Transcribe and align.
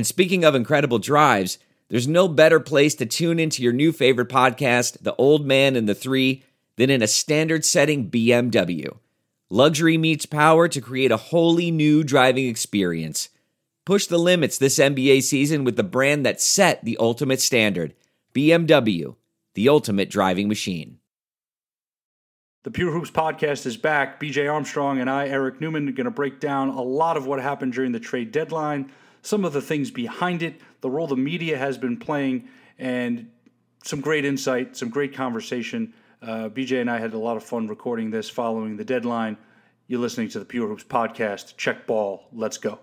And 0.00 0.06
speaking 0.06 0.46
of 0.46 0.54
incredible 0.54 0.98
drives, 0.98 1.58
there's 1.90 2.08
no 2.08 2.26
better 2.26 2.58
place 2.58 2.94
to 2.94 3.04
tune 3.04 3.38
into 3.38 3.62
your 3.62 3.74
new 3.74 3.92
favorite 3.92 4.30
podcast, 4.30 4.96
The 5.02 5.14
Old 5.16 5.44
Man 5.44 5.76
and 5.76 5.86
the 5.86 5.94
Three, 5.94 6.42
than 6.76 6.88
in 6.88 7.02
a 7.02 7.06
standard 7.06 7.66
setting 7.66 8.10
BMW. 8.10 8.96
Luxury 9.50 9.98
meets 9.98 10.24
power 10.24 10.68
to 10.68 10.80
create 10.80 11.12
a 11.12 11.18
wholly 11.18 11.70
new 11.70 12.02
driving 12.02 12.48
experience. 12.48 13.28
Push 13.84 14.06
the 14.06 14.16
limits 14.16 14.56
this 14.56 14.78
NBA 14.78 15.22
season 15.22 15.64
with 15.64 15.76
the 15.76 15.82
brand 15.82 16.24
that 16.24 16.40
set 16.40 16.82
the 16.82 16.96
ultimate 16.98 17.42
standard 17.42 17.92
BMW, 18.34 19.16
the 19.52 19.68
ultimate 19.68 20.08
driving 20.08 20.48
machine. 20.48 20.98
The 22.62 22.70
Pure 22.70 22.92
Hoops 22.92 23.10
podcast 23.10 23.66
is 23.66 23.76
back. 23.76 24.18
BJ 24.18 24.50
Armstrong 24.50 24.98
and 24.98 25.10
I, 25.10 25.28
Eric 25.28 25.60
Newman, 25.60 25.86
are 25.90 25.92
going 25.92 26.06
to 26.06 26.10
break 26.10 26.40
down 26.40 26.70
a 26.70 26.80
lot 26.80 27.18
of 27.18 27.26
what 27.26 27.42
happened 27.42 27.74
during 27.74 27.92
the 27.92 28.00
trade 28.00 28.32
deadline 28.32 28.90
some 29.22 29.44
of 29.44 29.52
the 29.52 29.60
things 29.60 29.90
behind 29.90 30.42
it, 30.42 30.60
the 30.80 30.90
role 30.90 31.06
the 31.06 31.16
media 31.16 31.58
has 31.58 31.78
been 31.78 31.96
playing, 31.96 32.48
and 32.78 33.30
some 33.84 34.00
great 34.00 34.24
insight, 34.24 34.76
some 34.76 34.88
great 34.88 35.14
conversation. 35.14 35.92
Uh, 36.22 36.48
BJ 36.48 36.80
and 36.80 36.90
I 36.90 36.98
had 36.98 37.14
a 37.14 37.18
lot 37.18 37.36
of 37.36 37.44
fun 37.44 37.66
recording 37.66 38.10
this 38.10 38.28
following 38.28 38.76
the 38.76 38.84
deadline. 38.84 39.36
You're 39.86 40.00
listening 40.00 40.28
to 40.30 40.38
the 40.38 40.44
Pure 40.44 40.68
Hoops 40.68 40.84
podcast. 40.84 41.56
Check 41.56 41.86
ball. 41.86 42.28
Let's 42.32 42.58
go. 42.58 42.78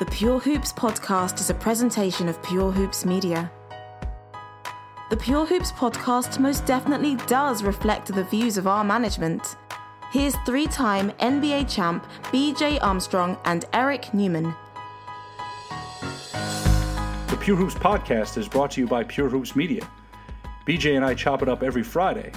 The 0.00 0.06
Pure 0.10 0.40
Hoops 0.40 0.72
podcast 0.72 1.40
is 1.40 1.50
a 1.50 1.54
presentation 1.54 2.28
of 2.28 2.42
Pure 2.42 2.72
Hoops 2.72 3.04
Media. 3.04 3.52
The 5.10 5.16
Pure 5.16 5.46
Hoops 5.46 5.72
podcast 5.72 6.38
most 6.38 6.64
definitely 6.64 7.16
does 7.26 7.62
reflect 7.62 8.06
the 8.14 8.24
views 8.24 8.56
of 8.56 8.66
our 8.66 8.82
management. 8.82 9.56
Here's 10.10 10.34
three 10.38 10.66
time 10.66 11.12
NBA 11.20 11.72
champ 11.72 12.04
BJ 12.32 12.82
Armstrong 12.82 13.38
and 13.44 13.64
Eric 13.72 14.12
Newman. 14.12 14.52
The 17.28 17.36
Pure 17.38 17.56
Hoops 17.58 17.76
podcast 17.76 18.36
is 18.36 18.48
brought 18.48 18.72
to 18.72 18.80
you 18.80 18.88
by 18.88 19.04
Pure 19.04 19.28
Hoops 19.28 19.54
Media. 19.54 19.88
BJ 20.66 20.96
and 20.96 21.04
I 21.04 21.14
chop 21.14 21.42
it 21.42 21.48
up 21.48 21.62
every 21.62 21.84
Friday. 21.84 22.32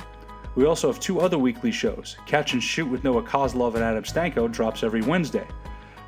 We 0.53 0.65
also 0.65 0.85
have 0.85 0.99
two 0.99 1.19
other 1.19 1.39
weekly 1.39 1.71
shows. 1.71 2.15
Catch 2.27 2.53
and 2.53 2.61
Shoot 2.61 2.85
with 2.85 3.03
Noah 3.03 3.23
Kozlov 3.23 3.73
and 3.73 3.83
Adam 3.83 4.03
Stanko 4.03 4.51
drops 4.51 4.83
every 4.83 5.01
Wednesday. 5.01 5.47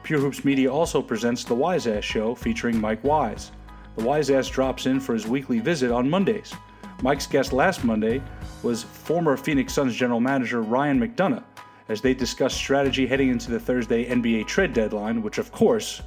Pure 0.03 0.19
Hoops 0.19 0.45
Media 0.45 0.71
also 0.71 1.01
presents 1.01 1.43
The 1.43 1.55
Wise 1.55 1.87
Ass 1.87 2.03
Show 2.03 2.35
featuring 2.35 2.79
Mike 2.79 3.03
Wise. 3.03 3.51
The 3.95 4.03
Wise 4.03 4.29
Ass 4.29 4.49
drops 4.49 4.85
in 4.85 4.99
for 4.99 5.13
his 5.13 5.25
weekly 5.25 5.61
visit 5.61 5.89
on 5.89 6.07
Mondays. 6.07 6.53
Mike's 7.01 7.25
guest 7.25 7.53
last 7.53 7.83
Monday 7.83 8.21
was 8.61 8.83
former 8.83 9.35
Phoenix 9.35 9.73
Suns 9.73 9.95
general 9.95 10.19
manager 10.19 10.61
Ryan 10.61 10.99
McDonough 10.99 11.43
as 11.87 12.01
they 12.01 12.13
discuss 12.13 12.53
strategy 12.53 13.05
heading 13.05 13.29
into 13.29 13.51
the 13.51 13.59
Thursday 13.59 14.05
NBA 14.05 14.47
trade 14.47 14.73
deadline, 14.73 15.21
which 15.21 15.37
of 15.37 15.51
course 15.51 16.01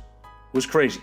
was 0.53 0.67
crazy. 0.67 1.01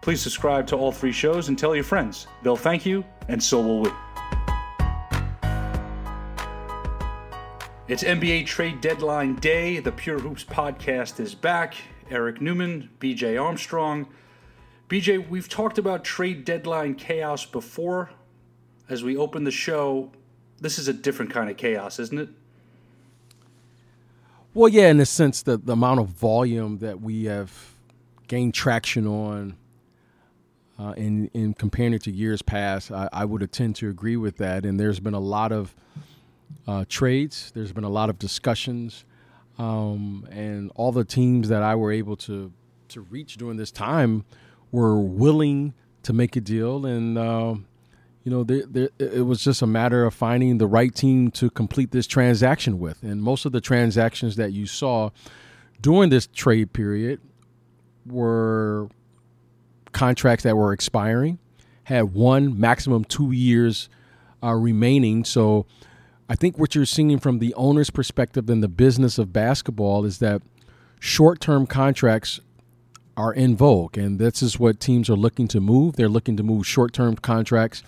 Please 0.00 0.20
subscribe 0.20 0.66
to 0.66 0.76
all 0.76 0.90
three 0.90 1.12
shows 1.12 1.48
and 1.48 1.58
tell 1.58 1.74
your 1.74 1.84
friends. 1.84 2.26
They'll 2.42 2.56
thank 2.56 2.84
you, 2.84 3.04
and 3.28 3.40
so 3.42 3.60
will 3.60 3.82
we. 3.82 3.90
It's 7.88 8.02
NBA 8.02 8.46
trade 8.46 8.80
deadline 8.80 9.36
day. 9.36 9.78
The 9.78 9.92
Pure 9.92 10.20
Hoops 10.20 10.44
podcast 10.44 11.20
is 11.20 11.34
back. 11.34 11.74
Eric 12.10 12.40
Newman, 12.40 12.90
BJ 12.98 13.40
Armstrong. 13.40 14.08
BJ, 14.88 15.28
we've 15.28 15.48
talked 15.48 15.78
about 15.78 16.04
trade 16.04 16.44
deadline 16.44 16.94
chaos 16.94 17.46
before. 17.46 18.10
As 18.88 19.04
we 19.04 19.16
open 19.16 19.44
the 19.44 19.50
show, 19.50 20.10
this 20.60 20.78
is 20.78 20.88
a 20.88 20.92
different 20.92 21.30
kind 21.30 21.48
of 21.48 21.56
chaos, 21.56 21.98
isn't 21.98 22.18
it? 22.18 22.28
Well, 24.54 24.68
yeah, 24.68 24.88
in 24.88 24.98
the 24.98 25.06
sense 25.06 25.42
that 25.44 25.64
the 25.64 25.72
amount 25.72 26.00
of 26.00 26.08
volume 26.08 26.78
that 26.78 27.00
we 27.00 27.24
have 27.24 27.74
gained 28.28 28.52
traction 28.52 29.06
on 29.06 29.56
uh, 30.78 30.92
in 30.92 31.30
in 31.32 31.54
comparing 31.54 31.94
it 31.94 32.02
to 32.02 32.10
years 32.10 32.42
past, 32.42 32.92
I, 32.92 33.08
I, 33.12 33.24
would 33.24 33.50
tend 33.50 33.76
to 33.76 33.88
agree 33.88 34.16
with 34.16 34.36
that. 34.38 34.66
And 34.66 34.78
there's 34.78 35.00
been 35.00 35.14
a 35.14 35.20
lot 35.20 35.52
of 35.52 35.74
uh, 36.66 36.84
trades. 36.86 37.50
There's 37.54 37.72
been 37.72 37.84
a 37.84 37.90
lot 37.90 38.10
of 38.10 38.18
discussions, 38.18 39.06
um, 39.58 40.28
and 40.30 40.70
all 40.74 40.92
the 40.92 41.04
teams 41.04 41.48
that 41.48 41.62
I 41.62 41.74
were 41.74 41.92
able 41.92 42.16
to 42.16 42.52
to 42.88 43.00
reach 43.00 43.38
during 43.38 43.56
this 43.56 43.70
time 43.70 44.24
were 44.70 45.00
willing 45.00 45.72
to 46.02 46.12
make 46.12 46.36
a 46.36 46.40
deal, 46.42 46.84
and 46.84 47.16
uh, 47.16 47.54
you 48.24 48.30
know, 48.30 48.44
there, 48.44 48.64
there, 48.66 48.88
it 48.98 49.26
was 49.26 49.42
just 49.42 49.62
a 49.62 49.66
matter 49.66 50.04
of 50.04 50.14
finding 50.14 50.58
the 50.58 50.66
right 50.66 50.94
team 50.94 51.30
to 51.32 51.50
complete 51.50 51.90
this 51.90 52.06
transaction 52.06 52.78
with. 52.78 53.02
And 53.02 53.22
most 53.22 53.44
of 53.44 53.52
the 53.52 53.60
transactions 53.60 54.36
that 54.36 54.52
you 54.52 54.66
saw 54.66 55.10
during 55.80 56.10
this 56.10 56.28
trade 56.28 56.72
period 56.72 57.20
were 58.06 58.88
contracts 59.90 60.44
that 60.44 60.56
were 60.56 60.72
expiring, 60.72 61.38
had 61.84 62.14
one 62.14 62.58
maximum 62.58 63.04
two 63.04 63.32
years 63.32 63.88
uh, 64.42 64.54
remaining. 64.54 65.24
So 65.24 65.66
I 66.28 66.36
think 66.36 66.58
what 66.58 66.74
you're 66.74 66.84
seeing 66.86 67.18
from 67.18 67.40
the 67.40 67.52
owner's 67.54 67.90
perspective 67.90 68.48
in 68.48 68.60
the 68.60 68.68
business 68.68 69.18
of 69.18 69.32
basketball 69.32 70.04
is 70.04 70.18
that 70.18 70.42
short 71.00 71.40
term 71.40 71.66
contracts 71.66 72.40
are 73.16 73.32
in 73.32 73.56
vogue. 73.56 73.98
And 73.98 74.18
this 74.18 74.42
is 74.42 74.58
what 74.58 74.80
teams 74.80 75.10
are 75.10 75.16
looking 75.16 75.48
to 75.48 75.60
move. 75.60 75.96
They're 75.96 76.08
looking 76.08 76.36
to 76.36 76.42
move 76.42 76.66
short 76.66 76.92
term 76.92 77.16
contracts 77.16 77.82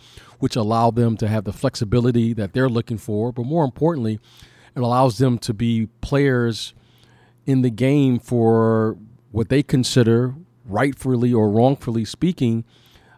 which 0.44 0.56
allow 0.56 0.90
them 0.90 1.16
to 1.16 1.26
have 1.26 1.44
the 1.44 1.52
flexibility 1.54 2.34
that 2.34 2.52
they're 2.52 2.68
looking 2.68 2.98
for. 2.98 3.32
But 3.32 3.46
more 3.46 3.64
importantly, 3.64 4.20
it 4.76 4.80
allows 4.80 5.16
them 5.16 5.38
to 5.38 5.54
be 5.54 5.88
players 6.02 6.74
in 7.46 7.62
the 7.62 7.70
game 7.70 8.18
for 8.18 8.98
what 9.32 9.48
they 9.48 9.62
consider, 9.62 10.34
rightfully 10.66 11.32
or 11.32 11.48
wrongfully 11.48 12.04
speaking, 12.04 12.64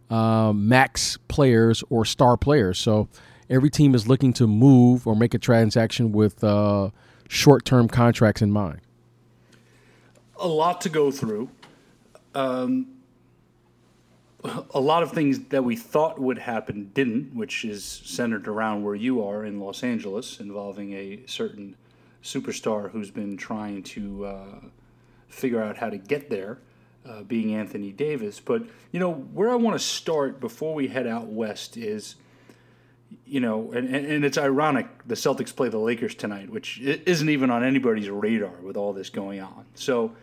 uh, 0.08 0.52
max 0.52 1.18
players 1.26 1.82
or 1.90 2.04
star 2.04 2.36
players. 2.36 2.78
So 2.78 3.08
every 3.50 3.70
team 3.70 3.96
is 3.96 4.06
looking 4.06 4.32
to 4.34 4.46
move 4.46 5.04
or 5.04 5.16
make 5.16 5.34
a 5.34 5.38
transaction 5.38 6.12
with 6.12 6.44
uh, 6.44 6.90
short 7.28 7.64
term 7.64 7.88
contracts 7.88 8.40
in 8.40 8.52
mind. 8.52 8.80
A 10.38 10.46
lot 10.46 10.80
to 10.82 10.88
go 10.88 11.10
through. 11.10 11.48
Um, 12.36 12.88
a 14.74 14.78
lot 14.78 15.02
of 15.02 15.12
things 15.12 15.38
that 15.48 15.64
we 15.64 15.74
thought 15.74 16.20
would 16.20 16.36
happen 16.36 16.90
didn't, 16.92 17.34
which 17.34 17.64
is 17.64 17.82
centered 17.82 18.46
around 18.46 18.84
where 18.84 18.94
you 18.94 19.24
are 19.26 19.46
in 19.46 19.58
Los 19.58 19.82
Angeles, 19.82 20.38
involving 20.38 20.92
a 20.92 21.20
certain 21.24 21.76
superstar 22.22 22.90
who's 22.90 23.10
been 23.10 23.38
trying 23.38 23.82
to 23.82 24.26
uh, 24.26 24.60
figure 25.28 25.62
out 25.62 25.78
how 25.78 25.88
to 25.88 25.96
get 25.96 26.28
there, 26.28 26.58
uh, 27.08 27.22
being 27.22 27.54
Anthony 27.54 27.90
Davis. 27.90 28.38
But, 28.38 28.64
you 28.92 29.00
know, 29.00 29.14
where 29.14 29.48
I 29.48 29.54
want 29.54 29.78
to 29.78 29.84
start 29.84 30.38
before 30.38 30.74
we 30.74 30.88
head 30.88 31.06
out 31.06 31.28
west 31.28 31.78
is, 31.78 32.16
you 33.24 33.40
know, 33.40 33.72
and, 33.72 33.88
and 33.88 34.26
it's 34.26 34.36
ironic 34.36 34.88
the 35.06 35.14
Celtics 35.14 35.56
play 35.56 35.70
the 35.70 35.78
Lakers 35.78 36.14
tonight, 36.14 36.50
which 36.50 36.80
isn't 36.80 37.30
even 37.30 37.48
on 37.50 37.64
anybody's 37.64 38.10
radar 38.10 38.60
with 38.62 38.76
all 38.76 38.92
this 38.92 39.08
going 39.08 39.40
on. 39.40 39.64
So, 39.74 40.14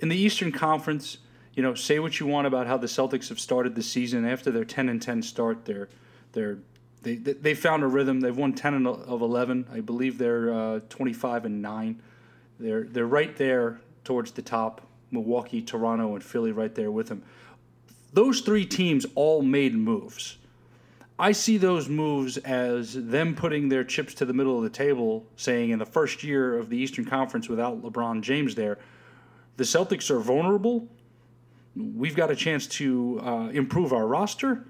in 0.00 0.08
the 0.08 0.16
Eastern 0.16 0.50
Conference, 0.50 1.18
you 1.54 1.62
know, 1.62 1.74
say 1.74 1.98
what 1.98 2.20
you 2.20 2.26
want 2.26 2.46
about 2.46 2.66
how 2.66 2.76
the 2.76 2.86
Celtics 2.86 3.28
have 3.28 3.40
started 3.40 3.74
the 3.74 3.82
season. 3.82 4.24
After 4.24 4.50
their 4.50 4.64
10 4.64 4.88
and 4.88 5.00
10 5.00 5.22
start, 5.22 5.64
they're 5.64 5.88
they're 6.32 6.58
they 7.02 7.16
they 7.16 7.54
found 7.54 7.82
a 7.82 7.86
rhythm. 7.86 8.20
They've 8.20 8.36
won 8.36 8.52
10 8.52 8.86
of 8.86 9.22
11. 9.22 9.66
I 9.72 9.80
believe 9.80 10.18
they're 10.18 10.52
uh, 10.52 10.80
25 10.88 11.46
and 11.46 11.62
9. 11.62 12.02
They're 12.58 12.84
they're 12.84 13.06
right 13.06 13.34
there 13.36 13.80
towards 14.04 14.32
the 14.32 14.42
top. 14.42 14.82
Milwaukee, 15.10 15.60
Toronto, 15.60 16.14
and 16.14 16.22
Philly 16.22 16.52
right 16.52 16.74
there 16.74 16.90
with 16.90 17.08
them. 17.08 17.24
Those 18.12 18.40
three 18.40 18.64
teams 18.64 19.06
all 19.14 19.42
made 19.42 19.74
moves. 19.74 20.36
I 21.18 21.32
see 21.32 21.58
those 21.58 21.88
moves 21.88 22.38
as 22.38 22.94
them 22.94 23.34
putting 23.34 23.68
their 23.68 23.84
chips 23.84 24.14
to 24.14 24.24
the 24.24 24.32
middle 24.32 24.56
of 24.56 24.62
the 24.62 24.70
table, 24.70 25.26
saying 25.36 25.70
in 25.70 25.78
the 25.78 25.86
first 25.86 26.22
year 26.22 26.56
of 26.56 26.70
the 26.70 26.78
Eastern 26.78 27.04
Conference 27.04 27.48
without 27.48 27.82
LeBron 27.82 28.22
James 28.22 28.54
there, 28.54 28.78
the 29.56 29.64
Celtics 29.64 30.10
are 30.10 30.20
vulnerable 30.20 30.88
we've 31.76 32.16
got 32.16 32.30
a 32.30 32.36
chance 32.36 32.66
to 32.66 33.20
uh, 33.22 33.48
improve 33.52 33.92
our 33.92 34.06
roster, 34.06 34.64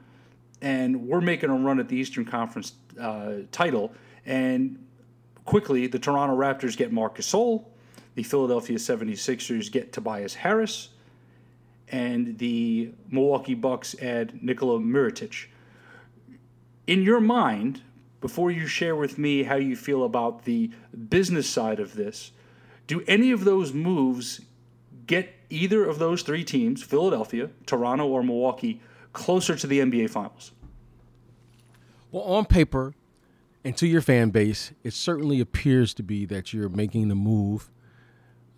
and 0.61 1.09
we're 1.09 1.21
making 1.21 1.51
a 1.51 1.55
run 1.55 1.81
at 1.81 1.89
the 1.89 1.97
Eastern 1.97 2.25
Conference 2.25 2.75
uh, 3.01 3.37
title. 3.51 3.93
And 4.27 4.85
quickly, 5.45 5.87
the 5.87 5.99
Toronto 5.99 6.37
Raptors 6.37 6.77
get 6.77 6.93
Marc 6.93 7.19
Gasol, 7.19 7.65
the 8.15 8.23
Philadelphia 8.23 8.77
76ers 8.77 9.71
get 9.71 9.93
Tobias 9.93 10.35
Harris, 10.35 10.91
and 11.89 12.39
the 12.39 12.93
Milwaukee 13.09 13.55
Bucks 13.55 13.95
add 14.01 14.43
Nikola 14.43 14.79
Mirotic. 14.79 15.47
In 16.87 17.03
your 17.03 17.21
mind, 17.21 17.83
before 18.21 18.51
you 18.51 18.67
share 18.67 18.95
with 18.95 19.17
me 19.17 19.45
how 19.45 19.57
you 19.57 19.77
feel 19.77 20.05
about 20.05 20.45
the 20.45 20.71
business 21.09 21.49
side 21.49 21.81
of 21.81 21.95
this, 21.95 22.33
do 22.87 23.03
any 23.07 23.31
of 23.31 23.45
those 23.45 23.73
moves 23.73 24.41
get 25.07 25.33
either 25.51 25.85
of 25.85 25.99
those 25.99 26.23
three 26.23 26.45
teams, 26.45 26.83
Philadelphia, 26.83 27.51
Toronto, 27.67 28.07
or 28.07 28.23
Milwaukee, 28.23 28.81
closer 29.13 29.57
to 29.57 29.67
the 29.67 29.81
NBA 29.81 30.11
Finals? 30.11 30.53
Well, 32.11 32.25
on 32.25 32.47
paper 32.47 32.95
and 33.65 33.77
to 33.77 33.87
your 33.87 34.01
fan 34.01 34.31
base, 34.31 34.73
it 34.83 34.95
certainly 34.95 35.41
appears 35.41 35.93
to 35.95 36.03
be 36.03 36.25
that 36.27 36.53
you're 36.53 36.69
making 36.69 37.09
the 37.09 37.15
move, 37.15 37.71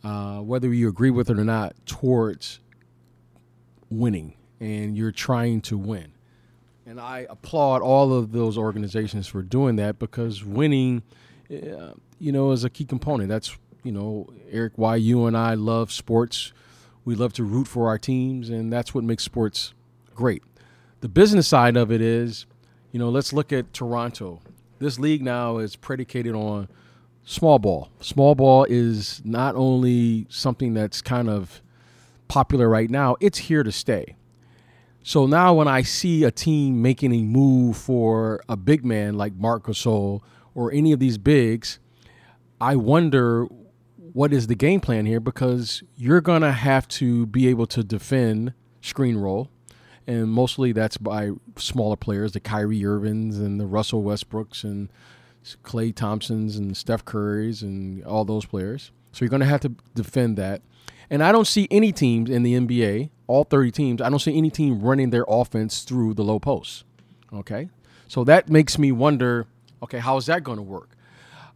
uh, 0.05 0.39
whether 0.39 0.73
you 0.73 0.89
agree 0.89 1.11
with 1.11 1.29
it 1.29 1.39
or 1.39 1.45
not, 1.45 1.75
towards 1.87 2.61
winning 3.91 4.35
and 4.61 4.97
you're 4.97 5.13
trying 5.13 5.61
to 5.61 5.77
win. 5.77 6.13
And 6.87 7.01
I 7.01 7.27
applaud 7.29 7.83
all 7.83 8.13
of 8.13 8.33
those 8.33 8.57
organizations 8.57 9.27
for 9.27 9.43
doing 9.43 9.77
that 9.77 9.99
because 9.99 10.45
winning, 10.45 11.03
uh, 11.51 11.93
you 12.19 12.33
know, 12.33 12.53
is 12.53 12.65
a 12.65 12.71
key 12.71 12.85
component. 12.85 13.29
That's, 13.29 13.57
you 13.83 13.93
know, 13.93 14.29
Eric, 14.51 14.75
why 14.77 14.97
you 14.97 15.27
and 15.27 15.37
I 15.37 15.55
love 15.55 15.93
sports. 15.93 16.53
We 17.05 17.15
love 17.15 17.33
to 17.35 17.45
root 17.45 17.67
for 17.67 17.89
our 17.89 17.99
teams, 17.99 18.49
and 18.49 18.73
that's 18.73 18.95
what 18.95 19.05
makes 19.05 19.25
sports 19.25 19.75
great. 20.15 20.43
The 21.01 21.09
business 21.09 21.49
side 21.49 21.77
of 21.77 21.91
it 21.91 22.01
is, 22.01 22.47
you 22.93 22.99
know, 22.99 23.09
let's 23.09 23.33
look 23.33 23.53
at 23.53 23.73
Toronto. 23.73 24.41
This 24.79 24.99
league 24.99 25.23
now 25.23 25.59
is 25.59 25.75
predicated 25.75 26.35
on 26.35 26.69
small 27.25 27.59
ball. 27.59 27.91
Small 28.01 28.35
ball 28.35 28.65
is 28.69 29.21
not 29.25 29.57
only 29.57 30.27
something 30.29 30.75
that's 30.75 31.03
kind 31.03 31.29
of 31.29 31.61
popular 32.29 32.69
right 32.69 32.91
now, 32.91 33.17
it's 33.21 33.39
here 33.39 33.63
to 33.63 33.73
stay. 33.73 34.17
So 35.03 35.27
now 35.27 35.55
when 35.55 35.67
I 35.67 35.83
see 35.83 36.23
a 36.23 36.31
team 36.31 36.81
making 36.81 37.13
a 37.13 37.23
move 37.23 37.77
for 37.77 38.41
a 38.49 38.57
big 38.57 38.85
man 38.85 39.17
like 39.17 39.35
Marc 39.35 39.65
Gasol 39.65 40.21
or 40.55 40.71
any 40.73 40.93
of 40.93 41.01
these 41.01 41.19
bigs, 41.19 41.81
I 42.61 42.77
wonder 42.77 43.49
what 44.13 44.33
is 44.33 44.47
the 44.47 44.55
game 44.55 44.81
plan 44.81 45.07
here 45.07 45.21
because 45.21 45.83
you're 45.97 46.21
going 46.21 46.43
to 46.43 46.53
have 46.53 46.87
to 46.87 47.27
be 47.27 47.49
able 47.49 47.67
to 47.67 47.83
defend 47.83 48.53
screen 48.81 49.17
roll. 49.17 49.49
And 50.07 50.31
mostly 50.31 50.73
that's 50.73 50.97
by 50.97 51.31
smaller 51.57 51.97
players, 51.97 52.33
the 52.33 52.41
Kyrie 52.41 52.85
Irvings 52.85 53.39
and 53.39 53.61
the 53.61 53.67
Russell 53.67 54.03
Westbrooks 54.03 54.65
and 54.65 54.91
Klay 55.63 55.95
Thompsons 55.95 56.57
and 56.57 56.77
Steph 56.77 57.05
Currys 57.05 57.63
and 57.63 58.05
all 58.05 58.25
those 58.25 58.45
players. 58.45 58.91
So 59.13 59.25
you're 59.25 59.31
going 59.31 59.41
to 59.41 59.47
have 59.47 59.61
to 59.61 59.73
defend 59.95 60.37
that. 60.39 60.63
And 61.09 61.23
I 61.23 61.31
don't 61.31 61.47
see 61.47 61.69
any 61.71 61.93
teams 61.93 62.31
in 62.31 62.43
the 62.43 62.55
NBA, 62.55 63.11
all 63.27 63.45
30 63.45 63.71
teams, 63.71 64.03
I 64.03 64.09
don't 64.09 64.19
see 64.19 64.37
any 64.37 64.51
team 64.51 64.81
running 64.81 65.11
their 65.11 65.25
offense 65.29 65.83
through 65.83 66.15
the 66.15 66.25
low 66.25 66.39
post. 66.39 66.85
Okay. 67.33 67.69
So 68.09 68.25
that 68.25 68.49
makes 68.49 68.79
me 68.79 68.93
wonder 68.93 69.47
okay, 69.83 69.99
how 69.99 70.17
is 70.17 70.27
that 70.27 70.45
going 70.45 70.59
to 70.59 70.63
work? 70.63 70.91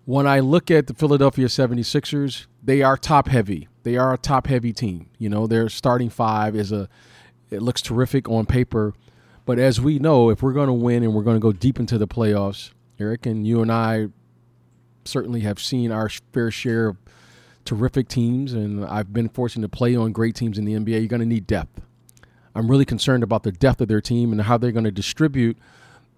When 0.06 0.24
I 0.24 0.38
look 0.38 0.70
at 0.70 0.86
the 0.86 0.94
Philadelphia 0.94 1.46
76ers, 1.46 2.46
they 2.62 2.80
are 2.80 2.96
top 2.96 3.26
heavy. 3.26 3.68
They 3.82 3.96
are 3.96 4.14
a 4.14 4.18
top 4.18 4.46
heavy 4.46 4.72
team. 4.72 5.10
You 5.18 5.28
know, 5.28 5.48
their 5.48 5.68
starting 5.68 6.10
five 6.10 6.54
is 6.54 6.70
a, 6.70 6.88
it 7.50 7.60
looks 7.60 7.82
terrific 7.82 8.28
on 8.28 8.46
paper. 8.46 8.94
But 9.44 9.58
as 9.58 9.80
we 9.80 9.98
know, 9.98 10.30
if 10.30 10.44
we're 10.44 10.52
going 10.52 10.68
to 10.68 10.72
win 10.72 11.02
and 11.02 11.12
we're 11.12 11.24
going 11.24 11.36
to 11.36 11.40
go 11.40 11.52
deep 11.52 11.80
into 11.80 11.98
the 11.98 12.06
playoffs, 12.06 12.70
Eric 13.00 13.26
and 13.26 13.44
you 13.44 13.60
and 13.60 13.70
I 13.70 14.06
certainly 15.04 15.40
have 15.40 15.58
seen 15.58 15.90
our 15.90 16.08
fair 16.32 16.52
share 16.52 16.88
of 16.88 16.96
terrific 17.64 18.06
teams, 18.06 18.52
and 18.52 18.84
I've 18.84 19.12
been 19.12 19.28
fortunate 19.28 19.70
to 19.70 19.76
play 19.76 19.96
on 19.96 20.12
great 20.12 20.36
teams 20.36 20.56
in 20.56 20.64
the 20.64 20.74
NBA, 20.74 21.00
you're 21.00 21.06
going 21.08 21.18
to 21.18 21.26
need 21.26 21.48
depth. 21.48 21.80
I'm 22.54 22.70
really 22.70 22.84
concerned 22.84 23.24
about 23.24 23.42
the 23.42 23.50
depth 23.52 23.80
of 23.80 23.88
their 23.88 24.00
team 24.00 24.30
and 24.30 24.42
how 24.42 24.56
they're 24.56 24.72
going 24.72 24.84
to 24.84 24.92
distribute 24.92 25.58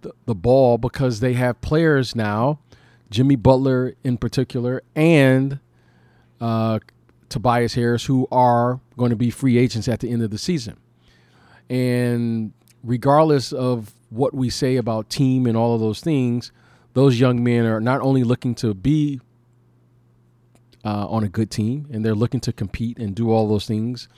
the, 0.03 0.13
the 0.27 0.35
ball 0.35 0.77
because 0.77 1.21
they 1.21 1.33
have 1.33 1.61
players 1.63 2.15
now, 2.15 2.61
Jimmy 3.11 3.37
Butler 3.37 3.95
in 4.05 4.19
particular, 4.19 4.83
and 4.95 5.61
uh, 6.41 6.79
Tobias 7.29 7.75
Harris, 7.75 8.05
who 8.05 8.27
are 8.31 8.81
going 8.97 9.11
to 9.11 9.17
be 9.17 9.31
free 9.31 9.59
agents 9.59 9.89
at 9.89 10.01
the 10.01 10.11
end 10.11 10.23
of 10.23 10.31
the 10.31 10.39
season. 10.39 10.77
And 11.69 12.53
regardless 12.83 13.53
of 13.53 13.95
what 14.11 14.35
we 14.35 14.51
say 14.51 14.77
about 14.77 15.11
team 15.11 15.47
and 15.47 15.57
all 15.57 15.75
of 15.75 15.81
those 15.81 16.01
things, 16.01 16.53
those 16.95 17.21
young 17.21 17.43
men 17.43 17.67
are 17.67 17.81
not 17.81 18.01
only 18.01 18.25
looking 18.25 18.55
to 18.57 18.75
be 18.75 19.21
uh, 20.85 21.07
on 21.09 21.25
a 21.25 21.29
good 21.29 21.51
team 21.51 21.87
and 21.93 22.05
they're 22.05 22.15
looking 22.15 22.41
to 22.41 22.53
compete 22.53 22.99
and 22.99 23.15
do 23.15 23.31
all 23.31 23.49
those 23.49 23.67
things, 23.67 24.09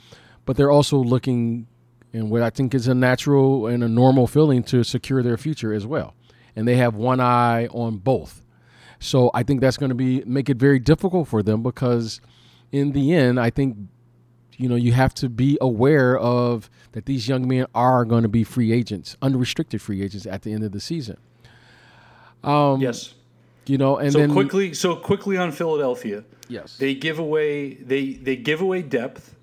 but 0.44 0.56
they're 0.56 0.70
also 0.70 0.96
looking 0.98 1.66
and 2.12 2.30
what 2.30 2.42
I 2.42 2.50
think 2.50 2.74
is 2.74 2.88
a 2.88 2.94
natural 2.94 3.66
and 3.66 3.84
a 3.84 3.88
normal 3.88 4.26
feeling 4.26 4.62
to 4.64 4.82
secure 4.82 5.22
their 5.22 5.36
future 5.36 5.72
as 5.72 5.86
well. 5.86 6.14
And 6.56 6.66
they 6.66 6.76
have 6.76 6.94
one 6.94 7.20
eye 7.20 7.68
on 7.68 7.98
both. 7.98 8.42
So 9.00 9.30
I 9.32 9.42
think 9.42 9.60
that's 9.60 9.78
going 9.78 9.88
to 9.88 9.94
be 9.94 10.22
make 10.26 10.48
it 10.48 10.58
very 10.58 10.78
difficult 10.78 11.26
for 11.26 11.42
them 11.42 11.62
because 11.62 12.20
in 12.70 12.92
the 12.92 13.14
end, 13.14 13.40
I 13.40 13.50
think 13.50 13.76
you 14.56 14.68
know 14.68 14.76
you 14.76 14.92
have 14.92 15.14
to 15.14 15.28
be 15.28 15.58
aware 15.60 16.18
of 16.18 16.70
that 16.92 17.06
these 17.06 17.26
young 17.26 17.48
men 17.48 17.66
are 17.74 18.04
going 18.04 18.22
to 18.22 18.28
be 18.28 18.44
free 18.44 18.72
agents, 18.72 19.16
unrestricted 19.22 19.80
free 19.80 20.02
agents 20.02 20.26
at 20.26 20.42
the 20.42 20.52
end 20.52 20.62
of 20.62 20.72
the 20.72 20.80
season. 20.80 21.16
Um, 22.44 22.80
yes. 22.80 23.14
You 23.66 23.78
know, 23.78 23.96
and 23.96 24.12
so 24.12 24.18
then 24.18 24.32
quickly, 24.32 24.74
so 24.74 24.96
quickly 24.96 25.36
on 25.36 25.52
Philadelphia. 25.52 26.24
Yes. 26.48 26.76
They 26.76 26.94
give 26.94 27.18
away 27.18 27.74
they 27.74 28.12
they 28.14 28.36
give 28.36 28.60
away 28.60 28.82
depth. 28.82 29.34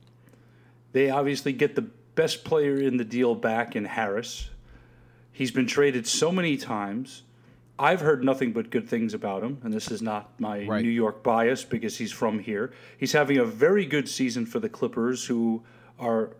They 0.91 1.09
obviously 1.09 1.53
get 1.53 1.75
the 1.75 1.83
best 2.15 2.43
player 2.43 2.75
in 2.75 2.97
the 2.97 3.05
deal 3.05 3.33
back 3.35 3.75
in 3.75 3.85
Harris. 3.85 4.49
He's 5.31 5.51
been 5.51 5.67
traded 5.67 6.07
so 6.07 6.31
many 6.31 6.57
times. 6.57 7.23
I've 7.79 8.01
heard 8.01 8.23
nothing 8.23 8.53
but 8.53 8.69
good 8.69 8.89
things 8.89 9.13
about 9.13 9.43
him, 9.43 9.59
and 9.63 9.71
this 9.71 9.91
is 9.91 10.01
not 10.01 10.31
my 10.39 10.65
right. 10.65 10.83
New 10.83 10.89
York 10.89 11.21
bias 11.21 11.63
because 11.63 11.97
he's 11.97 12.11
from 12.11 12.39
here. 12.39 12.71
He's 12.97 13.11
having 13.11 13.37
a 13.37 13.45
very 13.45 13.85
good 13.85 14.09
season 14.09 14.45
for 14.45 14.59
the 14.59 14.69
Clippers, 14.69 15.25
who 15.25 15.63
are 15.99 16.31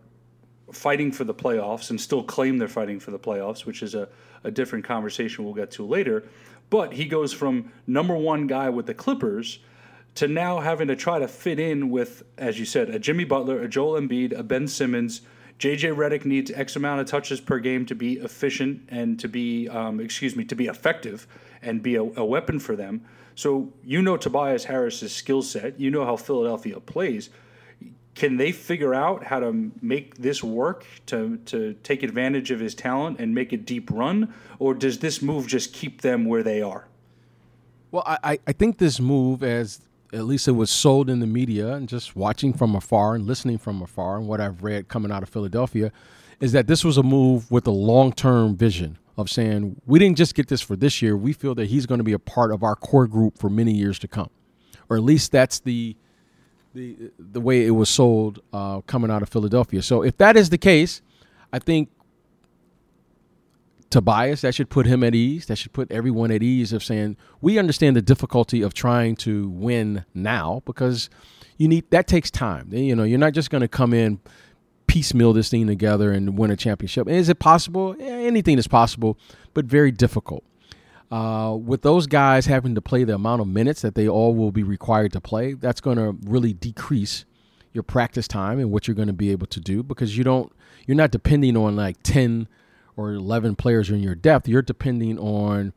fighting 0.72 1.12
for 1.12 1.24
the 1.24 1.34
playoffs 1.34 1.90
and 1.90 2.02
still 2.02 2.24
claim 2.24 2.58
they're 2.58 2.68
fighting 2.68 3.00
for 3.00 3.12
the 3.12 3.20
playoffs, 3.20 3.66
which 3.66 3.82
is 3.82 3.96
a, 3.96 4.10
a 4.44 4.52
different 4.52 4.84
conversation 4.84 5.46
we'll 5.46 5.54
get 5.54 5.72
to 5.72 5.86
later. 5.86 6.24
But 6.70 6.94
he 6.94 7.06
goes 7.06 7.32
from 7.32 7.72
number 7.86 8.16
one 8.16 8.48
guy 8.48 8.70
with 8.70 8.86
the 8.86 8.94
Clippers 8.94 9.60
to 10.16 10.28
now 10.28 10.60
having 10.60 10.88
to 10.88 10.96
try 10.96 11.20
to 11.20 11.28
fit 11.28 11.60
in 11.60 11.90
with, 11.90 12.24
as 12.38 12.60
you 12.60 12.66
said, 12.66 12.90
a 12.90 13.00
Jimmy 13.00 13.24
Butler, 13.24 13.62
a 13.62 13.68
Joel 13.68 14.02
Embiid, 14.02 14.38
a 14.38 14.44
Ben 14.44 14.68
Simmons. 14.68 15.22
JJ 15.60 15.96
Redick 15.96 16.24
needs 16.26 16.52
X 16.52 16.76
amount 16.76 17.02
of 17.02 17.08
touches 17.08 17.42
per 17.42 17.60
game 17.60 17.86
to 17.88 17.96
be 17.96 18.14
efficient 18.14 18.88
and 18.90 19.20
to 19.20 19.28
be, 19.28 19.68
um, 19.70 20.00
excuse 20.00 20.36
me, 20.36 20.46
to 20.46 20.56
be 20.56 20.68
effective 20.68 21.28
and 21.62 21.82
be 21.82 21.96
a, 21.96 22.04
a 22.04 22.26
weapon 22.26 22.60
for 22.60 22.76
them. 22.76 23.02
So 23.34 23.74
you 23.84 24.02
know 24.02 24.18
Tobias 24.18 24.66
Harris's 24.66 25.14
skill 25.14 25.42
set. 25.42 25.80
You 25.80 25.92
know 25.92 26.06
how 26.06 26.16
Philadelphia 26.16 26.80
plays. 26.80 27.30
Can 28.16 28.38
they 28.38 28.52
figure 28.52 28.96
out 28.96 29.26
how 29.26 29.40
to 29.40 29.72
make 29.80 30.18
this 30.18 30.44
work 30.44 30.86
to 31.08 31.38
to 31.46 31.76
take 31.84 32.02
advantage 32.02 32.50
of 32.50 32.60
his 32.60 32.74
talent 32.74 33.20
and 33.20 33.36
make 33.36 33.54
a 33.54 33.58
deep 33.58 33.92
run, 33.92 34.34
or 34.58 34.74
does 34.74 35.00
this 35.00 35.22
move 35.22 35.46
just 35.46 35.72
keep 35.72 36.02
them 36.02 36.26
where 36.26 36.42
they 36.42 36.62
are? 36.64 36.88
Well, 37.92 38.04
I, 38.06 38.40
I 38.46 38.54
think 38.54 38.80
this 38.80 39.00
move, 39.00 39.44
as 39.44 39.87
at 40.14 40.24
least 40.24 40.48
it 40.48 40.54
was 40.54 40.70
sold 40.70 41.10
in 41.10 41.20
the 41.20 41.28
media 41.28 41.74
and 41.74 41.90
just 41.90 42.16
watching 42.16 42.54
from 42.54 42.76
afar 42.76 43.16
and 43.16 43.26
listening 43.26 43.58
from 43.58 43.82
afar 43.82 44.18
and 44.18 44.28
what 44.28 44.40
I've 44.40 44.64
read 44.64 44.88
coming 44.88 45.12
out 45.12 45.24
of 45.24 45.30
Philadelphia 45.30 45.92
is 46.40 46.52
that 46.52 46.68
this 46.68 46.84
was 46.84 46.98
a 46.98 47.04
move 47.04 47.50
with 47.52 47.68
a 47.68 47.72
long 47.72 48.14
term 48.14 48.56
vision 48.56 48.98
of 49.18 49.30
saying 49.30 49.82
we 49.86 50.00
didn't 50.00 50.18
just 50.18 50.36
get 50.36 50.48
this 50.48 50.62
for 50.62 50.76
this 50.76 51.02
year. 51.02 51.18
We 51.18 51.34
feel 51.34 51.56
that 51.56 51.66
he's 51.66 51.86
going 51.86 51.98
to 51.98 52.04
be 52.04 52.14
a 52.14 52.20
part 52.20 52.52
of 52.52 52.64
our 52.64 52.76
core 52.76 53.08
group 53.08 53.38
for 53.38 53.50
many 53.50 53.74
years 53.74 53.98
to 54.00 54.08
come, 54.08 54.30
or 54.90 54.98
at 54.98 55.04
least 55.04 55.32
that's 55.32 55.60
the 55.60 55.96
the 56.74 56.96
the 57.18 57.42
way 57.42 57.66
it 57.66 57.72
was 57.72 57.90
sold 57.90 58.40
uh, 58.54 58.82
coming 58.82 59.10
out 59.10 59.24
of 59.24 59.30
Philadelphia. 59.30 59.82
So 59.82 60.04
if 60.04 60.18
that 60.18 60.38
is 60.38 60.50
the 60.50 60.58
case, 60.58 61.02
I 61.52 61.60
think 61.60 61.90
Tobias, 63.90 64.42
that 64.42 64.54
should 64.54 64.70
put 64.70 64.86
him 64.86 65.04
at 65.04 65.16
ease. 65.16 65.46
That 65.46 65.58
should 65.58 65.74
put 65.74 65.92
everyone 65.92 66.32
at 66.32 66.44
ease 66.44 66.74
of 66.74 66.84
saying, 66.84 67.18
we 67.42 67.58
understand 67.58 67.96
the 67.96 68.02
difficulty 68.02 68.62
of 68.62 68.74
trying 68.74 69.16
to 69.18 69.48
win 69.50 70.06
now 70.14 70.62
because 70.66 71.10
you 71.58 71.68
need 71.68 71.90
that 71.92 72.08
takes 72.08 72.30
time. 72.30 72.70
You 72.72 72.96
know, 72.96 73.04
you're 73.04 73.20
not 73.20 73.34
just 73.34 73.50
going 73.50 73.62
to 73.62 73.68
come 73.68 73.94
in, 73.94 74.20
piecemeal 74.88 75.34
this 75.34 75.50
thing 75.50 75.68
together 75.68 76.12
and 76.12 76.38
win 76.38 76.52
a 76.52 76.56
championship. 76.56 77.08
Is 77.08 77.30
it 77.30 77.40
possible? 77.40 77.96
anything 78.00 78.58
is 78.58 78.68
possible, 78.68 79.18
but 79.54 79.66
very 79.66 79.92
difficult. 79.92 80.44
Uh, 81.10 81.56
with 81.56 81.84
those 81.84 82.06
guys 82.06 82.48
having 82.48 82.76
to 82.76 82.82
play 82.82 83.06
the 83.06 83.16
amount 83.16 83.42
of 83.42 83.48
minutes 83.48 83.82
that 83.82 83.96
they 83.96 84.08
all 84.08 84.36
will 84.36 84.52
be 84.52 84.64
required 84.64 85.14
to 85.14 85.22
play, 85.22 85.54
that's 85.54 85.80
going 85.80 85.98
to 85.98 86.18
really 86.30 86.52
decrease 86.52 87.26
your 87.72 87.84
practice 87.84 88.28
time 88.28 88.60
and 88.60 88.72
what 88.72 88.88
you're 88.88 88.96
going 88.96 89.08
to 89.08 89.14
be 89.14 89.32
able 89.32 89.48
to 89.48 89.60
do 89.60 89.84
because 89.84 90.18
you 90.18 90.24
don't 90.24 90.52
you're 90.88 90.98
not 90.98 91.12
depending 91.12 91.56
on 91.56 91.76
like 91.76 91.96
10 92.04 92.48
or 92.98 93.14
11 93.14 93.56
players 93.56 93.90
in 93.90 94.02
your 94.02 94.16
depth, 94.16 94.48
you're 94.48 94.62
depending 94.62 95.18
on 95.20 95.74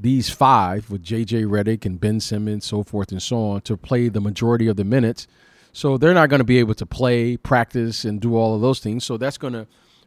these 0.00 0.30
five 0.30 0.90
with 0.90 1.04
JJ 1.04 1.46
Redick 1.46 1.84
and 1.84 2.00
Ben 2.00 2.20
Simmons, 2.20 2.64
so 2.64 2.82
forth 2.82 3.12
and 3.12 3.22
so 3.22 3.36
on, 3.36 3.60
to 3.62 3.76
play 3.76 4.08
the 4.08 4.20
majority 4.20 4.68
of 4.68 4.76
the 4.76 4.84
minutes 4.84 5.26
So 5.72 5.96
they're 5.96 6.14
not 6.14 6.28
going 6.28 6.40
to 6.40 6.44
be 6.44 6.58
able 6.58 6.74
to 6.74 6.86
play, 6.86 7.36
practice, 7.36 8.04
and 8.04 8.20
do 8.20 8.36
all 8.36 8.54
of 8.54 8.60
those 8.60 8.80
things. 8.80 9.04
So 9.04 9.16
that's 9.16 9.38
going 9.38 9.54
to 9.54 9.66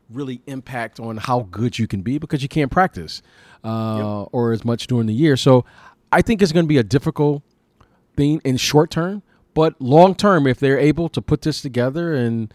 really 0.10 0.42
impact 0.46 1.00
on 1.00 1.18
how 1.18 1.48
good 1.52 1.80
you 1.80 1.88
can 1.88 2.02
be 2.02 2.20
because 2.20 2.44
you 2.44 2.50
can't 2.50 2.72
practice 2.72 3.22
uh, 3.64 3.96
yep. 3.98 4.30
or 4.32 4.54
as 4.54 4.64
much 4.64 4.88
during 4.88 5.08
the 5.08 5.14
year. 5.14 5.36
So 5.36 5.66
I 6.12 6.22
think 6.22 6.42
it's 6.42 6.52
going 6.52 6.66
to 6.66 6.70
be 6.70 6.78
a 6.78 6.84
difficult 6.84 7.42
thing 8.16 8.42
in 8.46 8.58
short 8.58 8.92
term, 8.92 9.24
but 9.56 9.80
long 9.82 10.14
term, 10.14 10.46
if 10.46 10.60
they're 10.60 10.80
able 10.80 11.10
to 11.10 11.22
put 11.22 11.42
this 11.42 11.62
together 11.62 12.14
and 12.14 12.54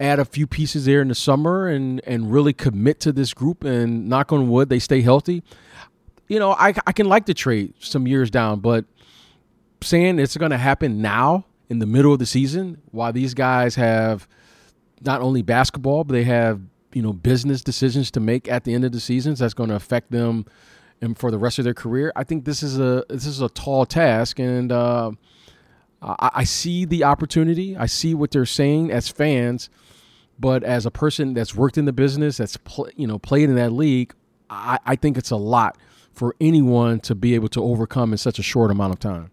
add 0.00 0.18
a 0.18 0.24
few 0.24 0.46
pieces 0.46 0.86
there 0.86 1.02
in 1.02 1.08
the 1.08 1.14
summer 1.14 1.68
and 1.68 2.00
and 2.06 2.32
really 2.32 2.52
commit 2.52 2.98
to 3.00 3.12
this 3.12 3.34
group 3.34 3.62
and 3.62 4.08
knock 4.08 4.32
on 4.32 4.48
wood 4.48 4.68
they 4.68 4.78
stay 4.78 5.02
healthy. 5.02 5.42
You 6.28 6.38
know 6.38 6.52
i, 6.52 6.74
I 6.86 6.92
can 6.92 7.06
like 7.06 7.26
the 7.26 7.34
trade 7.34 7.74
some 7.80 8.06
years 8.06 8.30
down 8.30 8.60
but 8.60 8.84
saying 9.82 10.18
it's 10.18 10.36
going 10.36 10.52
to 10.52 10.58
happen 10.58 11.02
now 11.02 11.44
in 11.68 11.80
the 11.80 11.86
middle 11.86 12.12
of 12.12 12.18
the 12.18 12.26
season 12.26 12.80
while 12.92 13.12
these 13.12 13.34
guys 13.34 13.74
have 13.74 14.28
not 15.02 15.22
only 15.22 15.42
basketball 15.42 16.04
but 16.04 16.12
they 16.12 16.24
have 16.24 16.60
you 16.92 17.02
know 17.02 17.12
business 17.12 17.62
decisions 17.62 18.10
to 18.12 18.20
make 18.20 18.48
at 18.48 18.64
the 18.64 18.74
end 18.74 18.84
of 18.84 18.92
the 18.92 19.00
seasons 19.00 19.40
that's 19.40 19.54
going 19.54 19.70
to 19.70 19.74
affect 19.74 20.12
them 20.12 20.44
and 21.00 21.18
for 21.18 21.30
the 21.32 21.38
rest 21.38 21.58
of 21.58 21.64
their 21.64 21.74
career 21.74 22.12
i 22.14 22.22
think 22.22 22.44
this 22.44 22.62
is 22.62 22.78
a 22.78 23.04
this 23.08 23.26
is 23.26 23.40
a 23.40 23.48
tall 23.48 23.84
task. 23.84 24.38
And 24.38 24.72
uh, 24.72 25.12
I, 26.02 26.30
I 26.34 26.44
see 26.44 26.84
the 26.84 27.04
opportunity. 27.04 27.76
I 27.76 27.86
see 27.86 28.14
what 28.14 28.30
they're 28.30 28.46
saying 28.46 28.90
as 28.90 29.08
fans 29.08 29.68
but 30.40 30.64
as 30.64 30.86
a 30.86 30.90
person 30.90 31.34
that's 31.34 31.54
worked 31.54 31.76
in 31.76 31.84
the 31.84 31.92
business, 31.92 32.38
that's 32.38 32.56
pl- 32.56 32.88
you 32.96 33.06
know 33.06 33.18
played 33.18 33.48
in 33.48 33.56
that 33.56 33.72
league, 33.72 34.14
I, 34.48 34.78
I 34.86 34.96
think 34.96 35.18
it's 35.18 35.30
a 35.30 35.36
lot 35.36 35.76
for 36.12 36.34
anyone 36.40 37.00
to 37.00 37.14
be 37.14 37.34
able 37.34 37.48
to 37.48 37.62
overcome 37.62 38.12
in 38.12 38.18
such 38.18 38.38
a 38.38 38.42
short 38.42 38.70
amount 38.70 38.92
of 38.94 38.98
time. 38.98 39.30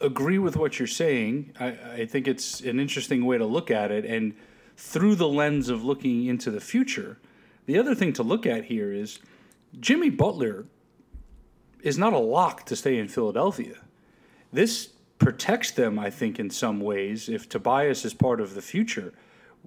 Agree 0.00 0.38
with 0.38 0.56
what 0.56 0.78
you're 0.78 0.86
saying. 0.86 1.52
I, 1.58 1.66
I 1.68 2.06
think 2.06 2.28
it's 2.28 2.60
an 2.60 2.78
interesting 2.78 3.24
way 3.24 3.38
to 3.38 3.46
look 3.46 3.70
at 3.70 3.90
it, 3.90 4.04
and 4.04 4.34
through 4.76 5.14
the 5.14 5.28
lens 5.28 5.68
of 5.68 5.84
looking 5.84 6.26
into 6.26 6.50
the 6.50 6.60
future, 6.60 7.18
the 7.64 7.78
other 7.78 7.94
thing 7.94 8.12
to 8.14 8.22
look 8.22 8.44
at 8.44 8.64
here 8.64 8.92
is 8.92 9.20
Jimmy 9.80 10.10
Butler 10.10 10.66
is 11.82 11.96
not 11.96 12.12
a 12.12 12.18
lock 12.18 12.66
to 12.66 12.76
stay 12.76 12.98
in 12.98 13.08
Philadelphia. 13.08 13.76
This 14.52 14.90
protects 15.18 15.70
them, 15.70 15.98
I 15.98 16.10
think, 16.10 16.38
in 16.38 16.50
some 16.50 16.80
ways. 16.80 17.28
If 17.28 17.48
Tobias 17.48 18.04
is 18.04 18.14
part 18.14 18.40
of 18.40 18.54
the 18.54 18.62
future, 18.62 19.12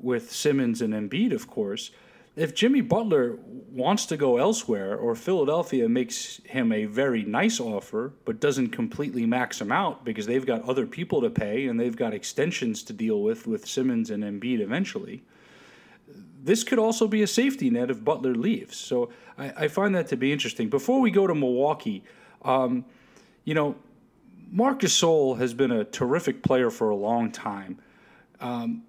with 0.02 0.32
Simmons 0.32 0.82
and 0.82 0.94
Embiid, 0.94 1.34
of 1.34 1.48
course, 1.48 1.92
if 2.36 2.56
Jimmy 2.56 2.82
Butler 2.82 3.38
wants 3.72 4.06
to 4.06 4.16
go 4.16 4.38
elsewhere, 4.38 4.96
or 4.96 5.14
Philadelphia 5.16 5.90
makes 5.90 6.40
him 6.46 6.72
a 6.72 6.86
very 6.86 7.24
nice 7.24 7.60
offer, 7.60 8.14
but 8.24 8.40
doesn't 8.40 8.70
completely 8.70 9.26
max 9.26 9.60
him 9.60 9.72
out 9.72 10.06
because 10.06 10.26
they've 10.26 10.46
got 10.46 10.64
other 10.64 10.86
people 10.86 11.22
to 11.22 11.30
pay 11.30 11.68
and 11.68 11.80
they've 11.80 11.98
got 11.98 12.14
extensions 12.14 12.82
to 12.84 12.94
deal 12.94 13.22
with 13.22 13.46
with 13.46 13.68
Simmons 13.68 14.10
and 14.10 14.24
Embiid 14.24 14.62
eventually. 14.62 15.24
This 16.42 16.64
could 16.64 16.80
also 16.80 17.08
be 17.08 17.24
a 17.24 17.28
safety 17.28 17.70
net 17.70 17.92
if 17.92 18.04
Butler 18.04 18.36
leaves. 18.36 18.78
So 18.78 19.10
I, 19.38 19.66
I 19.66 19.68
find 19.68 19.94
that 19.96 20.08
to 20.08 20.16
be 20.16 20.32
interesting. 20.32 20.70
Before 20.70 21.02
we 21.02 21.12
go 21.12 21.28
to 21.28 21.36
Milwaukee, 21.36 22.04
um, 22.44 22.86
you 23.44 23.54
know, 23.54 23.76
Marc 24.52 24.80
Gasol 24.80 25.38
has 25.38 25.54
been 25.54 25.72
a 25.72 25.84
terrific 25.84 26.42
player 26.42 26.70
for 26.70 26.90
a 26.90 26.96
long 26.96 27.32
time. 27.32 27.80
Um, 28.40 28.84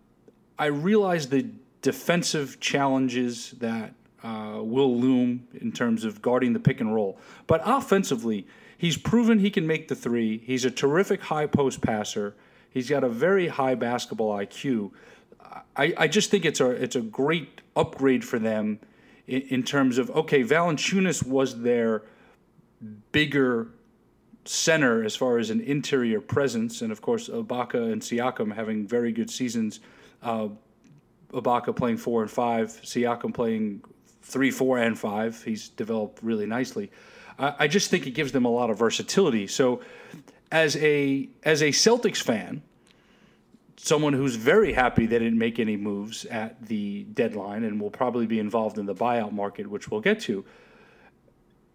I 0.59 0.67
realize 0.67 1.29
the 1.29 1.47
defensive 1.83 2.61
challenges 2.61 3.53
that 3.59 3.95
uh, 4.23 4.59
will 4.61 4.99
loom 4.99 5.49
in 5.55 5.73
terms 5.73 6.05
of 6.05 6.21
guarding 6.21 6.53
the 6.53 6.61
pick 6.61 6.81
and 6.81 6.95
roll, 6.95 7.19
but 7.47 7.63
offensively, 7.65 8.47
he's 8.77 8.97
proven 8.97 9.39
he 9.39 9.51
can 9.51 9.67
make 9.67 9.89
the 9.89 9.95
three. 9.95 10.39
He's 10.39 10.65
a 10.65 10.71
terrific 10.71 11.23
high 11.23 11.47
post 11.47 11.81
passer. 11.81 12.35
He's 12.71 12.89
got 12.89 13.03
a 13.03 13.09
very 13.09 13.49
high 13.49 13.75
basketball 13.75 14.37
IQ. 14.37 14.93
I, 15.77 15.95
I 15.97 16.09
just 16.09 16.31
think 16.31 16.45
it's 16.45 16.61
a 16.61 16.71
it's 16.71 16.97
a 16.97 17.01
great 17.01 17.61
upgrade 17.75 18.25
for 18.25 18.39
them 18.39 18.81
in, 19.27 19.43
in 19.43 19.63
terms 19.63 19.99
of 19.99 20.11
okay, 20.11 20.45
Valanciunas 20.45 21.27
was 21.27 21.63
their 21.63 22.03
bigger 23.13 23.69
center 24.45 25.05
as 25.05 25.15
far 25.15 25.39
as 25.39 25.51
an 25.51 25.61
interior 25.61 26.21
presence, 26.21 26.83
and 26.83 26.93
of 26.93 27.01
course 27.01 27.29
Ibaka 27.29 27.93
and 27.93 28.01
Siakam 28.01 28.55
having 28.55 28.87
very 28.87 29.13
good 29.13 29.31
seasons. 29.31 29.81
Uh, 30.23 30.49
Ibaka 31.33 31.75
playing 31.75 31.99
four 31.99 32.23
and 32.23 32.31
five, 32.31 32.69
Siakam 32.69 33.33
playing 33.33 33.83
three, 34.23 34.51
four, 34.51 34.79
and 34.79 34.99
five. 34.99 35.43
He's 35.43 35.69
developed 35.69 36.23
really 36.23 36.47
nicely. 36.47 36.91
I, 37.39 37.55
I 37.61 37.69
just 37.69 37.91
think 37.91 38.07
it 38.07 38.13
gives 38.13 38.33
them 38.33 38.45
a 38.45 38.51
lot 38.51 38.71
of 38.71 38.79
versatility. 38.79 39.47
So, 39.47 39.83
as 40.51 40.77
a 40.77 41.29
as 41.45 41.63
a 41.63 41.69
Celtics 41.69 42.23
fan, 42.23 42.63
someone 43.77 44.13
who's 44.13 44.37
very 44.37 44.73
happy 44.73 45.07
they 45.07 45.19
didn't 45.19 45.39
make 45.39 45.59
any 45.59 45.77
moves 45.77 46.25
at 46.27 46.67
the 46.67 47.05
deadline 47.15 47.65
and 47.65 47.81
will 47.81 47.91
probably 47.91 48.27
be 48.27 48.39
involved 48.39 48.79
in 48.79 48.87
the 48.87 48.95
buyout 48.95 49.33
market, 49.33 49.67
which 49.67 49.91
we'll 49.91 50.01
get 50.01 50.21
to. 50.21 50.45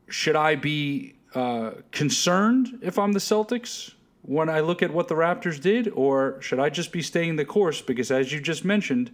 Should 0.08 0.36
I 0.36 0.56
be 0.56 1.15
uh, 1.36 1.72
concerned 1.92 2.80
if 2.82 2.98
I'm 2.98 3.12
the 3.12 3.20
Celtics 3.20 3.94
when 4.22 4.50
I 4.50 4.62
look 4.62 4.82
at 4.82 4.92
what 4.92 5.08
the 5.08 5.16
Raptors 5.16 5.62
did, 5.62 5.90
or 5.90 6.42
should 6.42 6.60
I 6.60 6.70
just 6.70 6.92
be 6.92 7.02
staying 7.02 7.36
the 7.36 7.46
course? 7.46 7.82
Because 7.82 8.10
as 8.10 8.32
you 8.32 8.40
just 8.40 8.66
mentioned, 8.66 9.12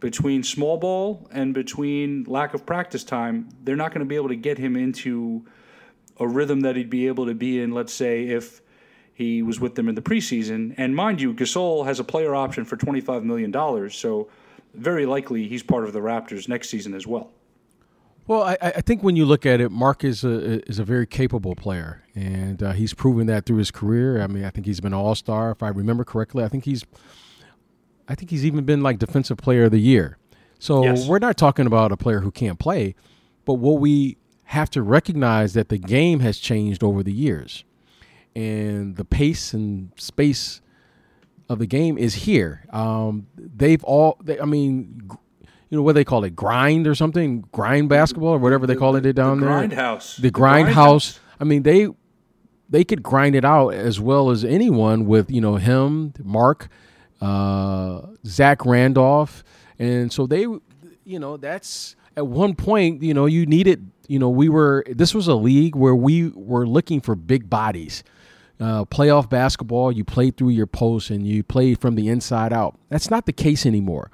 between 0.00 0.42
small 0.42 0.78
ball 0.78 1.28
and 1.32 1.52
between 1.52 2.24
lack 2.24 2.54
of 2.54 2.64
practice 2.64 3.04
time, 3.04 3.48
they're 3.62 3.76
not 3.76 3.90
going 3.90 4.00
to 4.00 4.06
be 4.06 4.16
able 4.16 4.28
to 4.28 4.36
get 4.36 4.56
him 4.56 4.76
into 4.76 5.44
a 6.18 6.26
rhythm 6.26 6.60
that 6.60 6.76
he'd 6.76 6.90
be 6.90 7.06
able 7.08 7.26
to 7.26 7.34
be 7.34 7.60
in, 7.60 7.72
let's 7.72 7.92
say, 7.92 8.24
if 8.28 8.62
he 9.12 9.42
was 9.42 9.60
with 9.60 9.74
them 9.74 9.88
in 9.88 9.94
the 9.94 10.02
preseason. 10.02 10.74
And 10.76 10.94
mind 10.94 11.20
you, 11.20 11.34
Gasol 11.34 11.84
has 11.84 12.00
a 12.00 12.04
player 12.04 12.34
option 12.34 12.64
for 12.64 12.76
$25 12.76 13.22
million, 13.22 13.90
so 13.90 14.28
very 14.74 15.06
likely 15.06 15.46
he's 15.48 15.62
part 15.62 15.84
of 15.84 15.92
the 15.92 16.00
Raptors 16.00 16.48
next 16.48 16.70
season 16.70 16.94
as 16.94 17.06
well. 17.06 17.30
Well, 18.26 18.42
I, 18.42 18.56
I, 18.60 18.80
think 18.80 19.02
when 19.02 19.16
you 19.16 19.26
look 19.26 19.44
at 19.44 19.60
it, 19.60 19.70
Marc 19.70 20.02
is 20.02 20.24
a 20.24 20.66
is 20.66 20.78
a 20.78 20.84
very 20.84 21.06
capable 21.06 21.54
player, 21.54 22.02
and 22.14 22.62
uh, 22.62 22.72
he's 22.72 22.94
proven 22.94 23.26
that 23.26 23.44
through 23.44 23.58
his 23.58 23.70
career. 23.70 24.22
I 24.22 24.26
mean, 24.28 24.44
I 24.44 24.50
think 24.50 24.66
he's 24.66 24.80
been 24.80 24.94
All 24.94 25.14
Star, 25.14 25.50
if 25.50 25.62
I 25.62 25.68
remember 25.68 26.04
correctly. 26.04 26.42
I 26.42 26.48
think 26.48 26.64
he's, 26.64 26.84
I 28.08 28.14
think 28.14 28.30
he's 28.30 28.46
even 28.46 28.64
been 28.64 28.82
like 28.82 28.98
Defensive 28.98 29.36
Player 29.36 29.64
of 29.64 29.72
the 29.72 29.80
Year. 29.80 30.16
So 30.58 30.84
yes. 30.84 31.06
we're 31.06 31.18
not 31.18 31.36
talking 31.36 31.66
about 31.66 31.92
a 31.92 31.96
player 31.98 32.20
who 32.20 32.30
can't 32.30 32.58
play, 32.58 32.94
but 33.44 33.54
what 33.54 33.80
we 33.80 34.16
have 34.44 34.70
to 34.70 34.82
recognize 34.82 35.52
that 35.52 35.68
the 35.68 35.78
game 35.78 36.20
has 36.20 36.38
changed 36.38 36.82
over 36.82 37.02
the 37.02 37.12
years, 37.12 37.64
and 38.34 38.96
the 38.96 39.04
pace 39.04 39.52
and 39.52 39.92
space 39.96 40.62
of 41.50 41.58
the 41.58 41.66
game 41.66 41.98
is 41.98 42.14
here. 42.14 42.64
Um, 42.70 43.26
they've 43.36 43.84
all, 43.84 44.16
they, 44.22 44.40
I 44.40 44.46
mean 44.46 45.10
you 45.74 45.78
know 45.78 45.82
what 45.82 45.96
they 45.96 46.04
call 46.04 46.22
it, 46.22 46.36
grind 46.36 46.86
or 46.86 46.94
something, 46.94 47.44
grind 47.50 47.88
basketball 47.88 48.28
or 48.28 48.38
whatever 48.38 48.64
they 48.64 48.76
call 48.76 48.94
it 48.94 49.00
down 49.12 49.40
the 49.40 49.46
there. 49.46 49.54
Grind 49.56 49.72
house. 49.72 50.16
The 50.18 50.30
grind, 50.30 50.68
house. 50.68 51.18
I 51.40 51.42
mean, 51.42 51.64
they 51.64 51.88
they 52.70 52.84
could 52.84 53.02
grind 53.02 53.34
it 53.34 53.44
out 53.44 53.70
as 53.70 53.98
well 53.98 54.30
as 54.30 54.44
anyone 54.44 55.04
with 55.04 55.32
you 55.32 55.40
know 55.40 55.56
him, 55.56 56.14
mark 56.22 56.68
uh, 57.20 58.02
Zach 58.24 58.64
Randolph, 58.64 59.42
and 59.76 60.12
so 60.12 60.28
they, 60.28 60.42
you 60.42 61.18
know, 61.18 61.36
that's 61.38 61.96
at 62.16 62.28
one 62.28 62.54
point, 62.54 63.02
you 63.02 63.12
know, 63.12 63.26
you 63.26 63.44
needed, 63.44 63.90
you 64.06 64.20
know, 64.20 64.30
we 64.30 64.48
were 64.48 64.84
this 64.88 65.12
was 65.12 65.26
a 65.26 65.34
league 65.34 65.74
where 65.74 65.96
we 65.96 66.28
were 66.28 66.68
looking 66.68 67.00
for 67.00 67.16
big 67.16 67.50
bodies. 67.50 68.04
Uh, 68.60 68.84
playoff 68.84 69.28
basketball, 69.28 69.90
you 69.90 70.04
play 70.04 70.30
through 70.30 70.50
your 70.50 70.68
post 70.68 71.10
and 71.10 71.26
you 71.26 71.42
play 71.42 71.74
from 71.74 71.96
the 71.96 72.08
inside 72.08 72.52
out. 72.52 72.78
That's 72.90 73.10
not 73.10 73.26
the 73.26 73.32
case 73.32 73.66
anymore. 73.66 74.12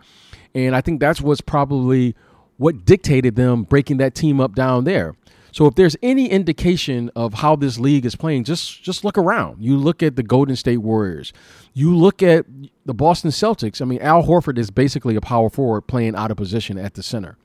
And 0.54 0.74
I 0.74 0.80
think 0.80 1.00
that's 1.00 1.20
what's 1.20 1.40
probably 1.40 2.14
what 2.56 2.84
dictated 2.84 3.36
them 3.36 3.62
breaking 3.62 3.98
that 3.98 4.14
team 4.14 4.40
up 4.40 4.54
down 4.54 4.84
there. 4.84 5.14
So 5.52 5.66
if 5.66 5.74
there's 5.74 5.96
any 6.02 6.28
indication 6.28 7.10
of 7.16 7.34
how 7.34 7.56
this 7.56 7.78
league 7.78 8.06
is 8.06 8.14
playing, 8.14 8.44
just 8.44 8.82
just 8.82 9.04
look 9.04 9.18
around. 9.18 9.62
You 9.62 9.76
look 9.76 10.02
at 10.02 10.16
the 10.16 10.22
Golden 10.22 10.56
State 10.56 10.78
Warriors. 10.78 11.32
You 11.74 11.96
look 11.96 12.22
at 12.22 12.46
the 12.86 12.94
Boston 12.94 13.30
Celtics. 13.30 13.80
I 13.80 13.84
mean, 13.84 14.00
Al 14.00 14.22
Horford 14.22 14.58
is 14.58 14.70
basically 14.70 15.16
a 15.16 15.20
power 15.20 15.50
forward 15.50 15.82
playing 15.82 16.14
out 16.14 16.30
of 16.30 16.36
position 16.36 16.78
at 16.78 16.94
the 16.94 17.02
center. 17.02 17.36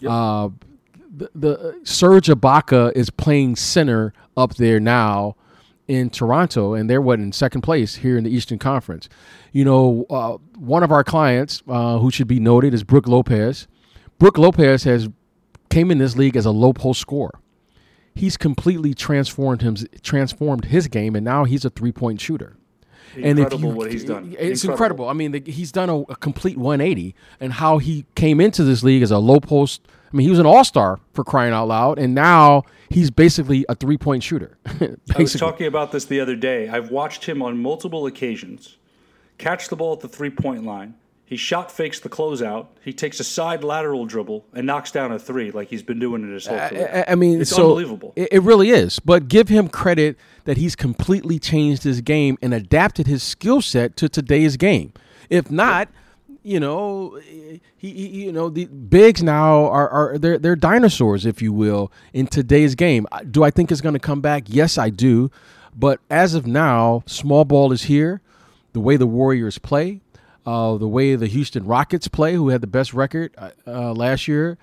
Yep. 0.00 0.10
Uh, 0.10 0.48
the, 1.16 1.30
the 1.34 1.80
Serge 1.84 2.26
Ibaka 2.26 2.92
is 2.94 3.10
playing 3.10 3.56
center 3.56 4.12
up 4.36 4.56
there 4.56 4.80
now 4.80 5.36
in 5.88 6.10
Toronto, 6.10 6.74
and 6.74 6.90
they're 6.90 7.00
what 7.00 7.18
in 7.20 7.32
second 7.32 7.62
place 7.62 7.96
here 7.96 8.18
in 8.18 8.24
the 8.24 8.30
Eastern 8.30 8.58
Conference. 8.58 9.08
You 9.52 9.64
know, 9.64 10.06
uh, 10.10 10.38
one 10.58 10.82
of 10.82 10.90
our 10.90 11.04
clients 11.04 11.62
uh, 11.68 11.98
who 11.98 12.10
should 12.10 12.28
be 12.28 12.40
noted 12.40 12.74
is 12.74 12.82
Brook 12.84 13.06
Lopez. 13.06 13.68
Brook 14.18 14.38
Lopez 14.38 14.84
has 14.84 15.08
came 15.70 15.90
in 15.90 15.98
this 15.98 16.16
league 16.16 16.36
as 16.36 16.46
a 16.46 16.50
low 16.50 16.72
post 16.72 17.00
scorer. 17.00 17.38
He's 18.14 18.36
completely 18.36 18.94
transformed 18.94 19.62
him, 19.62 19.76
transformed 20.02 20.66
his 20.66 20.88
game, 20.88 21.14
and 21.14 21.24
now 21.24 21.44
he's 21.44 21.64
a 21.64 21.70
three 21.70 21.92
point 21.92 22.20
shooter. 22.20 22.56
Incredible 23.14 23.28
and 23.28 23.52
if 23.52 23.60
you, 23.60 23.68
what 23.68 23.92
he's 23.92 24.04
done. 24.04 24.36
It's 24.38 24.64
incredible. 24.64 24.72
incredible. 24.72 25.08
I 25.08 25.12
mean, 25.12 25.32
the, 25.32 25.42
he's 25.50 25.72
done 25.72 25.88
a, 25.88 26.00
a 26.00 26.16
complete 26.16 26.56
180, 26.56 27.14
and 27.40 27.52
how 27.52 27.78
he 27.78 28.04
came 28.14 28.40
into 28.40 28.64
this 28.64 28.82
league 28.82 29.02
as 29.02 29.10
a 29.10 29.18
low 29.18 29.40
post. 29.40 29.86
I 30.12 30.16
mean, 30.16 30.24
he 30.24 30.30
was 30.30 30.38
an 30.38 30.46
all 30.46 30.64
star 30.64 31.00
for 31.12 31.24
crying 31.24 31.52
out 31.52 31.68
loud, 31.68 31.98
and 31.98 32.14
now 32.14 32.62
he's 32.88 33.10
basically 33.10 33.66
a 33.68 33.74
three 33.74 33.98
point 33.98 34.22
shooter. 34.22 34.56
I 34.66 34.96
was 35.18 35.34
talking 35.34 35.66
about 35.66 35.92
this 35.92 36.04
the 36.04 36.20
other 36.20 36.36
day. 36.36 36.68
I've 36.68 36.90
watched 36.90 37.24
him 37.24 37.42
on 37.42 37.58
multiple 37.58 38.06
occasions 38.06 38.76
catch 39.38 39.68
the 39.68 39.76
ball 39.76 39.92
at 39.94 40.00
the 40.00 40.08
three 40.08 40.30
point 40.30 40.64
line. 40.64 40.94
He 41.24 41.36
shot 41.36 41.72
fakes 41.72 41.98
the 41.98 42.08
closeout. 42.08 42.68
He 42.82 42.92
takes 42.92 43.18
a 43.18 43.24
side 43.24 43.64
lateral 43.64 44.06
dribble 44.06 44.46
and 44.54 44.64
knocks 44.64 44.92
down 44.92 45.10
a 45.10 45.18
three 45.18 45.50
like 45.50 45.68
he's 45.68 45.82
been 45.82 45.98
doing 45.98 46.22
in 46.22 46.32
his 46.32 46.46
whole 46.46 46.56
career. 46.56 47.04
I, 47.08 47.12
I 47.12 47.14
mean, 47.16 47.40
it's 47.40 47.50
so 47.50 47.62
unbelievable. 47.62 48.12
It, 48.14 48.28
it 48.30 48.42
really 48.42 48.70
is. 48.70 49.00
But 49.00 49.26
give 49.26 49.48
him 49.48 49.68
credit 49.68 50.16
that 50.44 50.56
he's 50.56 50.76
completely 50.76 51.40
changed 51.40 51.82
his 51.82 52.00
game 52.00 52.38
and 52.40 52.54
adapted 52.54 53.08
his 53.08 53.24
skill 53.24 53.60
set 53.60 53.96
to 53.96 54.08
today's 54.08 54.56
game. 54.56 54.92
If 55.28 55.50
not, 55.50 55.88
you 56.46 56.60
know, 56.60 57.18
he, 57.20 57.60
he 57.76 58.24
you 58.24 58.32
know 58.32 58.48
the 58.48 58.66
bigs 58.66 59.20
now 59.20 59.66
are 59.66 59.88
are 59.88 60.16
they're 60.16 60.38
they're 60.38 60.54
dinosaurs, 60.54 61.26
if 61.26 61.42
you 61.42 61.52
will, 61.52 61.90
in 62.12 62.28
today's 62.28 62.76
game. 62.76 63.04
Do 63.28 63.42
I 63.42 63.50
think 63.50 63.72
it's 63.72 63.80
going 63.80 63.94
to 63.94 63.98
come 63.98 64.20
back? 64.20 64.44
Yes, 64.46 64.78
I 64.78 64.90
do. 64.90 65.28
But 65.74 65.98
as 66.08 66.34
of 66.34 66.46
now, 66.46 67.02
small 67.06 67.44
ball 67.44 67.72
is 67.72 67.84
here. 67.84 68.20
The 68.74 68.80
way 68.80 68.96
the 68.96 69.08
Warriors 69.08 69.58
play, 69.58 70.02
uh, 70.46 70.76
the 70.76 70.86
way 70.86 71.16
the 71.16 71.26
Houston 71.26 71.66
Rockets 71.66 72.06
play, 72.06 72.34
who 72.34 72.50
had 72.50 72.60
the 72.60 72.68
best 72.68 72.94
record 72.94 73.34
uh, 73.36 73.50
uh, 73.66 73.92
last 73.92 74.28
year. 74.28 74.56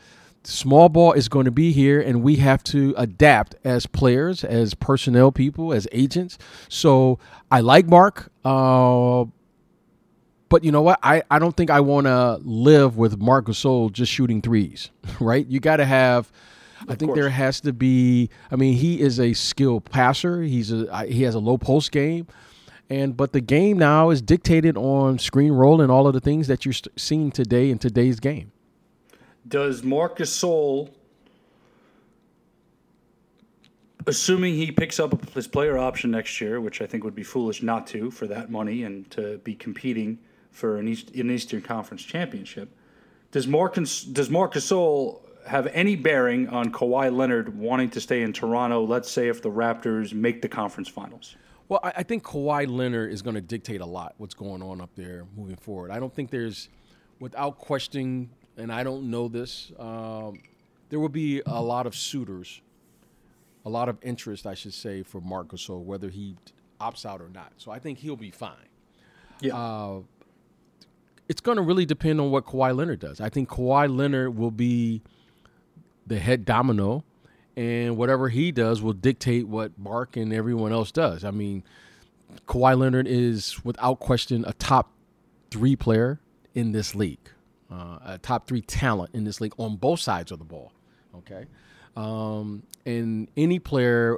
Small 0.45 0.87
ball 0.87 1.11
is 1.11 1.27
going 1.27 1.45
to 1.45 1.51
be 1.51 1.73
here, 1.73 1.99
and 1.99 2.23
we 2.23 2.37
have 2.37 2.63
to 2.65 2.93
adapt 2.97 3.55
as 3.65 3.85
players, 3.87 4.43
as 4.45 4.73
personnel 4.73 5.33
people, 5.33 5.73
as 5.73 5.85
agents. 5.91 6.37
So 6.69 7.19
I 7.51 7.59
like 7.59 7.87
Marc, 7.87 8.31
uh, 8.45 9.25
but 10.53 10.63
you 10.63 10.71
know 10.71 10.83
what? 10.83 10.99
I, 11.01 11.23
I 11.31 11.39
don't 11.39 11.57
think 11.57 11.71
I 11.71 11.79
want 11.79 12.05
to 12.05 12.39
live 12.43 12.95
with 12.95 13.17
Marc 13.17 13.47
Gasol 13.47 13.91
just 13.91 14.11
shooting 14.11 14.39
threes, 14.39 14.91
right? 15.19 15.47
You 15.47 15.59
got 15.59 15.77
to 15.77 15.85
have. 15.85 16.31
I 16.81 16.93
think 16.93 17.09
course. 17.09 17.15
there 17.15 17.29
has 17.31 17.59
to 17.61 17.73
be. 17.73 18.29
I 18.51 18.55
mean, 18.55 18.75
he 18.75 19.01
is 19.01 19.19
a 19.19 19.33
skilled 19.33 19.85
passer. 19.85 20.43
He's 20.43 20.71
a 20.71 21.07
he 21.07 21.23
has 21.23 21.33
a 21.33 21.39
low 21.39 21.57
post 21.57 21.91
game. 21.91 22.27
And 22.87 23.17
but 23.17 23.33
the 23.33 23.41
game 23.41 23.79
now 23.79 24.11
is 24.11 24.21
dictated 24.21 24.77
on 24.77 25.17
screen 25.17 25.53
roll 25.53 25.81
and 25.81 25.91
all 25.91 26.05
of 26.05 26.13
the 26.13 26.19
things 26.19 26.45
that 26.49 26.65
you're 26.65 26.73
st- 26.73 27.01
seeing 27.01 27.31
today 27.31 27.71
in 27.71 27.79
today's 27.79 28.19
game. 28.19 28.51
Does 29.47 29.81
Marc 29.81 30.19
Gasol, 30.19 30.91
assuming 34.05 34.53
he 34.53 34.71
picks 34.71 34.99
up 34.99 35.33
his 35.33 35.47
player 35.47 35.79
option 35.79 36.11
next 36.11 36.39
year, 36.39 36.61
which 36.61 36.79
I 36.79 36.85
think 36.85 37.03
would 37.03 37.15
be 37.15 37.23
foolish 37.23 37.63
not 37.63 37.87
to 37.87 38.11
for 38.11 38.27
that 38.27 38.51
money 38.51 38.83
and 38.83 39.09
to 39.09 39.39
be 39.39 39.55
competing 39.55 40.19
for 40.53 40.77
an, 40.77 40.87
East, 40.87 41.13
an 41.15 41.29
Eastern 41.29 41.61
Conference 41.61 42.01
championship, 42.01 42.69
does 43.31 43.47
Marc, 43.47 43.73
does 43.73 44.29
Marc 44.29 44.53
Gasol 44.53 45.19
have 45.47 45.67
any 45.73 45.95
bearing 45.97 46.47
on 46.47 46.71
Kawhi 46.71 47.13
Leonard 47.13 47.57
wanting 47.57 47.89
to 47.89 47.99
stay 47.99 48.21
in 48.21 48.31
Toronto, 48.31 48.85
let's 48.85 49.11
say 49.11 49.27
if 49.27 49.41
the 49.41 49.49
Raptors 49.49 50.13
make 50.13 50.41
the 50.41 50.47
conference 50.47 50.87
finals? 50.87 51.35
Well, 51.67 51.79
I, 51.83 51.93
I 51.97 52.03
think 52.03 52.23
Kawhi 52.23 52.67
Leonard 52.69 53.11
is 53.11 53.21
going 53.21 53.35
to 53.35 53.41
dictate 53.41 53.81
a 53.81 53.85
lot 53.85 54.13
what's 54.17 54.35
going 54.35 54.61
on 54.61 54.79
up 54.79 54.91
there 54.95 55.25
moving 55.35 55.57
forward. 55.57 55.91
I 55.91 55.99
don't 55.99 56.13
think 56.13 56.29
there's, 56.29 56.69
without 57.19 57.57
questioning, 57.57 58.29
and 58.55 58.71
I 58.71 58.83
don't 58.83 59.09
know 59.09 59.27
this, 59.27 59.71
um, 59.79 60.39
there 60.89 60.99
will 60.99 61.09
be 61.09 61.41
a 61.45 61.61
lot 61.61 61.87
of 61.87 61.95
suitors, 61.95 62.61
a 63.65 63.69
lot 63.69 63.89
of 63.89 63.97
interest, 64.03 64.45
I 64.45 64.53
should 64.53 64.73
say, 64.73 65.01
for 65.01 65.19
Marc 65.19 65.47
Gasol, 65.47 65.83
whether 65.83 66.09
he 66.09 66.35
opts 66.79 67.05
out 67.05 67.21
or 67.21 67.29
not. 67.29 67.53
So 67.57 67.71
I 67.71 67.79
think 67.79 67.97
he'll 67.97 68.15
be 68.15 68.31
fine. 68.31 68.69
Yeah. 69.41 69.57
Uh, 69.57 70.01
it's 71.27 71.41
going 71.41 71.57
to 71.57 71.61
really 71.61 71.85
depend 71.85 72.19
on 72.19 72.31
what 72.31 72.45
Kawhi 72.45 72.75
Leonard 72.75 72.99
does. 72.99 73.21
I 73.21 73.29
think 73.29 73.49
Kawhi 73.49 73.95
Leonard 73.95 74.35
will 74.37 74.51
be 74.51 75.01
the 76.05 76.19
head 76.19 76.45
domino 76.45 77.03
and 77.55 77.97
whatever 77.97 78.29
he 78.29 78.51
does 78.51 78.81
will 78.81 78.93
dictate 78.93 79.47
what 79.47 79.77
Marc 79.77 80.17
and 80.17 80.33
everyone 80.33 80.71
else 80.71 80.91
does. 80.91 81.23
I 81.23 81.31
mean, 81.31 81.63
Kawhi 82.47 82.77
Leonard 82.77 83.07
is 83.07 83.63
without 83.63 83.99
question 83.99 84.43
a 84.47 84.53
top 84.53 84.91
three 85.51 85.75
player 85.75 86.19
in 86.55 86.71
this 86.71 86.95
league, 86.95 87.29
uh, 87.71 87.99
a 88.03 88.17
top 88.17 88.47
three 88.47 88.61
talent 88.61 89.11
in 89.13 89.23
this 89.23 89.39
league 89.39 89.53
on 89.57 89.75
both 89.75 89.99
sides 89.99 90.31
of 90.31 90.39
the 90.39 90.45
ball. 90.45 90.71
Okay, 91.15 91.45
um, 91.95 92.63
and 92.85 93.29
any 93.37 93.59
player 93.59 94.17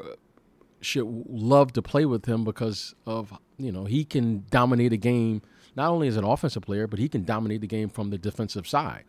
should 0.79 1.05
love 1.29 1.73
to 1.73 1.81
play 1.81 2.05
with 2.05 2.25
him 2.25 2.45
because 2.45 2.95
of 3.05 3.37
you 3.57 3.71
know 3.71 3.83
he 3.83 4.05
can 4.05 4.45
dominate 4.49 4.93
a 4.93 4.97
game 4.97 5.41
not 5.75 5.91
only 5.91 6.07
as 6.07 6.17
an 6.17 6.23
offensive 6.23 6.63
player, 6.63 6.87
but 6.87 6.99
he 6.99 7.09
can 7.09 7.23
dominate 7.23 7.61
the 7.61 7.67
game 7.67 7.89
from 7.89 8.09
the 8.09 8.17
defensive 8.17 8.67
side. 8.67 9.03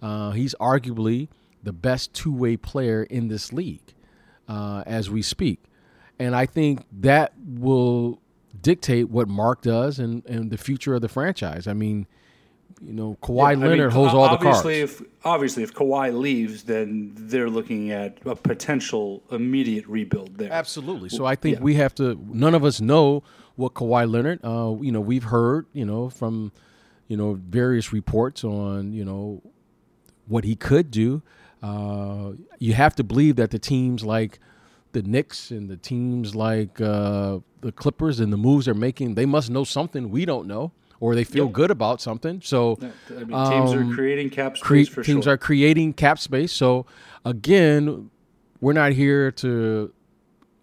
Uh, 0.00 0.32
he's 0.32 0.54
arguably 0.60 1.28
the 1.62 1.72
best 1.72 2.12
two 2.12 2.32
way 2.32 2.56
player 2.56 3.04
in 3.04 3.28
this 3.28 3.52
league 3.52 3.94
uh, 4.48 4.82
as 4.86 5.08
we 5.08 5.22
speak. 5.22 5.62
And 6.18 6.34
I 6.36 6.46
think 6.46 6.84
that 7.00 7.32
will 7.38 8.20
dictate 8.60 9.08
what 9.08 9.28
Marc 9.28 9.62
does 9.62 9.98
and, 9.98 10.24
and 10.26 10.50
the 10.50 10.58
future 10.58 10.94
of 10.94 11.00
the 11.00 11.08
franchise. 11.08 11.66
I 11.66 11.72
mean, 11.72 12.06
you 12.84 12.92
know, 12.92 13.16
Kawhi 13.22 13.36
Yeah, 13.36 13.44
I 13.44 13.54
Leonard 13.54 13.78
mean, 13.78 13.90
holds 13.90 14.14
all 14.14 14.28
the 14.28 14.36
cards. 14.36 14.58
obviously, 14.58 14.80
If, 14.80 15.02
obviously, 15.24 15.62
if 15.62 15.74
Kawhi 15.74 16.16
leaves, 16.16 16.64
then 16.64 17.12
they're 17.16 17.50
looking 17.50 17.90
at 17.92 18.18
a 18.24 18.34
potential 18.34 19.22
immediate 19.30 19.86
rebuild 19.86 20.36
there. 20.36 20.52
Absolutely. 20.52 21.08
So 21.08 21.24
I 21.24 21.36
think 21.36 21.58
yeah. 21.58 21.62
we 21.62 21.74
have 21.74 21.94
to. 21.96 22.18
None 22.28 22.54
of 22.54 22.64
us 22.64 22.80
know 22.80 23.22
what 23.56 23.74
Kawhi 23.74 24.10
Leonard. 24.10 24.40
Uh, 24.44 24.76
you 24.80 24.92
know, 24.92 25.00
we've 25.00 25.24
heard, 25.24 25.66
you 25.72 25.84
know, 25.84 26.08
from, 26.08 26.52
you 27.08 27.16
know, 27.16 27.34
various 27.34 27.92
reports 27.92 28.44
on, 28.44 28.92
you 28.92 29.04
know, 29.04 29.42
what 30.26 30.44
he 30.44 30.54
could 30.56 30.90
do. 30.90 31.22
Uh, 31.62 32.32
you 32.58 32.72
have 32.74 32.94
to 32.96 33.04
believe 33.04 33.36
that 33.36 33.50
the 33.50 33.58
teams 33.58 34.04
like 34.04 34.38
the 34.92 35.02
Knicks 35.02 35.50
and 35.50 35.68
the 35.68 35.76
teams 35.76 36.34
like 36.34 36.80
uh, 36.80 37.38
the 37.60 37.72
Clippers 37.72 38.20
and 38.20 38.32
the 38.32 38.36
moves 38.36 38.66
they're 38.66 38.74
making, 38.74 39.14
they 39.14 39.26
must 39.26 39.50
know 39.50 39.64
something 39.64 40.10
we 40.10 40.24
don't 40.24 40.46
know, 40.46 40.72
or 41.00 41.14
they 41.14 41.24
feel 41.24 41.44
Yep. 41.46 41.52
good 41.52 41.70
about 41.70 42.00
something. 42.00 42.40
So 42.42 42.78
I 43.10 43.24
mean, 43.24 43.28
teams 43.28 43.72
um, 43.72 43.90
are 43.90 43.94
creating 43.94 44.30
cap 44.30 44.56
space 44.56 44.88
cre- 44.88 45.02
teams 45.02 45.24
sure. 45.24 45.34
are 45.34 45.36
creating 45.38 45.94
cap 45.94 46.18
space. 46.18 46.52
So 46.52 46.84
again, 47.24 48.10
we're 48.60 48.72
not 48.74 48.92
here 48.92 49.30
to 49.32 49.92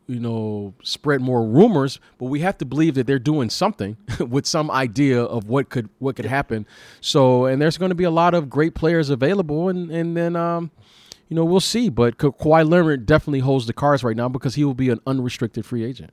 you 0.10 0.19
know 0.19 0.74
spread 0.84 1.22
more 1.22 1.45
rumors, 1.45 2.00
but 2.17 2.26
we 2.26 2.39
have 2.39 2.58
to 2.58 2.65
believe 2.65 2.95
that 2.95 3.06
they're 3.06 3.19
doing 3.19 3.50
something 3.50 3.95
with 4.19 4.48
some 4.48 4.72
idea 4.72 5.22
of 5.22 5.48
what 5.48 5.69
could 5.69 5.88
what 6.00 6.15
could 6.15 6.26
happen. 6.26 6.65
So 7.00 7.45
and 7.45 7.62
there's 7.62 7.78
going 7.78 7.89
to 7.89 7.95
be 7.95 8.04
a 8.04 8.12
lot 8.12 8.34
of 8.34 8.50
great 8.50 8.74
players 8.74 9.10
available, 9.10 9.69
and 9.69 9.91
and 9.91 10.17
then 10.17 10.36
um, 10.36 10.72
you 11.30 11.36
know 11.36 11.45
we'll 11.45 11.60
see. 11.60 11.89
But 11.89 12.17
Ka- 12.17 12.32
Kawhi 12.32 12.67
Leonard 12.69 13.06
definitely 13.06 13.41
holds 13.41 13.67
the 13.67 13.74
cards 13.74 14.04
right 14.04 14.17
now 14.17 14.28
because 14.28 14.56
he 14.56 14.65
will 14.65 14.74
be 14.74 14.89
an 14.89 15.00
unrestricted 15.06 15.65
free 15.65 15.86
agent. 15.86 16.12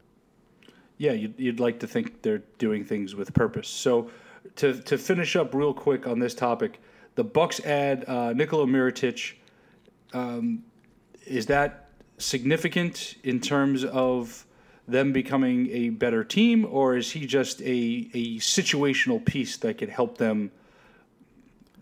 yeah, 0.98 1.12
you'd, 1.12 1.34
you'd 1.38 1.60
like 1.60 1.80
to 1.80 1.86
think 1.86 2.22
they're 2.22 2.42
doing 2.58 2.84
things 2.84 3.14
with 3.14 3.32
purpose. 3.32 3.68
So, 3.68 4.10
to 4.56 4.80
to 4.82 4.98
finish 4.98 5.36
up 5.36 5.54
real 5.54 5.72
quick 5.74 6.06
on 6.06 6.18
this 6.18 6.34
topic, 6.34 6.80
the 7.14 7.24
Bucks 7.24 7.60
add 7.64 8.04
uh, 8.06 8.34
Nikola 8.34 8.66
Mirotic. 8.66 9.32
Um, 10.12 10.62
is 11.26 11.46
that 11.46 11.85
significant 12.18 13.16
in 13.22 13.40
terms 13.40 13.84
of 13.84 14.46
them 14.88 15.12
becoming 15.12 15.68
a 15.70 15.90
better 15.90 16.22
team, 16.22 16.66
or 16.70 16.96
is 16.96 17.10
he 17.10 17.26
just 17.26 17.60
a, 17.60 18.08
a 18.14 18.38
situational 18.38 19.24
piece 19.24 19.56
that 19.58 19.78
could 19.78 19.88
help 19.88 20.18
them 20.18 20.50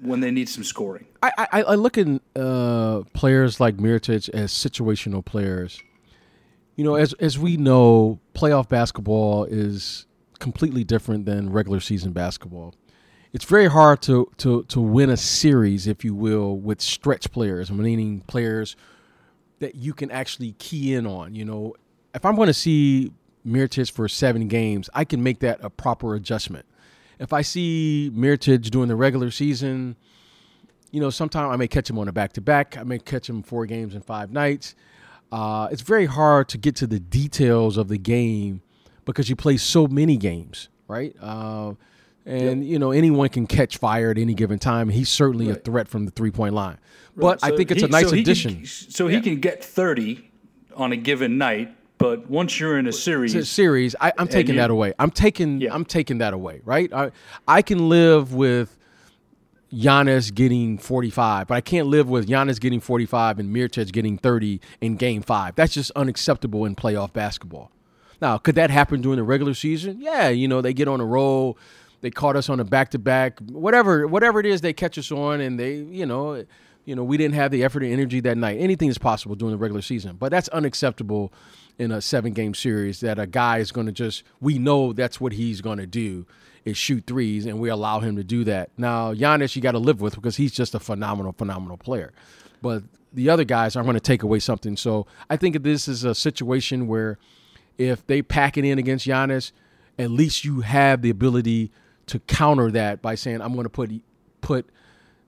when 0.00 0.20
they 0.20 0.30
need 0.30 0.48
some 0.48 0.64
scoring? 0.64 1.06
I, 1.22 1.46
I, 1.52 1.62
I 1.62 1.74
look 1.74 1.98
at 1.98 2.06
uh, 2.36 3.02
players 3.12 3.60
like 3.60 3.76
Mirotic 3.76 4.28
as 4.30 4.52
situational 4.52 5.24
players. 5.24 5.82
You 6.76 6.84
know, 6.84 6.96
as 6.96 7.12
as 7.14 7.38
we 7.38 7.56
know, 7.56 8.18
playoff 8.34 8.68
basketball 8.68 9.44
is 9.44 10.06
completely 10.40 10.82
different 10.82 11.24
than 11.24 11.50
regular 11.50 11.80
season 11.80 12.12
basketball. 12.12 12.74
It's 13.32 13.44
very 13.44 13.66
hard 13.66 14.02
to 14.02 14.30
to 14.38 14.64
to 14.64 14.80
win 14.80 15.10
a 15.10 15.16
series, 15.16 15.86
if 15.86 16.04
you 16.04 16.14
will, 16.14 16.56
with 16.56 16.80
stretch 16.80 17.30
players, 17.30 17.70
meaning 17.70 18.22
players 18.26 18.76
that 19.60 19.74
you 19.74 19.94
can 19.94 20.10
actually 20.10 20.52
key 20.58 20.94
in 20.94 21.06
on. 21.06 21.34
You 21.34 21.44
know, 21.44 21.74
if 22.14 22.24
I'm 22.24 22.36
going 22.36 22.48
to 22.48 22.54
see 22.54 23.12
Mirotic 23.46 23.90
for 23.90 24.08
seven 24.08 24.48
games, 24.48 24.88
I 24.94 25.04
can 25.04 25.22
make 25.22 25.40
that 25.40 25.58
a 25.62 25.70
proper 25.70 26.14
adjustment. 26.14 26.66
If 27.18 27.32
I 27.32 27.42
see 27.42 28.10
Mirotic 28.14 28.62
during 28.70 28.88
the 28.88 28.96
regular 28.96 29.30
season, 29.30 29.96
you 30.90 31.00
know, 31.00 31.10
sometimes 31.10 31.52
I 31.52 31.56
may 31.56 31.68
catch 31.68 31.90
him 31.90 31.98
on 31.98 32.08
a 32.08 32.12
back 32.12 32.32
to 32.34 32.40
back. 32.40 32.76
I 32.76 32.82
may 32.82 32.98
catch 32.98 33.28
him 33.28 33.42
four 33.42 33.66
games 33.66 33.94
in 33.94 34.00
five 34.00 34.30
nights. 34.30 34.74
Uh, 35.32 35.68
it's 35.70 35.82
very 35.82 36.06
hard 36.06 36.48
to 36.50 36.58
get 36.58 36.76
to 36.76 36.86
the 36.86 37.00
details 37.00 37.76
of 37.76 37.88
the 37.88 37.98
game 37.98 38.62
because 39.04 39.28
you 39.28 39.36
play 39.36 39.56
so 39.56 39.86
many 39.86 40.16
games, 40.16 40.68
right? 40.86 41.14
Uh, 41.20 41.74
and 42.26 42.64
you 42.66 42.78
know 42.78 42.90
anyone 42.90 43.28
can 43.28 43.46
catch 43.46 43.76
fire 43.78 44.10
at 44.10 44.18
any 44.18 44.34
given 44.34 44.58
time. 44.58 44.88
He's 44.88 45.08
certainly 45.08 45.50
a 45.50 45.54
threat 45.54 45.88
from 45.88 46.04
the 46.06 46.10
three 46.10 46.30
point 46.30 46.54
line. 46.54 46.78
But 47.16 47.40
I 47.42 47.54
think 47.56 47.70
it's 47.70 47.80
he- 47.80 47.86
a 47.86 47.90
nice 47.90 48.08
so 48.08 48.14
he 48.16 48.22
can- 48.24 48.30
addition. 48.30 48.64
so 48.66 49.06
he 49.08 49.20
can 49.20 49.40
get 49.40 49.62
30 49.64 50.30
on 50.74 50.90
a 50.92 50.96
given 50.96 51.38
night, 51.38 51.72
but 51.98 52.28
once 52.28 52.58
you're 52.58 52.76
in 52.78 52.86
a 52.88 52.92
series, 52.92 53.34
to 53.34 53.44
series, 53.44 53.94
I, 54.00 54.12
I'm 54.18 54.26
taking 54.26 54.54
you- 54.56 54.60
that 54.60 54.70
away. 54.70 54.92
I'm 54.98 55.10
taking 55.10 55.60
Yeah. 55.60 55.72
I'm 55.74 55.84
taking 55.84 56.18
that 56.18 56.34
away, 56.34 56.60
right? 56.64 56.92
I 56.92 57.10
I 57.46 57.62
can 57.62 57.88
live 57.88 58.32
with 58.34 58.76
Giannis 59.72 60.32
getting 60.32 60.78
45, 60.78 61.48
but 61.48 61.54
I 61.54 61.60
can't 61.60 61.88
live 61.88 62.08
with 62.08 62.28
Giannis 62.28 62.60
getting 62.60 62.80
45 62.80 63.38
and 63.40 63.54
Mirotic 63.54 63.90
getting 63.92 64.16
30 64.18 64.60
in 64.80 64.96
Game 64.96 65.22
Five. 65.22 65.56
That's 65.56 65.74
just 65.74 65.90
unacceptable 65.96 66.64
in 66.64 66.76
playoff 66.76 67.12
basketball. 67.12 67.70
Now, 68.22 68.38
could 68.38 68.54
that 68.54 68.70
happen 68.70 69.00
during 69.02 69.16
the 69.16 69.24
regular 69.24 69.52
season? 69.54 70.00
Yeah, 70.00 70.28
you 70.28 70.46
know 70.48 70.60
they 70.60 70.72
get 70.72 70.86
on 70.88 71.00
a 71.00 71.04
roll. 71.04 71.58
They 72.04 72.10
caught 72.10 72.36
us 72.36 72.50
on 72.50 72.60
a 72.60 72.64
back 72.64 72.90
to 72.90 72.98
back, 72.98 73.40
whatever 73.40 74.06
whatever 74.06 74.38
it 74.38 74.44
is 74.44 74.60
they 74.60 74.74
catch 74.74 74.98
us 74.98 75.10
on, 75.10 75.40
and 75.40 75.58
they 75.58 75.76
you 75.76 76.04
know 76.04 76.44
you 76.84 76.94
know 76.94 77.02
we 77.02 77.16
didn't 77.16 77.34
have 77.34 77.50
the 77.50 77.64
effort 77.64 77.82
and 77.82 77.90
energy 77.90 78.20
that 78.20 78.36
night. 78.36 78.58
Anything 78.60 78.90
is 78.90 78.98
possible 78.98 79.34
during 79.34 79.52
the 79.52 79.58
regular 79.58 79.80
season, 79.80 80.16
but 80.16 80.30
that's 80.30 80.48
unacceptable 80.50 81.32
in 81.78 81.90
a 81.90 82.02
seven 82.02 82.34
game 82.34 82.52
series 82.52 83.00
that 83.00 83.18
a 83.18 83.26
guy 83.26 83.56
is 83.56 83.72
going 83.72 83.86
to 83.86 83.92
just 83.92 84.22
we 84.38 84.58
know 84.58 84.92
that's 84.92 85.18
what 85.18 85.32
he's 85.32 85.62
going 85.62 85.78
to 85.78 85.86
do 85.86 86.26
is 86.66 86.76
shoot 86.76 87.04
threes, 87.06 87.46
and 87.46 87.58
we 87.58 87.70
allow 87.70 88.00
him 88.00 88.16
to 88.16 88.24
do 88.24 88.44
that. 88.44 88.68
Now 88.76 89.14
Giannis, 89.14 89.56
you 89.56 89.62
got 89.62 89.72
to 89.72 89.78
live 89.78 90.02
with 90.02 90.14
because 90.14 90.36
he's 90.36 90.52
just 90.52 90.74
a 90.74 90.80
phenomenal, 90.80 91.32
phenomenal 91.32 91.78
player, 91.78 92.12
but 92.60 92.82
the 93.14 93.30
other 93.30 93.44
guys 93.44 93.76
are 93.76 93.82
going 93.82 93.94
to 93.94 94.00
take 94.00 94.22
away 94.22 94.40
something. 94.40 94.76
So 94.76 95.06
I 95.30 95.38
think 95.38 95.62
this 95.62 95.88
is 95.88 96.04
a 96.04 96.14
situation 96.14 96.86
where 96.86 97.16
if 97.78 98.06
they 98.06 98.20
pack 98.20 98.58
it 98.58 98.66
in 98.66 98.78
against 98.78 99.06
Giannis, 99.06 99.52
at 99.98 100.10
least 100.10 100.44
you 100.44 100.60
have 100.60 101.00
the 101.00 101.08
ability 101.08 101.70
to 102.06 102.18
counter 102.20 102.70
that 102.70 103.02
by 103.02 103.14
saying, 103.14 103.40
"I'm 103.40 103.52
going 103.52 103.64
to 103.64 103.70
put 103.70 103.90
put 104.40 104.66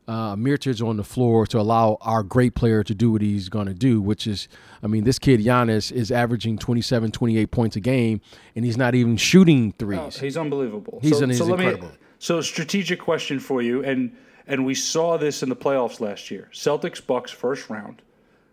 uh, 0.08 0.36
on 0.36 0.96
the 0.96 1.04
floor 1.04 1.46
to 1.46 1.58
allow 1.58 1.98
our 2.00 2.22
great 2.22 2.54
player 2.54 2.84
to 2.84 2.94
do 2.94 3.10
what 3.10 3.22
he's 3.22 3.48
going 3.48 3.66
to 3.66 3.74
do, 3.74 4.00
which 4.00 4.26
is, 4.26 4.48
I 4.82 4.86
mean, 4.86 5.04
this 5.04 5.18
kid 5.18 5.40
Giannis 5.40 5.90
is 5.90 6.12
averaging 6.12 6.58
27, 6.58 7.10
28 7.10 7.50
points 7.50 7.76
a 7.76 7.80
game, 7.80 8.20
and 8.54 8.64
he's 8.64 8.76
not 8.76 8.94
even 8.94 9.16
shooting 9.16 9.72
threes. 9.72 9.98
Oh, 10.00 10.10
he's 10.10 10.36
unbelievable. 10.36 11.00
He's, 11.02 11.18
so, 11.18 11.24
an, 11.24 11.30
he's 11.30 11.38
so 11.38 11.52
incredible. 11.52 11.88
Me, 11.88 11.94
so, 12.18 12.40
strategic 12.40 13.00
question 13.00 13.40
for 13.40 13.62
you, 13.62 13.84
and 13.84 14.16
and 14.48 14.64
we 14.64 14.74
saw 14.74 15.16
this 15.16 15.42
in 15.42 15.48
the 15.48 15.56
playoffs 15.56 16.00
last 16.00 16.30
year. 16.30 16.48
Celtics 16.52 17.04
Bucks 17.04 17.32
first 17.32 17.68
round, 17.68 18.00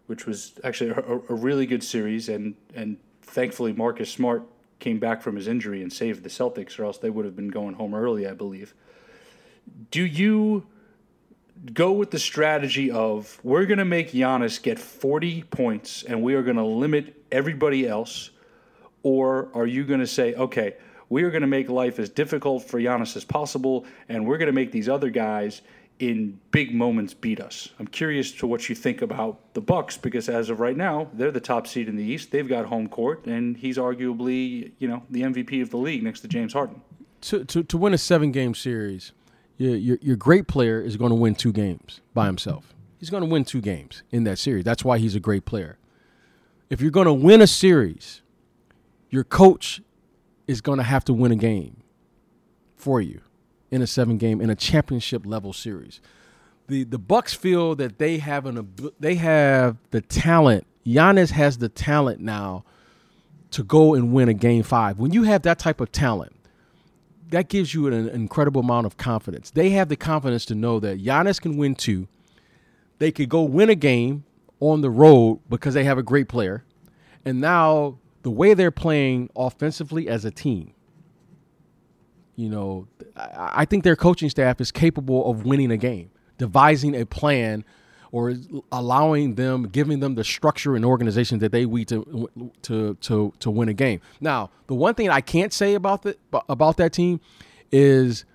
which 0.08 0.26
was 0.26 0.54
actually 0.64 0.90
a, 0.90 1.20
a 1.30 1.36
really 1.36 1.66
good 1.66 1.84
series, 1.84 2.30
and 2.30 2.56
and 2.76 2.98
thankfully 3.22 3.74
Marcus 3.74 4.10
Smart 4.12 4.44
came 4.84 5.00
back 5.00 5.22
from 5.22 5.38
his 5.38 5.48
injury 5.48 5.82
and 5.82 5.92
saved 5.92 6.24
the 6.24 6.30
Celtics, 6.30 6.78
or 6.78 6.84
else 6.84 6.98
they 6.98 7.10
would 7.10 7.24
have 7.24 7.38
been 7.38 7.48
going 7.48 7.76
home 7.76 7.96
early, 7.96 8.28
I 8.28 8.34
believe. 8.34 8.74
Do 9.92 10.04
you 10.04 10.68
go 11.74 11.94
with 11.94 12.12
the 12.12 12.20
strategy 12.20 12.92
of 12.92 13.40
we're 13.44 13.66
going 13.66 13.78
to 13.78 13.86
make 13.86 14.12
Giannis 14.12 14.62
get 14.62 14.78
40 14.78 15.44
points 15.44 16.04
and 16.04 16.22
we 16.22 16.34
are 16.36 16.44
going 16.44 16.58
to 16.58 16.66
limit 16.66 17.24
everybody 17.32 17.88
else? 17.88 18.32
Or 19.04 19.50
are 19.54 19.66
you 19.66 19.86
going 19.86 20.02
to 20.02 20.08
say, 20.08 20.34
okay, 20.34 20.76
we 21.08 21.24
are 21.24 21.32
going 21.32 21.42
to 21.42 21.48
make 21.48 21.70
life 21.70 21.98
as 21.98 22.10
difficult 22.10 22.64
for 22.64 22.78
Giannis 22.78 23.16
as 23.16 23.24
possible 23.24 23.86
and 24.10 24.28
we're 24.28 24.38
going 24.38 24.48
to 24.48 24.54
make 24.54 24.74
these 24.74 24.90
other 24.90 25.10
guys 25.10 25.62
in 26.10 26.38
big 26.52 26.76
moments 26.76 27.14
beat 27.14 27.40
us. 27.40 27.70
I'm 27.80 27.88
curious 27.88 28.34
to 28.34 28.48
what 28.48 28.68
you 28.68 28.76
think 28.76 29.02
about 29.02 29.54
the 29.54 29.62
Bucks 29.62 29.96
because 29.96 30.28
as 30.28 30.50
of 30.50 30.60
right 30.60 30.76
now, 30.76 31.08
they're 31.14 31.32
the 31.32 31.40
top 31.40 31.66
seed 31.66 31.88
in 31.88 31.96
the 31.96 32.04
East. 32.04 32.32
They've 32.32 32.48
got 32.48 32.66
home 32.66 32.90
court, 32.90 33.26
and 33.26 33.56
he's 33.56 33.78
arguably, 33.78 34.74
you 34.80 34.88
know, 34.90 35.04
the 35.10 35.22
MVP 35.22 35.62
of 35.62 35.70
the 35.70 35.78
league 35.78 36.04
next 36.04 36.20
to 36.20 36.28
James 36.28 36.52
Harden. 36.52 36.82
To 37.22 37.46
to, 37.46 37.64
to 37.64 37.78
win 37.78 37.94
a 37.94 37.98
seven 37.98 38.34
game 38.34 38.54
series, 38.54 39.14
your, 39.58 39.76
your 39.76 39.98
your 40.02 40.16
great 40.18 40.48
player 40.48 40.82
is 40.82 40.98
going 40.98 41.12
to 41.12 41.16
win 41.16 41.36
two 41.36 41.54
games 41.54 42.02
by 42.14 42.26
himself. 42.26 42.74
He's 43.00 43.10
going 43.10 43.24
to 43.24 43.30
win 43.30 43.46
two 43.46 43.62
games 43.62 44.04
in 44.12 44.26
that 44.26 44.40
series. 44.40 44.66
That's 44.66 44.84
why 44.84 44.98
he's 44.98 45.16
a 45.16 45.20
great 45.22 45.46
player. 45.46 45.78
If 46.70 46.82
you're 46.82 46.92
going 46.92 47.08
to 47.08 47.14
win 47.14 47.42
a 47.42 47.48
series, 47.48 48.22
your 49.10 49.24
coach 49.24 49.82
is 50.48 50.60
going 50.60 50.80
to 50.80 50.84
have 50.84 51.06
to 51.06 51.14
win 51.14 51.32
a 51.32 51.38
game 51.38 51.84
for 52.76 53.00
you 53.00 53.22
in 53.74 53.82
a 53.82 53.88
seven 53.88 54.18
game 54.18 54.40
in 54.40 54.50
a 54.50 54.56
championship 54.56 55.26
level 55.26 55.52
series. 55.52 56.00
The 56.68 56.84
the 56.84 57.00
Bucks 57.00 57.34
feel 57.34 57.76
that 57.76 57.98
they 57.98 58.20
have 58.20 58.46
an 58.46 58.74
they 59.00 59.16
have 59.16 59.78
the 59.92 60.02
talent. 60.02 60.68
Giannis 60.86 61.32
has 61.32 61.58
the 61.58 61.70
talent 61.70 62.20
now 62.20 62.64
to 63.52 63.64
go 63.64 63.94
and 63.94 64.12
win 64.14 64.30
a 64.30 64.34
game 64.34 64.64
5. 64.64 64.98
When 64.98 65.14
you 65.14 65.24
have 65.24 65.44
that 65.44 65.60
type 65.60 65.80
of 65.80 65.92
talent, 65.92 66.36
that 67.30 67.50
gives 67.50 67.74
you 67.74 67.88
an 67.88 68.10
incredible 68.10 68.62
amount 68.62 68.86
of 68.86 68.98
confidence. 68.98 69.52
They 69.52 69.72
have 69.72 69.90
the 69.90 69.96
confidence 69.96 70.46
to 70.46 70.56
know 70.56 70.80
that 70.80 71.04
Giannis 71.04 71.40
can 71.42 71.58
win 71.58 71.76
two. 71.76 72.08
They 73.00 73.12
could 73.12 73.30
go 73.30 73.44
win 73.44 73.70
a 73.70 73.76
game 73.76 74.24
on 74.60 74.82
the 74.82 74.90
road 74.90 75.40
because 75.50 75.74
they 75.74 75.84
have 75.84 75.98
a 75.98 76.04
great 76.04 76.28
player. 76.28 76.64
And 77.26 77.40
now 77.40 77.98
the 78.24 78.32
way 78.32 78.54
they're 78.54 78.72
playing 78.72 79.30
offensively 79.36 80.08
as 80.08 80.26
a 80.26 80.32
team, 80.32 80.74
you 82.36 82.50
know, 82.50 82.88
I 83.16 83.66
think 83.66 83.84
their 83.84 83.96
coaching 83.96 84.30
staff 84.30 84.60
is 84.60 84.72
capable 84.72 85.30
of 85.30 85.46
winning 85.46 85.72
a 85.72 85.78
game, 85.78 86.10
devising 86.38 86.96
a 86.96 87.06
plan 87.06 87.64
or 88.12 88.36
allowing 88.72 89.36
them, 89.36 89.64
giving 89.64 90.00
them 90.00 90.16
the 90.16 90.24
structure 90.24 90.76
and 90.76 90.86
organization 90.86 91.40
that 91.40 91.52
they 91.52 91.66
need 91.66 91.88
to 91.88 92.52
to 92.64 92.96
to 92.96 93.34
to 93.40 93.52
win 93.52 93.70
a 93.70 93.74
game. 93.74 94.02
Now, 94.22 94.52
the 94.68 94.76
one 94.76 94.94
thing 94.96 95.10
I 95.10 95.22
can't 95.22 95.54
say 95.54 95.74
about 95.74 96.04
the 96.04 96.18
about 96.32 96.78
that 96.78 96.94
team 96.94 97.22
is, 97.72 98.26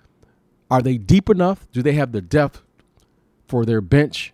are 0.69 0.81
they 0.81 0.97
deep 0.97 1.29
enough? 1.29 1.67
Do 1.71 1.81
they 1.81 1.93
have 1.93 2.11
the 2.11 2.21
depth 2.21 2.61
for 3.47 3.65
their 3.65 3.81
bench 3.81 4.33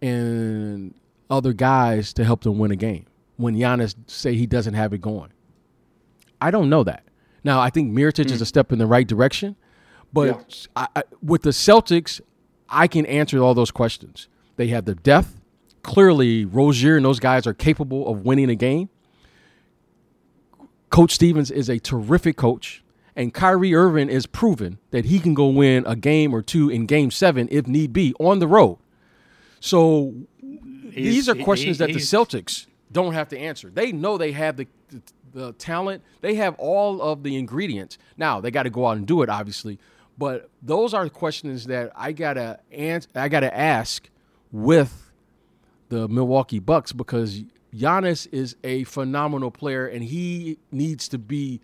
and 0.00 0.94
other 1.28 1.52
guys 1.52 2.12
to 2.14 2.24
help 2.24 2.42
them 2.42 2.58
win 2.58 2.70
a 2.70 2.76
game? 2.76 3.06
When 3.36 3.56
Giannis 3.56 3.94
say 4.06 4.34
he 4.34 4.46
doesn't 4.46 4.74
have 4.74 4.92
it 4.92 5.00
going, 5.00 5.32
I 6.40 6.50
don't 6.50 6.68
know 6.68 6.84
that. 6.84 7.04
Now, 7.44 7.60
I 7.60 7.70
think 7.70 7.92
Mirotic 7.92 8.26
mm. 8.26 8.32
is 8.32 8.40
a 8.40 8.46
step 8.46 8.72
in 8.72 8.78
the 8.78 8.86
right 8.86 9.06
direction, 9.06 9.56
but 10.12 10.26
yeah. 10.26 10.66
I, 10.76 10.88
I, 10.96 11.02
with 11.22 11.42
the 11.42 11.50
Celtics, 11.50 12.20
I 12.68 12.86
can 12.86 13.06
answer 13.06 13.38
all 13.38 13.54
those 13.54 13.70
questions. 13.70 14.28
They 14.56 14.68
have 14.68 14.84
the 14.84 14.94
depth. 14.94 15.40
Clearly, 15.82 16.44
Rozier 16.44 16.96
and 16.96 17.04
those 17.04 17.18
guys 17.18 17.46
are 17.46 17.54
capable 17.54 18.08
of 18.08 18.24
winning 18.24 18.48
a 18.48 18.54
game. 18.54 18.88
Coach 20.90 21.12
Stevens 21.12 21.50
is 21.50 21.68
a 21.68 21.78
terrific 21.78 22.36
coach, 22.36 22.84
and 23.16 23.34
Kyrie 23.34 23.74
Irving 23.74 24.08
is 24.08 24.26
proven 24.26 24.78
that 24.90 25.06
he 25.06 25.18
can 25.18 25.34
go 25.34 25.48
win 25.48 25.84
a 25.86 25.96
game 25.96 26.34
or 26.34 26.42
two 26.42 26.68
in 26.68 26.86
Game 26.86 27.10
Seven 27.10 27.48
if 27.50 27.66
need 27.66 27.92
be 27.92 28.14
on 28.20 28.38
the 28.38 28.46
road. 28.46 28.78
So 29.58 30.14
he's, 30.38 30.92
these 30.92 31.28
are 31.28 31.34
questions 31.34 31.78
he, 31.78 31.86
that 31.86 31.92
the 31.94 32.00
Celtics 32.00 32.66
don't 32.92 33.14
have 33.14 33.28
to 33.30 33.38
answer. 33.38 33.70
They 33.70 33.90
know 33.90 34.18
they 34.18 34.32
have 34.32 34.56
the, 34.56 34.66
the 35.32 35.52
talent. 35.54 36.02
They 36.20 36.34
have 36.36 36.54
all 36.56 37.00
of 37.02 37.22
the 37.22 37.36
ingredients. 37.36 37.98
Now 38.16 38.40
they 38.40 38.50
got 38.50 38.64
to 38.64 38.70
go 38.70 38.86
out 38.86 38.96
and 38.96 39.06
do 39.06 39.22
it, 39.22 39.28
obviously. 39.28 39.78
But 40.18 40.50
those 40.62 40.94
are 40.94 41.08
questions 41.08 41.66
that 41.66 41.92
I 41.96 42.12
gotta 42.12 42.60
answer. 42.70 43.08
I 43.14 43.28
gotta 43.28 43.56
ask 43.56 44.08
with 44.50 45.10
the 45.88 46.06
Milwaukee 46.08 46.58
Bucks 46.58 46.92
because 46.92 47.42
Giannis 47.74 48.28
is 48.30 48.56
a 48.62 48.84
phenomenal 48.84 49.50
player 49.50 49.86
and 49.86 50.04
he 50.04 50.58
needs 50.70 51.08
to 51.08 51.18
be 51.18 51.60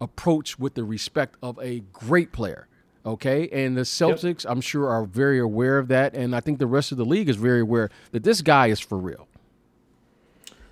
approached 0.00 0.58
with 0.58 0.74
the 0.74 0.84
respect 0.84 1.36
of 1.42 1.58
a 1.62 1.80
great 1.92 2.32
player. 2.32 2.68
Okay, 3.06 3.48
and 3.50 3.76
the 3.76 3.82
Celtics, 3.82 4.44
yep. 4.44 4.52
I'm 4.52 4.62
sure, 4.62 4.88
are 4.88 5.04
very 5.04 5.38
aware 5.38 5.76
of 5.76 5.88
that, 5.88 6.14
and 6.14 6.34
I 6.34 6.40
think 6.40 6.58
the 6.58 6.66
rest 6.66 6.90
of 6.90 6.96
the 6.96 7.04
league 7.04 7.28
is 7.28 7.36
very 7.36 7.60
aware 7.60 7.90
that 8.12 8.22
this 8.22 8.40
guy 8.40 8.68
is 8.68 8.80
for 8.80 8.96
real. 8.96 9.28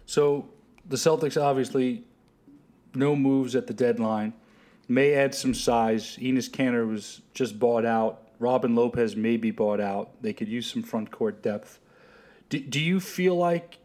So 0.07 0.49
the 0.89 0.97
Celtics 0.97 1.41
obviously 1.41 2.05
no 2.95 3.17
moves 3.17 3.55
at 3.55 3.67
the 3.67 3.75
deadline. 3.75 4.35
May 4.89 5.15
add 5.15 5.35
some 5.35 5.55
size. 5.55 6.17
Enes 6.21 6.51
Kanter 6.51 6.89
was 6.89 7.23
just 7.35 7.59
bought 7.59 7.85
out. 7.85 8.29
Robin 8.39 8.75
Lopez 8.75 9.15
may 9.17 9.37
be 9.37 9.51
bought 9.51 9.81
out. 9.81 10.11
They 10.21 10.33
could 10.33 10.49
use 10.49 10.71
some 10.71 10.83
front 10.83 11.11
court 11.11 11.43
depth. 11.43 11.79
Do, 12.49 12.59
do 12.59 12.81
you 12.81 13.01
feel 13.01 13.37
like 13.37 13.79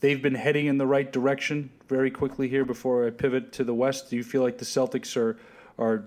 they've 0.00 0.20
been 0.20 0.34
heading 0.34 0.66
in 0.66 0.78
the 0.78 0.86
right 0.86 1.10
direction 1.10 1.70
very 1.88 2.10
quickly 2.10 2.48
here 2.48 2.64
before 2.64 3.06
I 3.06 3.10
pivot 3.10 3.52
to 3.54 3.64
the 3.64 3.74
West? 3.74 4.10
Do 4.10 4.16
you 4.16 4.22
feel 4.22 4.42
like 4.42 4.58
the 4.58 4.64
Celtics 4.64 5.16
are 5.16 5.38
are 5.78 6.04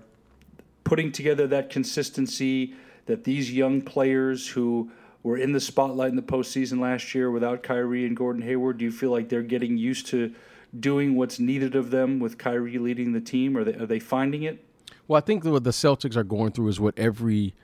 putting 0.84 1.10
together 1.10 1.48
that 1.48 1.68
consistency 1.68 2.74
that 3.06 3.24
these 3.24 3.52
young 3.52 3.82
players 3.82 4.48
who 4.48 4.90
were 5.22 5.36
in 5.36 5.52
the 5.52 5.60
spotlight 5.60 6.10
in 6.10 6.16
the 6.16 6.22
postseason 6.22 6.78
last 6.78 7.14
year 7.14 7.30
without 7.30 7.62
Kyrie 7.64 8.06
and 8.06 8.16
Gordon 8.16 8.42
Hayward, 8.42 8.78
do 8.78 8.84
you 8.84 8.92
feel 8.92 9.10
like 9.10 9.28
they're 9.28 9.42
getting 9.42 9.76
used 9.76 10.06
to 10.08 10.32
doing 10.80 11.14
what's 11.14 11.38
needed 11.38 11.74
of 11.74 11.90
them 11.90 12.20
with 12.20 12.38
Kyrie 12.38 12.78
leading 12.78 13.12
the 13.12 13.20
team? 13.20 13.56
Are 13.56 13.64
they 13.64 13.74
are 13.74 13.86
they 13.86 13.98
finding 13.98 14.42
it? 14.42 14.64
Well, 15.08 15.18
I 15.18 15.20
think 15.20 15.44
what 15.44 15.64
the 15.64 15.70
Celtics 15.70 16.16
are 16.16 16.24
going 16.24 16.52
through 16.52 16.68
is 16.68 16.80
what 16.80 16.98
every 16.98 17.54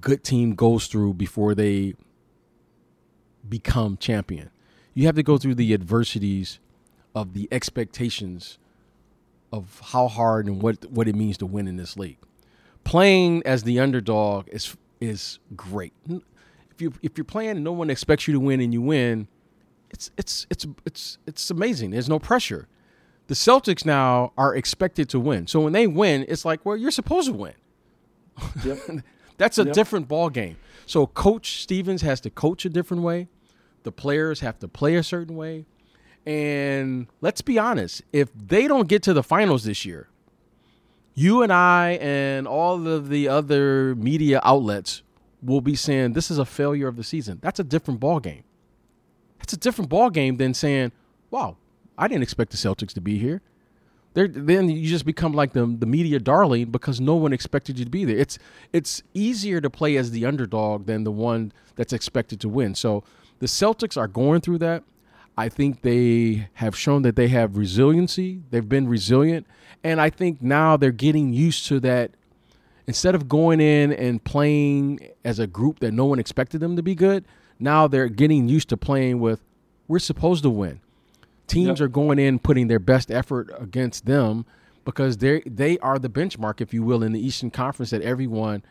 good 0.00 0.24
team 0.24 0.54
goes 0.54 0.86
through 0.86 1.14
before 1.14 1.54
they 1.54 1.94
become 3.48 3.96
champion. 3.96 4.50
You 4.92 5.06
have 5.06 5.14
to 5.16 5.22
go 5.22 5.38
through 5.38 5.54
the 5.56 5.72
adversities 5.74 6.58
of 7.14 7.32
the 7.32 7.48
expectations 7.52 8.58
of 9.52 9.80
how 9.92 10.08
hard 10.08 10.46
and 10.46 10.60
what 10.60 10.84
what 10.90 11.06
it 11.06 11.14
means 11.14 11.38
to 11.38 11.46
win 11.46 11.68
in 11.68 11.76
this 11.76 11.96
league. 11.96 12.18
Playing 12.82 13.42
as 13.46 13.62
the 13.62 13.78
underdog 13.78 14.48
is 14.48 14.76
is 15.00 15.38
great. 15.54 15.92
If 16.08 16.80
you 16.82 16.92
if 17.02 17.16
you're 17.16 17.24
playing 17.24 17.50
and 17.50 17.64
no 17.64 17.72
one 17.72 17.88
expects 17.90 18.26
you 18.26 18.34
to 18.34 18.40
win 18.40 18.60
and 18.60 18.72
you 18.72 18.82
win, 18.82 19.28
it's 19.94 20.10
it's 20.16 20.46
it's 20.50 20.66
it's 20.84 21.18
it's 21.24 21.50
amazing. 21.50 21.92
There's 21.92 22.08
no 22.08 22.18
pressure. 22.18 22.66
The 23.28 23.34
Celtics 23.34 23.86
now 23.86 24.32
are 24.36 24.54
expected 24.54 25.08
to 25.10 25.20
win. 25.20 25.46
So 25.46 25.60
when 25.60 25.72
they 25.72 25.86
win, 25.86 26.26
it's 26.28 26.44
like, 26.44 26.66
well, 26.66 26.76
you're 26.76 26.90
supposed 26.90 27.28
to 27.28 27.32
win. 27.32 27.54
Yep. 28.64 28.78
That's 29.38 29.56
a 29.58 29.64
yep. 29.64 29.72
different 29.72 30.08
ball 30.08 30.30
game. 30.30 30.56
So 30.84 31.06
Coach 31.06 31.62
Stevens 31.62 32.02
has 32.02 32.20
to 32.22 32.30
coach 32.30 32.64
a 32.64 32.68
different 32.68 33.04
way. 33.04 33.28
The 33.84 33.92
players 33.92 34.40
have 34.40 34.58
to 34.58 34.68
play 34.68 34.96
a 34.96 35.02
certain 35.02 35.36
way. 35.36 35.64
And 36.26 37.06
let's 37.20 37.40
be 37.40 37.58
honest, 37.58 38.02
if 38.12 38.30
they 38.34 38.66
don't 38.66 38.88
get 38.88 39.02
to 39.04 39.12
the 39.12 39.22
finals 39.22 39.64
this 39.64 39.84
year, 39.84 40.08
you 41.14 41.42
and 41.42 41.52
I 41.52 41.98
and 42.00 42.48
all 42.48 42.88
of 42.88 43.08
the 43.08 43.28
other 43.28 43.94
media 43.94 44.40
outlets 44.42 45.02
will 45.40 45.60
be 45.60 45.76
saying 45.76 46.14
this 46.14 46.30
is 46.30 46.38
a 46.38 46.44
failure 46.44 46.88
of 46.88 46.96
the 46.96 47.04
season. 47.04 47.38
That's 47.42 47.60
a 47.60 47.64
different 47.64 48.00
ball 48.00 48.20
game. 48.20 48.42
That's 49.44 49.52
a 49.52 49.58
different 49.58 49.90
ball 49.90 50.08
game 50.08 50.38
than 50.38 50.54
saying, 50.54 50.92
"Wow, 51.30 51.58
I 51.98 52.08
didn't 52.08 52.22
expect 52.22 52.50
the 52.50 52.56
Celtics 52.56 52.94
to 52.94 53.00
be 53.02 53.18
here." 53.18 53.42
They're, 54.14 54.26
then 54.26 54.70
you 54.70 54.88
just 54.88 55.04
become 55.04 55.34
like 55.34 55.52
the 55.52 55.66
the 55.66 55.84
media 55.84 56.18
darling 56.18 56.70
because 56.70 56.98
no 56.98 57.14
one 57.16 57.34
expected 57.34 57.78
you 57.78 57.84
to 57.84 57.90
be 57.90 58.06
there. 58.06 58.16
It's 58.16 58.38
it's 58.72 59.02
easier 59.12 59.60
to 59.60 59.68
play 59.68 59.98
as 59.98 60.12
the 60.12 60.24
underdog 60.24 60.86
than 60.86 61.04
the 61.04 61.12
one 61.12 61.52
that's 61.76 61.92
expected 61.92 62.40
to 62.40 62.48
win. 62.48 62.74
So 62.74 63.04
the 63.40 63.44
Celtics 63.44 63.98
are 63.98 64.08
going 64.08 64.40
through 64.40 64.58
that. 64.58 64.82
I 65.36 65.50
think 65.50 65.82
they 65.82 66.48
have 66.54 66.74
shown 66.74 67.02
that 67.02 67.14
they 67.14 67.28
have 67.28 67.58
resiliency. 67.58 68.40
They've 68.48 68.66
been 68.66 68.88
resilient, 68.88 69.46
and 69.82 70.00
I 70.00 70.08
think 70.08 70.40
now 70.40 70.78
they're 70.78 70.90
getting 70.90 71.34
used 71.34 71.66
to 71.66 71.80
that. 71.80 72.12
Instead 72.86 73.14
of 73.14 73.28
going 73.28 73.60
in 73.60 73.92
and 73.92 74.24
playing 74.24 75.00
as 75.22 75.38
a 75.38 75.46
group 75.46 75.80
that 75.80 75.92
no 75.92 76.06
one 76.06 76.18
expected 76.18 76.60
them 76.60 76.76
to 76.76 76.82
be 76.82 76.94
good, 76.94 77.26
now 77.58 77.86
they're 77.86 78.08
getting 78.08 78.48
used 78.48 78.68
to 78.70 78.76
playing 78.76 79.20
with 79.20 79.42
we're 79.88 79.98
supposed 79.98 80.42
to 80.42 80.50
win. 80.50 80.80
Teams 81.46 81.80
yep. 81.80 81.86
are 81.86 81.88
going 81.88 82.18
in 82.18 82.38
putting 82.38 82.68
their 82.68 82.78
best 82.78 83.10
effort 83.10 83.50
against 83.58 84.06
them 84.06 84.46
because 84.84 85.18
they 85.18 85.40
they 85.40 85.78
are 85.78 85.98
the 85.98 86.08
benchmark, 86.08 86.60
if 86.60 86.72
you 86.72 86.82
will, 86.82 87.02
in 87.02 87.12
the 87.12 87.24
Eastern 87.24 87.50
Conference 87.50 87.90
that 87.90 88.02
everyone, 88.02 88.62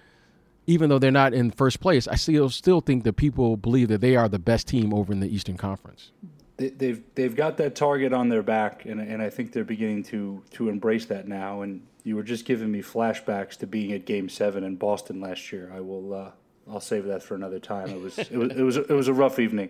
even 0.65 0.89
though 0.89 0.99
they're 0.99 1.11
not 1.11 1.33
in 1.33 1.51
first 1.51 1.79
place, 1.79 2.07
I 2.07 2.15
still 2.15 2.49
still 2.49 2.81
think 2.81 3.03
that 3.03 3.13
people 3.13 3.57
believe 3.57 3.89
that 3.89 4.01
they 4.01 4.15
are 4.15 4.27
the 4.27 4.39
best 4.39 4.67
team 4.67 4.93
over 4.93 5.13
in 5.13 5.19
the 5.19 5.33
Eastern 5.33 5.57
Conference. 5.57 6.11
They've 6.57 7.01
they've 7.15 7.35
got 7.35 7.57
that 7.57 7.75
target 7.75 8.13
on 8.13 8.29
their 8.29 8.43
back, 8.43 8.85
and 8.85 8.99
and 8.99 9.21
I 9.21 9.29
think 9.29 9.51
they're 9.51 9.63
beginning 9.63 10.03
to 10.05 10.43
to 10.51 10.69
embrace 10.69 11.05
that 11.05 11.27
now. 11.27 11.61
And 11.61 11.85
you 12.03 12.15
were 12.15 12.23
just 12.23 12.45
giving 12.45 12.71
me 12.71 12.81
flashbacks 12.81 13.57
to 13.57 13.67
being 13.67 13.91
at 13.91 14.05
Game 14.05 14.29
Seven 14.29 14.63
in 14.63 14.75
Boston 14.75 15.21
last 15.21 15.51
year. 15.51 15.71
I 15.73 15.79
will 15.79 16.13
uh, 16.13 16.31
I'll 16.69 16.79
save 16.79 17.05
that 17.05 17.23
for 17.23 17.35
another 17.35 17.59
time. 17.59 17.89
It 17.89 18.01
was 18.01 18.17
it 18.17 18.31
was 18.31 18.51
it 18.51 18.63
was, 18.63 18.77
it 18.77 18.89
was 18.89 19.07
a 19.07 19.13
rough 19.13 19.39
evening. 19.39 19.69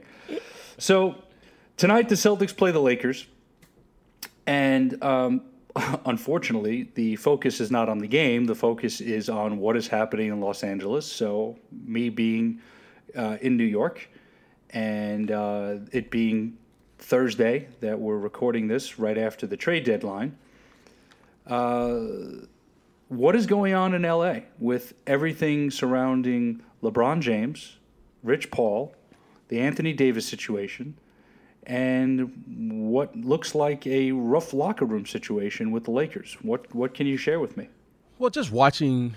So 0.78 1.16
Tonight, 1.76 2.08
the 2.08 2.16
Celtics 2.16 2.56
play 2.56 2.72
the 2.72 2.80
Lakers, 2.80 3.26
and 4.46 5.04
um, 5.04 5.42
unfortunately, 6.06 6.92
the 6.94 7.16
focus 7.16 7.60
is 7.60 7.72
not 7.72 7.90
on 7.90 7.98
the 7.98 8.08
game. 8.08 8.46
The 8.46 8.56
focus 8.56 9.02
is 9.02 9.28
on 9.28 9.58
what 9.58 9.76
is 9.76 9.88
happening 9.88 10.28
in 10.28 10.40
Los 10.40 10.64
Angeles. 10.64 11.12
So, 11.12 11.58
me 11.72 12.10
being 12.10 12.62
uh, 13.18 13.38
in 13.42 13.58
New 13.58 13.64
York, 13.66 14.08
and 14.70 15.32
uh, 15.32 15.78
it 15.92 16.12
being 16.12 16.58
Thursday 17.00 17.68
that 17.80 18.00
we're 18.00 18.20
recording 18.20 18.68
this 18.68 19.00
right 19.00 19.18
after 19.18 19.48
the 19.48 19.58
trade 19.58 19.84
deadline. 19.84 20.38
Uh, 21.48 22.46
what 23.10 23.36
is 23.36 23.48
going 23.48 23.74
on 23.74 23.96
in 23.96 24.04
LA 24.04 24.42
with 24.60 24.94
everything 25.08 25.72
surrounding 25.72 26.62
LeBron 26.84 27.22
James, 27.22 27.78
Rich 28.22 28.52
Paul, 28.52 28.94
the 29.48 29.60
Anthony 29.60 29.94
Davis 29.94 30.28
situation, 30.28 30.96
and 31.66 32.44
what 32.90 33.16
looks 33.16 33.56
like 33.56 33.88
a 33.88 34.12
rough 34.12 34.54
locker 34.54 34.86
room 34.86 35.06
situation 35.06 35.72
with 35.72 35.86
the 35.86 35.92
Lakers. 35.92 36.38
What 36.42 36.74
what 36.76 36.94
can 36.94 37.08
you 37.08 37.18
share 37.18 37.40
with 37.40 37.56
me? 37.56 37.70
Well, 38.20 38.30
just 38.30 38.52
watching 38.52 39.16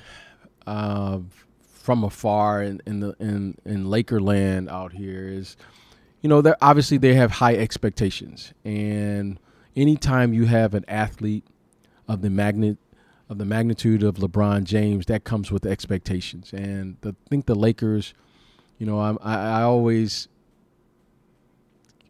uh, 0.67 1.19
from 1.61 2.05
afar 2.05 2.63
in, 2.63 2.81
in 2.87 3.01
the 3.01 3.17
in 3.19 3.59
in 3.65 3.87
Lakerland 3.87 4.69
out 4.71 4.93
here 4.93 5.29
is, 5.29 5.57
you 6.23 6.29
know, 6.29 6.41
they 6.41 6.55
obviously 6.63 6.99
they 6.99 7.15
have 7.15 7.33
high 7.33 7.57
expectations, 7.57 8.55
and 8.65 9.41
anytime 9.75 10.33
you 10.33 10.47
have 10.47 10.75
an 10.75 10.85
athlete 10.87 11.45
of 12.09 12.23
the 12.23 12.31
magnet 12.31 12.79
of 13.29 13.39
the 13.39 13.45
magnitude 13.45 14.03
of 14.03 14.17
LeBron 14.17 14.65
James, 14.65 15.07
that 15.07 15.25
comes 15.25 15.51
with 15.51 15.67
expectations, 15.67 16.53
and 16.53 16.97
the, 17.01 17.11
I 17.11 17.29
think 17.29 17.47
the 17.47 17.55
Lakers, 17.55 18.15
you 18.79 18.87
know, 18.87 19.01
I, 19.01 19.17
I 19.23 19.63
always 19.63 20.29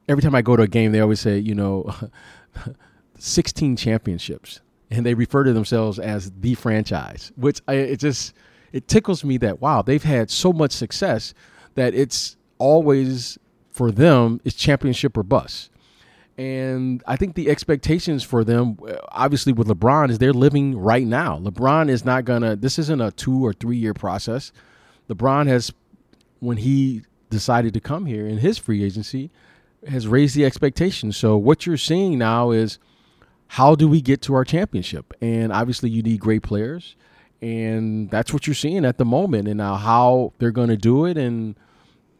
every 0.08 0.22
time 0.22 0.34
I 0.34 0.42
go 0.42 0.56
to 0.56 0.62
a 0.62 0.68
game, 0.68 0.92
they 0.92 1.00
always 1.00 1.20
say, 1.20 1.38
you 1.38 1.54
know, 1.54 1.92
16 3.18 3.76
championships, 3.76 4.60
and 4.90 5.04
they 5.04 5.14
refer 5.14 5.44
to 5.44 5.52
themselves 5.52 5.98
as 5.98 6.30
the 6.40 6.54
franchise, 6.54 7.32
which 7.36 7.60
I, 7.66 7.74
it 7.74 8.00
just 8.00 8.34
it 8.72 8.88
tickles 8.88 9.24
me 9.24 9.36
that 9.38 9.60
wow, 9.60 9.82
they've 9.82 10.02
had 10.02 10.30
so 10.30 10.52
much 10.52 10.72
success 10.72 11.34
that 11.74 11.94
it's 11.94 12.36
always 12.58 13.38
for 13.70 13.90
them 13.90 14.40
it's 14.44 14.56
championship 14.56 15.16
or 15.16 15.22
bust. 15.22 15.70
And 16.38 17.02
I 17.06 17.16
think 17.16 17.34
the 17.34 17.48
expectations 17.48 18.22
for 18.22 18.44
them, 18.44 18.78
uh, 18.86 18.96
obviously 19.08 19.52
with 19.52 19.68
LeBron, 19.68 20.10
is 20.10 20.18
they're 20.18 20.34
living 20.34 20.76
right 20.76 21.06
now. 21.06 21.38
LeBron 21.38 21.88
is 21.88 22.04
not 22.04 22.24
gonna. 22.24 22.56
This 22.56 22.78
isn't 22.78 23.00
a 23.00 23.10
two 23.10 23.44
or 23.44 23.52
three 23.52 23.78
year 23.78 23.94
process. 23.94 24.52
LeBron 25.08 25.46
has, 25.46 25.72
when 26.40 26.58
he 26.58 27.02
decided 27.30 27.72
to 27.74 27.80
come 27.80 28.06
here 28.06 28.26
in 28.26 28.38
his 28.38 28.58
free 28.58 28.84
agency, 28.84 29.30
has 29.88 30.06
raised 30.06 30.36
the 30.36 30.44
expectations. 30.44 31.16
So 31.16 31.36
what 31.36 31.64
you're 31.64 31.76
seeing 31.76 32.18
now 32.18 32.50
is 32.50 32.78
how 33.48 33.74
do 33.74 33.88
we 33.88 34.00
get 34.00 34.22
to 34.22 34.34
our 34.34 34.44
championship? 34.44 35.14
And 35.20 35.52
obviously 35.52 35.90
you 35.90 36.02
need 36.02 36.20
great 36.20 36.42
players. 36.42 36.96
And 37.40 38.10
that's 38.10 38.32
what 38.32 38.46
you're 38.46 38.54
seeing 38.54 38.84
at 38.84 38.98
the 38.98 39.04
moment. 39.04 39.46
And 39.48 39.58
now 39.58 39.76
how 39.76 40.32
they're 40.38 40.50
going 40.50 40.70
to 40.70 40.76
do 40.76 41.04
it 41.04 41.16
and, 41.16 41.54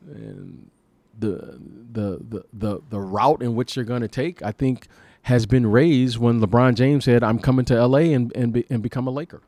and 0.07 0.71
the, 1.19 1.59
the 1.93 2.19
the 2.29 2.45
the 2.53 2.81
the 2.91 3.01
route 3.01 3.43
in 3.43 3.55
which 3.55 3.75
they're 3.75 3.85
going 3.85 4.03
to 4.03 4.09
take, 4.09 4.43
I 4.43 4.53
think, 4.53 4.89
has 5.23 5.47
been 5.47 5.67
raised 5.67 6.19
when 6.19 6.41
LeBron 6.41 6.75
James 6.75 7.05
said, 7.05 7.23
"I'm 7.23 7.39
coming 7.39 7.65
to 7.67 7.87
LA 7.87 7.99
and 7.99 8.35
and, 8.37 8.53
be, 8.53 8.67
and 8.71 8.83
become 8.83 9.07
a 9.07 9.11
Laker." 9.11 9.43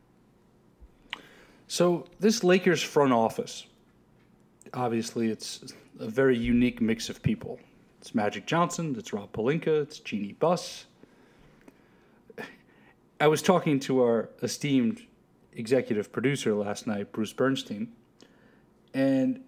So 1.67 2.07
this 2.19 2.43
Lakers 2.43 2.81
front 2.81 3.13
office, 3.13 3.67
obviously, 4.73 5.29
it's 5.29 5.73
a 5.99 6.07
very 6.07 6.37
unique 6.37 6.81
mix 6.81 7.09
of 7.09 7.21
people. 7.21 7.59
It's 7.99 8.15
Magic 8.15 8.45
Johnson, 8.45 8.95
it's 8.97 9.13
Rob 9.13 9.31
Pelinka, 9.33 9.83
it's 9.83 9.99
Jeanie 9.99 10.33
Buss. 10.33 10.85
I 13.19 13.27
was 13.27 13.41
talking 13.41 13.79
to 13.81 14.01
our 14.01 14.29
esteemed 14.41 15.05
executive 15.53 16.11
producer 16.11 16.55
last 16.55 16.87
night, 16.87 17.11
Bruce 17.11 17.33
Bernstein, 17.33 17.91
and 18.93 19.43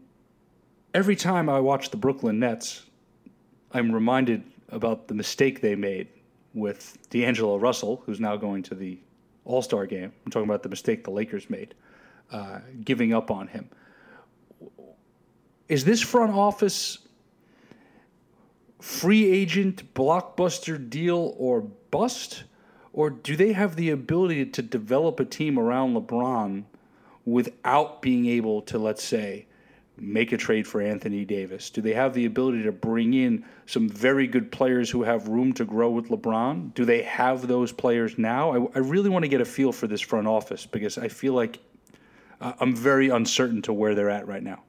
every 0.94 1.16
time 1.16 1.50
I 1.50 1.60
watch 1.60 1.90
the 1.90 1.98
Brooklyn 1.98 2.40
Nets, 2.40 2.86
I'm 3.72 3.92
reminded 3.92 4.44
about 4.70 5.08
the 5.08 5.14
mistake 5.14 5.62
they 5.62 5.76
made 5.76 6.08
with 6.54 6.98
D'Angelo 7.10 7.58
Russell, 7.58 8.04
who's 8.06 8.20
now 8.20 8.36
going 8.36 8.64
to 8.64 8.76
the 8.76 9.00
All 9.46 9.62
Star 9.62 9.86
game. 9.86 10.12
I'm 10.26 10.32
talking 10.32 10.50
about 10.50 10.64
the 10.64 10.70
mistake 10.70 11.04
the 11.04 11.12
Lakers 11.12 11.50
made, 11.50 11.74
uh, 12.32 12.60
giving 12.84 13.14
up 13.14 13.32
on 13.32 13.48
him. 13.48 13.70
Is 15.68 15.86
this 15.86 16.02
front 16.02 16.34
office 16.34 17.00
free 18.80 19.32
agent 19.32 19.94
blockbuster 19.94 20.90
deal 20.90 21.36
or 21.38 21.62
bust? 21.62 22.44
Or 22.94 23.10
do 23.10 23.38
they 23.38 23.54
have 23.54 23.78
the 23.78 23.90
ability 23.90 24.48
to 24.48 24.62
develop 24.62 25.22
a 25.22 25.26
team 25.26 25.58
around 25.58 25.96
LeBron 25.96 26.66
without 27.24 28.02
being 28.02 28.26
able 28.26 28.62
to, 28.64 28.78
let's 28.78 29.04
say, 29.04 29.46
make 30.02 30.32
a 30.32 30.38
trade 30.38 30.68
for 30.68 30.82
Anthony 30.82 31.24
Davis? 31.24 31.70
Do 31.70 31.82
they 31.82 31.94
have 31.94 32.14
the 32.14 32.26
ability 32.26 32.64
to 32.64 32.72
bring 32.72 33.14
in 33.14 33.46
some 33.68 33.88
very 33.88 34.28
good 34.28 34.52
players 34.52 34.90
who 34.90 35.04
have 35.04 35.28
room 35.28 35.54
to 35.54 35.64
grow 35.64 35.92
with 35.92 36.10
LeBron? 36.10 36.74
Do 36.74 36.86
they 36.86 37.04
have 37.04 37.48
those 37.48 37.72
players 37.72 38.18
now? 38.18 38.52
I, 38.52 38.68
I 38.76 38.80
really 38.80 39.10
want 39.10 39.24
to 39.24 39.30
get 39.30 39.42
a 39.42 39.46
feel 39.46 39.72
for 39.72 39.88
this 39.88 40.02
front 40.02 40.28
office 40.28 40.66
because 40.66 40.98
I 40.98 41.08
feel 41.08 41.34
like 41.34 41.60
uh, 42.42 42.54
I'm 42.60 42.76
very 42.76 43.10
uncertain 43.10 43.62
to 43.64 43.74
where 43.74 43.94
they're 43.94 44.10
at 44.10 44.28
right 44.28 44.44
now. 44.44 44.64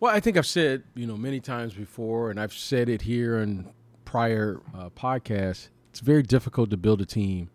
Well, 0.00 0.12
I 0.12 0.18
think 0.18 0.36
I've 0.36 0.46
said 0.46 0.82
you 0.94 1.06
know 1.06 1.16
many 1.16 1.38
times 1.38 1.74
before, 1.74 2.30
and 2.30 2.40
I've 2.40 2.54
said 2.54 2.88
it 2.88 3.02
here 3.02 3.38
in 3.38 3.68
prior 4.04 4.60
uh, 4.74 4.88
podcasts. 4.90 5.68
It's 5.90 6.00
very 6.00 6.22
difficult 6.22 6.70
to 6.70 6.76
build 6.76 7.02
a 7.02 7.06
team 7.06 7.50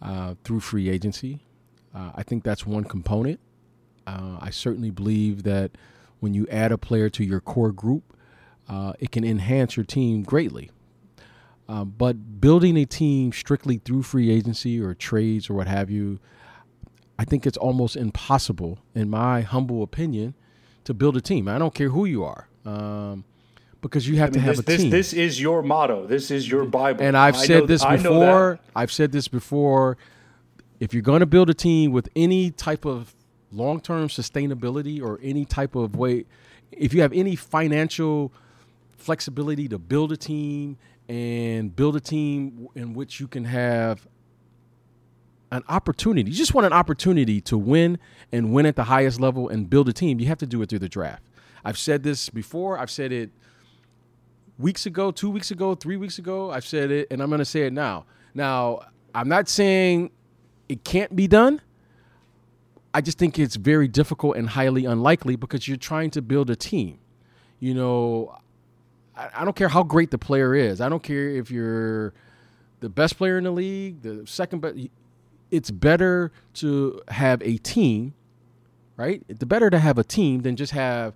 uh, 0.00 0.36
through 0.44 0.60
free 0.60 0.88
agency. 0.88 1.40
Uh, 1.94 2.12
I 2.14 2.22
think 2.22 2.44
that's 2.44 2.64
one 2.64 2.84
component. 2.84 3.40
Uh, 4.06 4.38
I 4.40 4.50
certainly 4.50 4.90
believe 4.90 5.42
that 5.44 5.72
when 6.20 6.34
you 6.34 6.46
add 6.50 6.72
a 6.72 6.78
player 6.78 7.08
to 7.10 7.24
your 7.24 7.40
core 7.40 7.72
group, 7.72 8.16
uh, 8.68 8.94
it 8.98 9.10
can 9.10 9.24
enhance 9.24 9.76
your 9.76 9.84
team 9.84 10.22
greatly. 10.22 10.70
Uh, 11.68 11.84
but 11.84 12.40
building 12.40 12.76
a 12.76 12.84
team 12.84 13.32
strictly 13.32 13.78
through 13.78 14.02
free 14.02 14.30
agency 14.30 14.80
or 14.80 14.94
trades 14.94 15.48
or 15.48 15.54
what 15.54 15.66
have 15.66 15.90
you, 15.90 16.18
I 17.18 17.24
think 17.24 17.46
it's 17.46 17.56
almost 17.56 17.96
impossible, 17.96 18.78
in 18.94 19.08
my 19.08 19.40
humble 19.40 19.82
opinion, 19.82 20.34
to 20.84 20.92
build 20.92 21.16
a 21.16 21.20
team. 21.20 21.48
I 21.48 21.58
don't 21.58 21.74
care 21.74 21.88
who 21.88 22.04
you 22.04 22.24
are. 22.24 22.48
Um, 22.66 23.24
because 23.80 24.08
you 24.08 24.16
have 24.16 24.30
I 24.30 24.32
mean, 24.32 24.34
to 24.34 24.40
have 24.40 24.56
this, 24.56 24.60
a 24.60 24.62
this, 24.62 24.80
team. 24.80 24.90
This 24.90 25.12
is 25.12 25.40
your 25.40 25.62
motto. 25.62 26.06
This 26.06 26.30
is 26.30 26.50
your 26.50 26.64
Bible. 26.64 27.04
And 27.04 27.16
I've 27.16 27.36
said 27.36 27.60
know, 27.60 27.66
this 27.66 27.84
before. 27.84 28.58
I've 28.74 28.90
said 28.90 29.12
this 29.12 29.28
before. 29.28 29.98
If 30.80 30.94
you're 30.94 31.02
going 31.02 31.20
to 31.20 31.26
build 31.26 31.50
a 31.50 31.54
team 31.54 31.92
with 31.92 32.08
any 32.16 32.50
type 32.50 32.84
of 32.86 33.14
long-term 33.54 34.08
sustainability 34.08 35.02
or 35.02 35.18
any 35.22 35.44
type 35.44 35.74
of 35.74 35.96
way, 35.96 36.24
if 36.72 36.92
you 36.92 37.02
have 37.02 37.12
any 37.12 37.36
financial 37.36 38.32
flexibility 38.96 39.68
to 39.68 39.78
build 39.78 40.12
a 40.12 40.16
team 40.16 40.76
and 41.08 41.74
build 41.74 41.96
a 41.96 42.00
team 42.00 42.68
in 42.74 42.94
which 42.94 43.20
you 43.20 43.28
can 43.28 43.44
have 43.44 44.06
an 45.52 45.62
opportunity. 45.68 46.30
You 46.30 46.36
just 46.36 46.54
want 46.54 46.66
an 46.66 46.72
opportunity 46.72 47.40
to 47.42 47.56
win 47.58 47.98
and 48.32 48.52
win 48.52 48.66
at 48.66 48.76
the 48.76 48.84
highest 48.84 49.20
level 49.20 49.48
and 49.48 49.68
build 49.68 49.88
a 49.88 49.92
team. 49.92 50.18
You 50.18 50.26
have 50.26 50.38
to 50.38 50.46
do 50.46 50.60
it 50.62 50.68
through 50.68 50.80
the 50.80 50.88
draft. 50.88 51.22
I've 51.64 51.78
said 51.78 52.02
this 52.02 52.28
before. 52.28 52.78
I've 52.78 52.90
said 52.90 53.12
it 53.12 53.30
weeks 54.58 54.86
ago, 54.86 55.10
two 55.10 55.30
weeks 55.30 55.50
ago, 55.50 55.74
three 55.74 55.96
weeks 55.96 56.18
ago. 56.18 56.50
I've 56.50 56.66
said 56.66 56.90
it, 56.90 57.08
and 57.10 57.22
I'm 57.22 57.28
going 57.28 57.38
to 57.38 57.44
say 57.44 57.62
it 57.62 57.72
now. 57.72 58.04
Now, 58.34 58.80
I'm 59.14 59.28
not 59.28 59.48
saying 59.48 60.10
it 60.68 60.82
can't 60.84 61.14
be 61.14 61.28
done. 61.28 61.60
I 62.94 63.00
just 63.00 63.18
think 63.18 63.40
it's 63.40 63.56
very 63.56 63.88
difficult 63.88 64.36
and 64.36 64.48
highly 64.48 64.84
unlikely 64.84 65.34
because 65.34 65.66
you're 65.66 65.76
trying 65.76 66.12
to 66.12 66.22
build 66.22 66.48
a 66.48 66.54
team. 66.54 67.00
You 67.58 67.74
know, 67.74 68.38
I, 69.16 69.30
I 69.34 69.44
don't 69.44 69.56
care 69.56 69.68
how 69.68 69.82
great 69.82 70.12
the 70.12 70.18
player 70.18 70.54
is. 70.54 70.80
I 70.80 70.88
don't 70.88 71.02
care 71.02 71.28
if 71.28 71.50
you're 71.50 72.14
the 72.78 72.88
best 72.88 73.18
player 73.18 73.36
in 73.36 73.44
the 73.44 73.50
league, 73.50 74.02
the 74.02 74.24
second 74.26 74.60
best. 74.60 74.76
It's 75.50 75.72
better 75.72 76.30
to 76.54 77.00
have 77.08 77.42
a 77.42 77.56
team, 77.58 78.14
right? 78.96 79.24
It's 79.28 79.42
better 79.42 79.70
to 79.70 79.78
have 79.80 79.98
a 79.98 80.04
team 80.04 80.42
than 80.42 80.54
just 80.54 80.72
have 80.72 81.14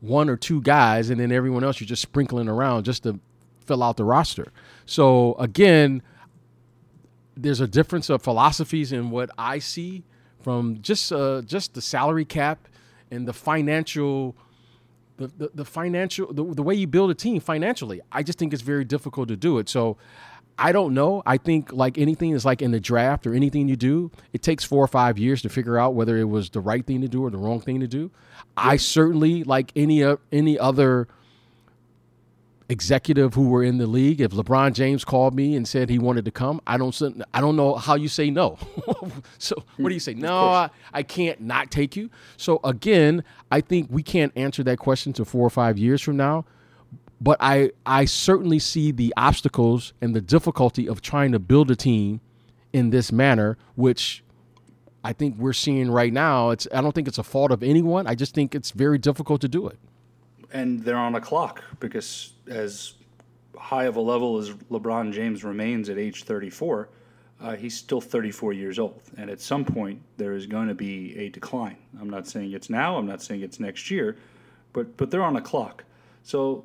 one 0.00 0.28
or 0.28 0.36
two 0.36 0.60
guys 0.60 1.10
and 1.10 1.18
then 1.18 1.32
everyone 1.32 1.64
else 1.64 1.80
you're 1.80 1.88
just 1.88 2.02
sprinkling 2.02 2.48
around 2.48 2.84
just 2.84 3.02
to 3.02 3.18
fill 3.64 3.82
out 3.82 3.96
the 3.96 4.04
roster. 4.04 4.52
So 4.84 5.34
again, 5.34 6.02
there's 7.36 7.60
a 7.60 7.66
difference 7.66 8.10
of 8.10 8.22
philosophies 8.22 8.92
in 8.92 9.10
what 9.10 9.30
I 9.36 9.58
see 9.58 10.04
from 10.46 10.78
just 10.80 11.12
uh, 11.12 11.42
just 11.42 11.74
the 11.74 11.82
salary 11.82 12.24
cap 12.24 12.68
and 13.10 13.26
the 13.26 13.32
financial 13.32 14.36
the, 15.16 15.26
the, 15.26 15.50
the 15.52 15.64
financial 15.64 16.32
the, 16.32 16.44
the 16.44 16.62
way 16.62 16.72
you 16.72 16.86
build 16.86 17.10
a 17.10 17.14
team 17.14 17.40
financially. 17.40 18.00
I 18.12 18.22
just 18.22 18.38
think 18.38 18.52
it's 18.52 18.62
very 18.62 18.84
difficult 18.84 19.26
to 19.26 19.36
do 19.36 19.58
it. 19.58 19.68
So 19.68 19.96
I 20.56 20.70
don't 20.70 20.94
know. 20.94 21.20
I 21.26 21.36
think 21.36 21.72
like 21.72 21.98
anything 21.98 22.30
is 22.30 22.44
like 22.44 22.62
in 22.62 22.70
the 22.70 22.78
draft 22.78 23.26
or 23.26 23.34
anything 23.34 23.66
you 23.66 23.74
do, 23.74 24.12
it 24.32 24.40
takes 24.40 24.62
four 24.62 24.84
or 24.84 24.86
five 24.86 25.18
years 25.18 25.42
to 25.42 25.48
figure 25.48 25.78
out 25.78 25.94
whether 25.94 26.16
it 26.16 26.28
was 26.28 26.50
the 26.50 26.60
right 26.60 26.86
thing 26.86 27.00
to 27.00 27.08
do 27.08 27.24
or 27.24 27.30
the 27.30 27.38
wrong 27.38 27.60
thing 27.60 27.80
to 27.80 27.88
do. 27.88 28.12
I 28.56 28.76
certainly 28.76 29.42
like 29.42 29.72
any 29.74 30.04
uh, 30.04 30.18
any 30.30 30.56
other 30.60 31.08
executive 32.68 33.34
who 33.34 33.48
were 33.48 33.62
in 33.62 33.78
the 33.78 33.86
league. 33.86 34.20
If 34.20 34.32
LeBron 34.32 34.72
James 34.72 35.04
called 35.04 35.34
me 35.34 35.54
and 35.54 35.66
said 35.66 35.88
he 35.88 35.98
wanted 35.98 36.24
to 36.24 36.30
come, 36.30 36.60
I 36.66 36.76
don't 36.76 37.00
I 37.32 37.40
don't 37.40 37.56
know 37.56 37.74
how 37.74 37.94
you 37.94 38.08
say 38.08 38.30
no. 38.30 38.58
so 39.38 39.62
what 39.76 39.88
do 39.88 39.94
you 39.94 40.00
say? 40.00 40.14
No, 40.14 40.48
I, 40.48 40.70
I 40.92 41.02
can't 41.02 41.40
not 41.40 41.70
take 41.70 41.96
you. 41.96 42.10
So 42.36 42.60
again, 42.64 43.24
I 43.50 43.60
think 43.60 43.88
we 43.90 44.02
can't 44.02 44.32
answer 44.36 44.62
that 44.64 44.78
question 44.78 45.12
to 45.14 45.24
four 45.24 45.46
or 45.46 45.50
five 45.50 45.78
years 45.78 46.02
from 46.02 46.16
now. 46.16 46.44
But 47.20 47.38
I 47.40 47.70
I 47.84 48.04
certainly 48.04 48.58
see 48.58 48.90
the 48.90 49.14
obstacles 49.16 49.92
and 50.00 50.14
the 50.14 50.20
difficulty 50.20 50.88
of 50.88 51.00
trying 51.00 51.32
to 51.32 51.38
build 51.38 51.70
a 51.70 51.76
team 51.76 52.20
in 52.72 52.90
this 52.90 53.10
manner, 53.10 53.56
which 53.74 54.22
I 55.02 55.12
think 55.12 55.36
we're 55.38 55.54
seeing 55.54 55.90
right 55.90 56.12
now. 56.12 56.50
It's 56.50 56.66
I 56.74 56.80
don't 56.80 56.94
think 56.94 57.08
it's 57.08 57.18
a 57.18 57.22
fault 57.22 57.52
of 57.52 57.62
anyone. 57.62 58.06
I 58.06 58.14
just 58.14 58.34
think 58.34 58.54
it's 58.54 58.72
very 58.72 58.98
difficult 58.98 59.40
to 59.42 59.48
do 59.48 59.66
it 59.66 59.78
and 60.52 60.82
they're 60.82 60.96
on 60.96 61.14
a 61.14 61.20
clock 61.20 61.62
because 61.80 62.32
as 62.48 62.94
high 63.56 63.84
of 63.84 63.96
a 63.96 64.00
level 64.00 64.38
as 64.38 64.50
LeBron 64.70 65.12
James 65.12 65.44
remains 65.44 65.88
at 65.88 65.98
age 65.98 66.24
34, 66.24 66.88
uh, 67.40 67.56
he's 67.56 67.76
still 67.76 68.00
34 68.00 68.52
years 68.52 68.78
old, 68.78 69.02
and 69.18 69.28
at 69.28 69.40
some 69.40 69.64
point 69.64 70.00
there 70.16 70.32
is 70.32 70.46
going 70.46 70.68
to 70.68 70.74
be 70.74 71.16
a 71.18 71.28
decline. 71.28 71.76
I'm 72.00 72.08
not 72.08 72.26
saying 72.26 72.52
it's 72.52 72.70
now. 72.70 72.96
I'm 72.96 73.06
not 73.06 73.22
saying 73.22 73.42
it's 73.42 73.60
next 73.60 73.90
year, 73.90 74.16
but 74.72 74.96
but 74.96 75.10
they're 75.10 75.22
on 75.22 75.36
a 75.36 75.40
clock. 75.40 75.84
So, 76.22 76.64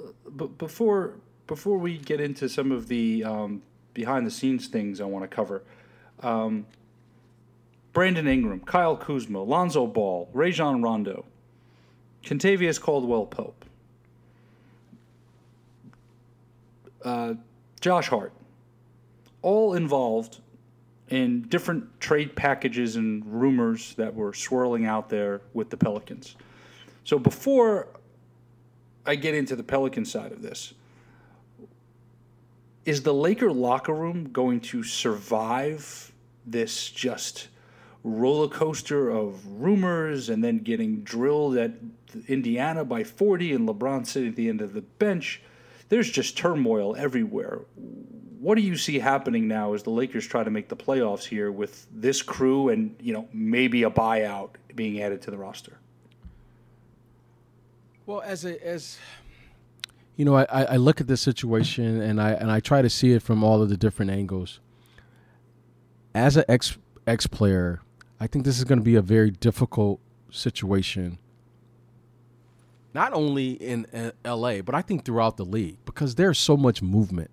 uh, 0.00 0.08
but 0.30 0.58
before 0.58 1.14
before 1.46 1.78
we 1.78 1.98
get 1.98 2.20
into 2.20 2.48
some 2.48 2.72
of 2.72 2.88
the 2.88 3.22
um, 3.22 3.62
behind 3.94 4.26
the 4.26 4.30
scenes 4.30 4.66
things 4.66 5.00
I 5.00 5.04
want 5.04 5.28
to 5.28 5.34
cover. 5.34 5.62
Um, 6.20 6.66
Brandon 7.92 8.26
Ingram, 8.26 8.60
Kyle 8.60 8.96
Kuzma, 8.96 9.42
Lonzo 9.42 9.86
Ball, 9.86 10.28
Rajon 10.32 10.80
Rondo, 10.82 11.26
Kentavious 12.22 12.80
Caldwell 12.80 13.26
Pope, 13.26 13.64
uh, 17.04 17.34
Josh 17.80 18.08
Hart, 18.08 18.32
all 19.42 19.74
involved 19.74 20.40
in 21.08 21.42
different 21.42 22.00
trade 22.00 22.34
packages 22.34 22.96
and 22.96 23.24
rumors 23.26 23.94
that 23.96 24.14
were 24.14 24.32
swirling 24.32 24.86
out 24.86 25.08
there 25.08 25.42
with 25.52 25.68
the 25.68 25.76
Pelicans. 25.76 26.36
So 27.04 27.18
before 27.18 27.88
I 29.04 29.16
get 29.16 29.34
into 29.34 29.56
the 29.56 29.64
Pelican 29.64 30.04
side 30.04 30.32
of 30.32 30.42
this, 30.42 30.74
is 32.84 33.02
the 33.02 33.12
Laker 33.12 33.52
locker 33.52 33.92
room 33.92 34.30
going 34.32 34.60
to 34.60 34.82
survive 34.82 36.12
this 36.46 36.88
just 36.88 37.48
roller 38.04 38.48
coaster 38.48 39.10
of 39.10 39.44
rumors 39.60 40.28
and 40.28 40.42
then 40.42 40.58
getting 40.58 41.02
drilled 41.02 41.56
at 41.56 41.72
Indiana 42.28 42.84
by 42.84 43.04
40 43.04 43.52
and 43.52 43.68
LeBron 43.68 44.06
sitting 44.06 44.30
at 44.30 44.36
the 44.36 44.48
end 44.48 44.60
of 44.60 44.72
the 44.72 44.80
bench. 44.82 45.42
There's 45.88 46.10
just 46.10 46.36
turmoil 46.36 46.96
everywhere. 46.96 47.60
What 48.40 48.56
do 48.56 48.62
you 48.62 48.76
see 48.76 48.98
happening 48.98 49.46
now 49.46 49.74
as 49.74 49.82
the 49.82 49.90
Lakers 49.90 50.26
try 50.26 50.42
to 50.42 50.50
make 50.50 50.68
the 50.68 50.76
playoffs 50.76 51.24
here 51.24 51.52
with 51.52 51.86
this 51.92 52.22
crew 52.22 52.70
and, 52.70 52.96
you 53.00 53.12
know, 53.12 53.28
maybe 53.32 53.82
a 53.84 53.90
buyout 53.90 54.50
being 54.74 55.00
added 55.00 55.22
to 55.22 55.30
the 55.30 55.36
roster? 55.36 55.78
Well, 58.06 58.20
as 58.22 58.44
a, 58.44 58.64
as 58.66 58.98
you 60.16 60.24
know, 60.24 60.34
I, 60.34 60.44
I 60.44 60.76
look 60.76 61.00
at 61.00 61.06
this 61.06 61.20
situation 61.20 62.00
and 62.00 62.20
I 62.20 62.32
and 62.32 62.50
I 62.50 62.60
try 62.60 62.82
to 62.82 62.90
see 62.90 63.12
it 63.12 63.22
from 63.22 63.44
all 63.44 63.62
of 63.62 63.68
the 63.68 63.76
different 63.76 64.10
angles. 64.10 64.60
As 66.14 66.36
an 66.36 66.44
ex 66.48 66.76
ex 67.06 67.26
player, 67.26 67.80
I 68.20 68.26
think 68.26 68.44
this 68.44 68.58
is 68.58 68.64
going 68.64 68.78
to 68.78 68.84
be 68.84 68.96
a 68.96 69.02
very 69.02 69.30
difficult 69.30 70.00
situation 70.30 71.18
not 72.94 73.12
only 73.12 73.52
in 73.52 73.86
LA, 74.24 74.60
but 74.62 74.74
I 74.74 74.82
think 74.82 75.04
throughout 75.04 75.36
the 75.36 75.44
league 75.44 75.78
because 75.84 76.14
there's 76.14 76.38
so 76.38 76.56
much 76.56 76.82
movement. 76.82 77.30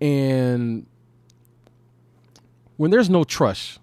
And 0.00 0.86
when 2.76 2.90
there's 2.90 3.10
no 3.10 3.24
trust 3.24 3.78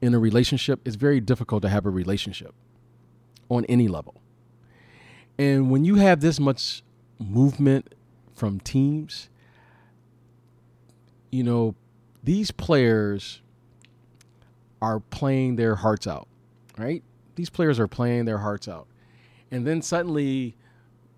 in 0.00 0.14
a 0.14 0.18
relationship, 0.18 0.80
it's 0.84 0.96
very 0.96 1.20
difficult 1.20 1.62
to 1.62 1.68
have 1.68 1.86
a 1.86 1.90
relationship 1.90 2.54
on 3.48 3.64
any 3.66 3.88
level. 3.88 4.20
And 5.38 5.70
when 5.70 5.84
you 5.84 5.96
have 5.96 6.20
this 6.20 6.40
much 6.40 6.82
movement 7.18 7.94
from 8.34 8.60
teams, 8.60 9.28
you 11.30 11.44
know, 11.44 11.74
these 12.24 12.50
players 12.50 13.40
are 14.80 15.00
playing 15.00 15.56
their 15.56 15.76
hearts 15.76 16.06
out, 16.06 16.28
right? 16.76 17.02
These 17.36 17.50
players 17.50 17.78
are 17.78 17.88
playing 17.88 18.24
their 18.24 18.38
hearts 18.38 18.66
out 18.66 18.88
and 19.50 19.66
then 19.66 19.82
suddenly 19.82 20.56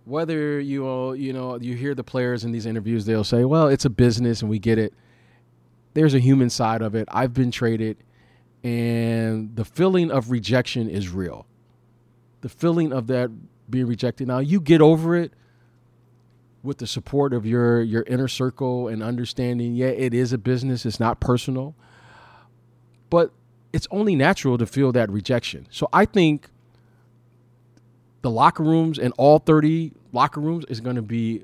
whether 0.04 0.58
you 0.58 0.86
all 0.86 1.14
you 1.14 1.32
know 1.32 1.56
you 1.60 1.74
hear 1.74 1.94
the 1.94 2.04
players 2.04 2.44
in 2.44 2.52
these 2.52 2.66
interviews 2.66 3.04
they'll 3.04 3.24
say 3.24 3.44
well 3.44 3.68
it's 3.68 3.84
a 3.84 3.90
business 3.90 4.40
and 4.42 4.50
we 4.50 4.58
get 4.58 4.78
it. 4.78 4.94
There's 5.92 6.14
a 6.14 6.20
human 6.20 6.50
side 6.50 6.82
of 6.82 6.94
it. 6.94 7.08
I've 7.10 7.34
been 7.34 7.50
traded 7.50 7.96
and 8.62 9.54
the 9.56 9.64
feeling 9.64 10.10
of 10.10 10.30
rejection 10.30 10.88
is 10.88 11.08
real. 11.08 11.46
The 12.42 12.48
feeling 12.48 12.92
of 12.92 13.06
that 13.08 13.30
being 13.70 13.86
rejected. 13.86 14.28
Now 14.28 14.38
you 14.38 14.60
get 14.60 14.80
over 14.80 15.16
it 15.16 15.32
with 16.62 16.78
the 16.78 16.86
support 16.86 17.32
of 17.32 17.46
your 17.46 17.82
your 17.82 18.02
inner 18.02 18.28
circle 18.28 18.88
and 18.88 19.02
understanding 19.02 19.74
yeah 19.74 19.86
it 19.86 20.12
is 20.12 20.32
a 20.32 20.38
business 20.38 20.84
it's 20.84 21.00
not 21.00 21.18
personal 21.18 21.74
but 23.08 23.32
it's 23.72 23.88
only 23.90 24.14
natural 24.14 24.58
to 24.58 24.66
feel 24.66 24.92
that 24.92 25.10
rejection. 25.10 25.66
So 25.70 25.88
i 25.92 26.04
think 26.04 26.48
the 28.22 28.30
locker 28.30 28.62
rooms 28.62 28.98
and 28.98 29.12
all 29.16 29.38
30 29.38 29.92
locker 30.12 30.40
rooms 30.40 30.64
is 30.68 30.80
going 30.80 30.96
to 30.96 31.02
be 31.02 31.42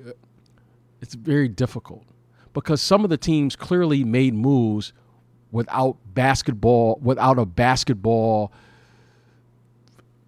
it's 1.01 1.15
very 1.15 1.49
difficult 1.49 2.05
because 2.53 2.81
some 2.81 3.05
of 3.05 3.11
the 3.11 3.17
teams 3.17 3.57
clearly 3.57 4.05
made 4.05 4.35
moves 4.35 4.93
without 5.53 5.97
basketball 6.15 6.99
without 7.03 7.39
a 7.39 7.47
basketball 7.47 8.53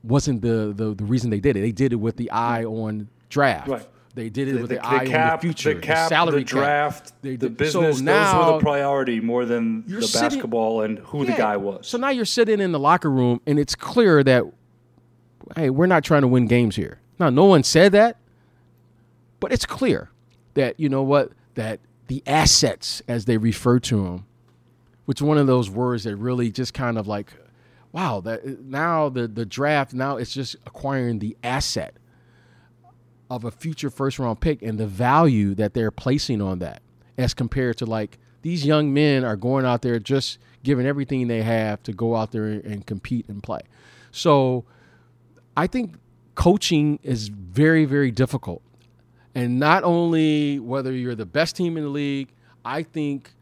wasn't 0.03 0.41
the, 0.41 0.73
the, 0.75 0.95
the 0.95 1.05
reason 1.05 1.31
they 1.31 1.41
did 1.41 1.57
it 1.57 1.61
they 1.61 1.73
did 1.73 1.93
it 1.93 1.97
with 1.97 2.16
the 2.16 2.31
eye 2.31 2.64
on 2.64 3.09
draft 3.29 3.68
right. 3.68 3.87
They 4.14 4.31
did 4.31 4.49
it 4.49 4.55
the, 4.55 4.61
with 4.62 4.70
the, 4.70 4.77
the 4.77 4.87
eye 4.87 5.07
cap, 5.07 5.33
on 5.33 5.37
the 5.37 5.43
future, 5.43 5.75
the, 5.75 5.81
cap, 5.81 6.09
the 6.09 6.14
salary 6.16 6.41
the 6.41 6.45
draft, 6.45 7.12
They, 7.23 7.37
the 7.37 7.51
business. 7.51 7.99
So 7.99 8.03
now, 8.05 8.33
those 8.33 8.47
were 8.47 8.59
the 8.59 8.64
priority 8.64 9.20
more 9.20 9.45
than 9.45 9.87
the 9.87 10.03
sitting, 10.03 10.39
basketball 10.39 10.83
and 10.83 10.99
who 10.99 11.23
yeah, 11.23 11.31
the 11.31 11.37
guy 11.37 11.57
was. 11.57 11.87
So 11.87 11.99
now 11.99 12.09
you're 12.09 12.25
sitting 12.25 12.59
in 12.59 12.73
the 12.73 12.81
locker 12.81 13.12
room, 13.12 13.41
and 13.47 13.61
it's 13.61 13.77
clear 13.77 14.25
that 14.25 14.43
hey, 15.57 15.71
we're 15.71 15.87
not 15.87 16.05
trying 16.05 16.23
to 16.23 16.29
win 16.29 16.47
games 16.47 16.77
here. 16.77 17.01
Now, 17.19 17.31
no 17.31 17.45
one 17.45 17.63
said 17.63 17.93
that, 17.93 18.17
but 19.41 19.53
it's 19.53 19.67
clear 19.67 20.11
that, 20.55 20.79
you 20.79 20.89
know 20.89 21.03
what, 21.03 21.33
that 21.55 21.81
the 22.07 22.23
assets, 22.27 23.03
as 23.09 23.25
they 23.25 23.37
refer 23.37 23.79
to 23.81 24.05
them, 24.05 24.27
which 25.05 25.23
one 25.23 25.39
of 25.39 25.47
those 25.47 25.71
words 25.71 26.05
that 26.05 26.17
really 26.17 26.51
just 26.51 26.75
kind 26.75 26.99
of 26.99 27.07
like, 27.07 27.33
wow, 27.93 28.21
that 28.21 28.61
now 28.61 29.09
the, 29.09 29.27
the 29.27 29.47
draft, 29.47 29.95
now 29.95 30.17
it's 30.17 30.33
just 30.33 30.57
acquiring 30.67 31.19
the 31.19 31.37
asset 31.43 31.95
of 33.31 33.45
a 33.45 33.51
future 33.51 33.91
first 33.91 34.19
round 34.19 34.41
pick 34.41 34.63
and 34.63 34.79
the 34.79 34.87
value 34.87 35.55
that 35.55 35.75
they're 35.75 35.91
placing 35.91 36.41
on 36.41 36.59
that 36.61 36.83
as 37.17 37.35
compared 37.35 37.77
to 37.77 37.85
like 37.85 38.19
these 38.43 38.65
young 38.65 38.93
men 38.95 39.25
are 39.25 39.37
going 39.37 39.65
out 39.65 39.83
there 39.83 39.99
just 39.99 40.39
giving 40.63 40.87
everything 40.87 41.29
they 41.29 41.43
have 41.43 41.83
to 41.83 41.93
go 41.93 42.17
out 42.17 42.33
there 42.33 42.45
and 42.45 42.87
compete 42.87 43.27
and 43.29 43.43
play. 43.43 43.61
So 44.11 44.65
I 45.59 45.67
think 45.67 45.97
coaching 46.37 47.01
is 47.03 47.27
very, 47.27 47.85
very 47.85 48.13
difficult. 48.13 48.63
And 49.35 49.59
not 49.59 49.83
only 49.83 50.61
whether 50.61 50.93
you're 50.93 51.17
the 51.17 51.27
best 51.27 51.57
team 51.57 51.77
in 51.77 51.83
the 51.83 51.89
league, 51.89 52.29
I 52.65 52.85
think 52.85 53.33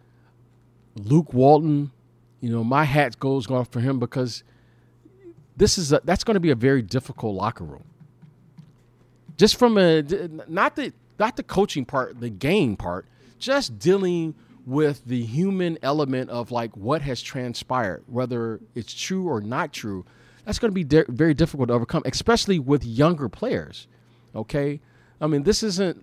Luke 0.95 1.35
Walton, 1.35 1.91
you 2.41 2.49
know, 2.49 2.65
my 2.65 2.85
hat 2.85 3.21
goes 3.21 3.51
off 3.51 3.71
for 3.71 3.81
him 3.81 3.99
because 3.99 4.45
this 5.59 5.77
is 5.77 5.93
a, 5.93 6.01
that's 6.05 6.25
going 6.25 6.37
to 6.37 6.41
be 6.41 6.49
a 6.49 6.55
very 6.55 6.81
difficult 6.81 7.35
locker 7.35 7.65
room. 7.65 7.85
Just 9.37 9.57
from 9.57 9.77
a 9.77 10.01
not 10.49 10.75
the 10.75 10.95
not 11.19 11.37
the 11.37 11.43
coaching 11.43 11.85
part, 11.85 12.19
the 12.19 12.31
game 12.31 12.77
part, 12.77 13.05
just 13.39 13.79
dealing 13.79 14.35
with 14.65 15.05
the 15.05 15.23
human 15.23 15.77
element 15.83 16.31
of 16.31 16.51
like 16.51 16.75
what 16.79 17.03
has 17.03 17.21
transpired, 17.21 18.05
whether 18.07 18.59
it's 18.75 18.95
true 18.95 19.29
or 19.29 19.43
not 19.43 19.75
true. 19.75 20.07
That's 20.47 20.59
going 20.59 20.71
to 20.71 20.75
be 20.75 20.85
de- 20.85 21.05
very 21.09 21.35
difficult 21.35 21.69
to 21.69 21.75
overcome, 21.75 22.03
especially 22.07 22.59
with 22.59 22.85
younger 22.85 23.29
players. 23.29 23.87
Okay, 24.35 24.81
I 25.21 25.27
mean 25.27 25.43
this 25.43 25.63
isn't 25.63 26.03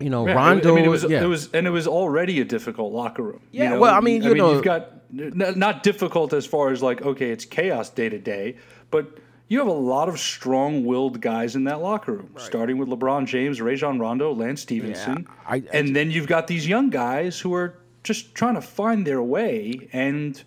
you 0.00 0.10
know, 0.10 0.26
yeah, 0.26 0.34
Rondo. 0.34 0.72
I 0.72 0.76
mean, 0.76 0.84
it 0.84 0.88
was, 0.88 1.04
yeah. 1.04 1.22
it 1.22 1.26
was, 1.26 1.50
and 1.52 1.66
it 1.66 1.70
was 1.70 1.86
already 1.86 2.40
a 2.40 2.44
difficult 2.44 2.92
locker 2.92 3.22
room. 3.22 3.40
Yeah, 3.50 3.64
you 3.64 3.70
know? 3.70 3.80
well, 3.80 3.94
I 3.94 4.00
mean, 4.00 4.22
you 4.22 4.30
I 4.30 4.34
mean, 4.34 4.42
know, 4.42 4.52
you've 4.52 4.62
got 4.62 4.92
not 5.10 5.82
difficult 5.82 6.32
as 6.32 6.44
far 6.44 6.70
as 6.70 6.82
like, 6.82 7.02
okay, 7.02 7.30
it's 7.30 7.44
chaos 7.44 7.88
day 7.88 8.08
to 8.08 8.18
day, 8.18 8.56
but 8.90 9.18
you 9.48 9.58
have 9.58 9.68
a 9.68 9.72
lot 9.72 10.08
of 10.08 10.18
strong-willed 10.18 11.20
guys 11.20 11.54
in 11.54 11.64
that 11.64 11.80
locker 11.80 12.12
room, 12.12 12.30
right. 12.34 12.44
starting 12.44 12.78
with 12.78 12.88
LeBron 12.88 13.26
James, 13.26 13.60
Rajon 13.60 13.98
Rondo, 13.98 14.32
Lance 14.32 14.62
Stephenson, 14.62 15.26
yeah, 15.28 15.34
I, 15.46 15.56
I, 15.56 15.62
and 15.72 15.94
then 15.94 16.10
you've 16.10 16.26
got 16.26 16.46
these 16.46 16.66
young 16.66 16.90
guys 16.90 17.38
who 17.40 17.54
are 17.54 17.78
just 18.02 18.34
trying 18.34 18.54
to 18.54 18.60
find 18.60 19.06
their 19.06 19.22
way 19.22 19.88
and 19.92 20.42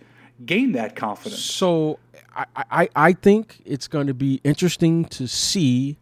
gain 0.45 0.73
that 0.73 0.95
confidence. 0.95 1.41
So, 1.41 1.99
I, 2.55 2.63
I, 2.71 2.89
I 2.95 3.13
think 3.13 3.61
it's 3.65 3.87
going 3.87 4.07
to 4.07 4.13
be 4.13 4.39
interesting 4.43 5.05
to 5.05 5.27
see. 5.27 5.97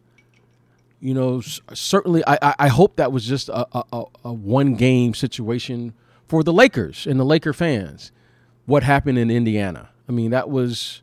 You 1.00 1.14
know, 1.14 1.40
certainly, 1.74 2.24
I, 2.26 2.54
I 2.58 2.68
hope 2.68 2.96
that 2.96 3.12
was 3.12 3.24
just 3.24 3.48
a, 3.48 3.66
a, 3.72 4.04
a 4.24 4.32
one 4.32 4.74
game 4.74 5.14
situation 5.14 5.94
for 6.26 6.42
the 6.42 6.52
Lakers 6.52 7.06
and 7.06 7.20
the 7.20 7.24
Laker 7.24 7.52
fans. 7.52 8.10
What 8.66 8.82
happened 8.82 9.16
in 9.18 9.30
Indiana? 9.30 9.90
I 10.08 10.12
mean, 10.12 10.30
that 10.32 10.50
was 10.50 11.02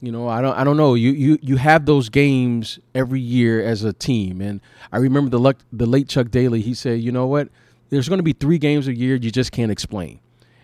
you 0.00 0.10
know, 0.10 0.28
I 0.28 0.40
don't 0.40 0.56
I 0.56 0.64
don't 0.64 0.76
know. 0.76 0.94
You 0.94 1.10
you 1.10 1.38
you 1.42 1.56
have 1.56 1.84
those 1.84 2.08
games 2.08 2.78
every 2.94 3.20
year 3.20 3.62
as 3.62 3.84
a 3.84 3.92
team, 3.92 4.40
and 4.40 4.60
I 4.92 4.98
remember 4.98 5.30
the 5.30 5.38
luck, 5.38 5.58
the 5.72 5.86
late 5.86 6.08
Chuck 6.08 6.30
Daly. 6.30 6.62
He 6.62 6.72
said, 6.74 7.00
you 7.00 7.12
know 7.12 7.26
what? 7.26 7.48
There's 7.90 8.08
going 8.08 8.18
to 8.18 8.24
be 8.24 8.32
three 8.32 8.58
games 8.58 8.88
a 8.88 8.96
year 8.96 9.16
you 9.16 9.30
just 9.30 9.52
can't 9.52 9.70
explain, 9.70 10.19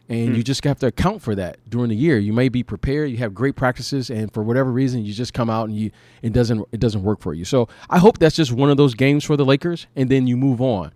and 0.08 0.28
hmm. 0.28 0.34
you 0.34 0.42
just 0.42 0.62
have 0.64 0.78
to 0.80 0.86
account 0.86 1.22
for 1.22 1.34
that 1.34 1.58
during 1.68 1.88
the 1.88 1.96
year. 1.96 2.18
You 2.18 2.32
may 2.32 2.48
be 2.48 2.62
prepared, 2.62 3.10
you 3.10 3.16
have 3.18 3.34
great 3.34 3.56
practices, 3.56 4.10
and 4.10 4.32
for 4.32 4.42
whatever 4.42 4.70
reason, 4.70 5.04
you 5.04 5.12
just 5.12 5.34
come 5.34 5.50
out 5.50 5.68
and 5.68 5.76
you 5.76 5.90
it 6.22 6.32
doesn't 6.32 6.66
it 6.72 6.80
doesn't 6.80 7.02
work 7.02 7.20
for 7.20 7.34
you. 7.34 7.44
So 7.44 7.68
I 7.90 7.98
hope 7.98 8.18
that's 8.18 8.36
just 8.36 8.52
one 8.52 8.70
of 8.70 8.76
those 8.76 8.94
games 8.94 9.24
for 9.24 9.36
the 9.36 9.44
Lakers, 9.44 9.86
and 9.96 10.08
then 10.10 10.26
you 10.26 10.36
move 10.36 10.60
on. 10.60 10.92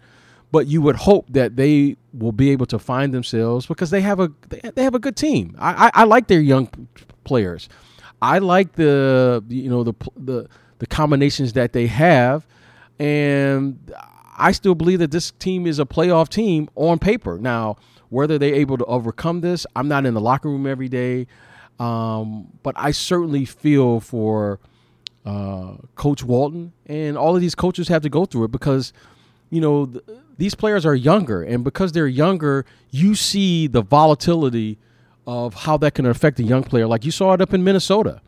But 0.52 0.66
you 0.66 0.82
would 0.82 0.96
hope 0.96 1.26
that 1.30 1.54
they 1.54 1.96
will 2.12 2.32
be 2.32 2.50
able 2.50 2.66
to 2.66 2.78
find 2.78 3.14
themselves 3.14 3.66
because 3.66 3.90
they 3.90 4.00
have 4.00 4.20
a 4.20 4.30
they 4.48 4.82
have 4.82 4.94
a 4.94 4.98
good 4.98 5.16
team. 5.16 5.56
I, 5.58 5.86
I, 5.86 5.90
I 5.94 6.04
like 6.04 6.26
their 6.26 6.40
young 6.40 6.68
players. 7.24 7.68
I 8.22 8.38
like 8.38 8.72
the 8.72 9.44
you 9.48 9.70
know 9.70 9.84
the 9.84 9.94
the 10.16 10.48
the 10.78 10.86
combinations 10.86 11.52
that 11.54 11.72
they 11.72 11.86
have, 11.86 12.46
and 12.98 13.78
I 14.36 14.52
still 14.52 14.74
believe 14.74 14.98
that 15.00 15.10
this 15.10 15.30
team 15.32 15.66
is 15.66 15.78
a 15.78 15.84
playoff 15.84 16.28
team 16.28 16.68
on 16.74 16.98
paper. 16.98 17.38
Now, 17.38 17.76
whether 18.10 18.38
they're 18.38 18.54
able 18.54 18.76
to 18.76 18.84
overcome 18.84 19.40
this, 19.40 19.66
I'm 19.74 19.88
not 19.88 20.04
in 20.04 20.14
the 20.14 20.20
locker 20.20 20.48
room 20.48 20.66
every 20.66 20.88
day, 20.88 21.26
um, 21.78 22.48
but 22.62 22.74
I 22.76 22.90
certainly 22.90 23.44
feel 23.44 24.00
for 24.00 24.60
uh, 25.24 25.74
Coach 25.94 26.22
Walton 26.22 26.72
and 26.86 27.16
all 27.16 27.34
of 27.34 27.40
these 27.40 27.54
coaches 27.54 27.88
have 27.88 28.02
to 28.02 28.08
go 28.08 28.26
through 28.26 28.44
it 28.44 28.50
because 28.50 28.92
you 29.50 29.60
know 29.60 29.86
th- 29.86 30.04
these 30.38 30.54
players 30.54 30.86
are 30.86 30.94
younger, 30.94 31.42
and 31.42 31.62
because 31.62 31.92
they're 31.92 32.06
younger, 32.06 32.64
you 32.90 33.14
see 33.14 33.66
the 33.66 33.82
volatility 33.82 34.78
of 35.26 35.54
how 35.54 35.76
that 35.76 35.94
can 35.94 36.06
affect 36.06 36.40
a 36.40 36.42
young 36.42 36.64
player. 36.64 36.86
Like 36.86 37.04
you 37.04 37.10
saw 37.10 37.34
it 37.34 37.40
up 37.40 37.52
in 37.52 37.62
Minnesota. 37.62 38.20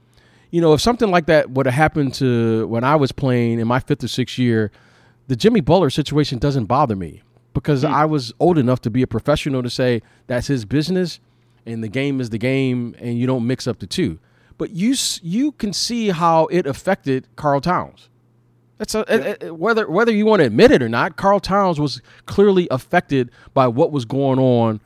You 0.51 0.61
know, 0.61 0.75
if 0.75 0.83
something 0.83 1.11
like 1.11 1.25
that 1.27 1.51
would 1.51 1.65
have 1.65 1.75
happened 1.75 2.13
to 2.15 2.67
when 2.67 2.85
I 2.85 2.97
was 2.97 3.11
playing 3.11 3.59
in 3.59 3.67
my 3.67 3.81
fifth 3.81 4.05
or 4.05 4.09
sixth 4.09 4.39
year, 4.39 4.71
the 5.27 5.35
Jimmy 5.35 5.63
Butler 5.63 5.89
situation 5.89 6.39
doesn't 6.39 6.67
bother 6.67 6.95
me 6.95 7.23
because 7.53 7.85
mm. 7.85 7.93
I 7.93 8.05
was 8.05 8.33
old 8.41 8.59
enough 8.59 8.81
to 8.83 8.91
be 8.91 9.03
a 9.03 9.07
professional 9.07 9.63
to 9.63 9.71
say 9.71 10.03
that's 10.27 10.47
his 10.47 10.65
business 10.65 11.21
and 11.67 11.83
the 11.83 11.89
game 11.89 12.21
is 12.21 12.31
the 12.31 12.39
game 12.39 12.95
and 12.99 13.19
you 13.19 13.27
don't 13.27 13.47
mix 13.47 13.67
up 13.67 13.79
the 13.79 13.87
two. 13.87 14.19
But 14.59 14.71
you 14.71 14.95
you 15.23 15.53
can 15.53 15.73
see 15.73 16.11
how 16.11 16.47
it 16.47 16.67
affected 16.67 17.27
Karl 17.37 17.61
Towns. 17.61 18.09
That's 18.79 18.95
a, 18.95 19.37
yeah. 19.41 19.51
whether 19.51 19.89
whether 19.91 20.13
you 20.13 20.27
want 20.27 20.41
to 20.41 20.47
admit 20.47 20.71
it 20.71 20.83
or 20.83 20.89
not, 20.89 21.17
Karl 21.17 21.41
Towns 21.41 21.81
was 21.81 22.01
clearly 22.27 22.69
affected 22.71 23.31
by 23.55 23.67
what 23.69 23.93
was 23.93 24.05
going 24.05 24.39
on 24.39 24.81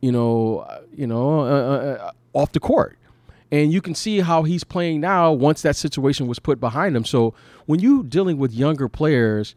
you 0.00 0.12
know, 0.12 0.58
uh, 0.60 0.80
you 0.94 1.06
know, 1.06 1.40
uh, 1.40 1.44
uh, 1.44 2.04
uh, 2.06 2.10
off 2.32 2.52
the 2.52 2.60
court. 2.60 2.98
And 3.50 3.72
you 3.72 3.80
can 3.80 3.94
see 3.94 4.20
how 4.20 4.42
he's 4.42 4.62
playing 4.62 5.00
now 5.00 5.32
once 5.32 5.62
that 5.62 5.74
situation 5.74 6.26
was 6.26 6.38
put 6.38 6.60
behind 6.60 6.94
him. 6.94 7.04
So 7.04 7.34
when 7.66 7.80
you're 7.80 8.02
dealing 8.02 8.36
with 8.36 8.52
younger 8.52 8.88
players, 8.88 9.54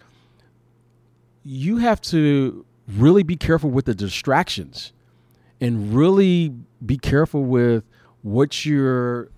you 1.43 1.77
have 1.77 2.01
to 2.01 2.65
really 2.87 3.23
be 3.23 3.35
careful 3.35 3.69
with 3.69 3.85
the 3.85 3.95
distractions 3.95 4.93
and 5.59 5.93
really 5.93 6.53
be 6.85 6.97
careful 6.97 7.43
with 7.43 7.83
what 8.21 8.65
you're 8.65 9.29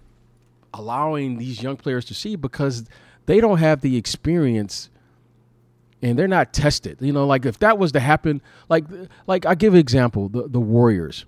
allowing 0.74 1.38
these 1.38 1.62
young 1.62 1.78
players 1.78 2.06
to 2.06 2.14
see 2.14 2.36
because 2.36 2.86
they 3.26 3.40
don't 3.40 3.60
have 3.60 3.82
the 3.82 3.96
experience 3.96 4.90
and 6.02 6.20
they're 6.20 6.28
not 6.28 6.54
tested. 6.54 6.98
You 7.00 7.14
know, 7.14 7.26
like 7.26 7.46
if 7.46 7.60
that 7.60 7.78
was 7.78 7.92
to 7.94 8.00
happen, 8.00 8.42
like 8.70 8.86
like 9.28 9.46
I 9.46 9.56
give 9.56 9.74
an 9.74 9.80
example, 9.80 10.30
the 10.30 10.48
the 10.48 10.60
Warriors. 10.60 11.26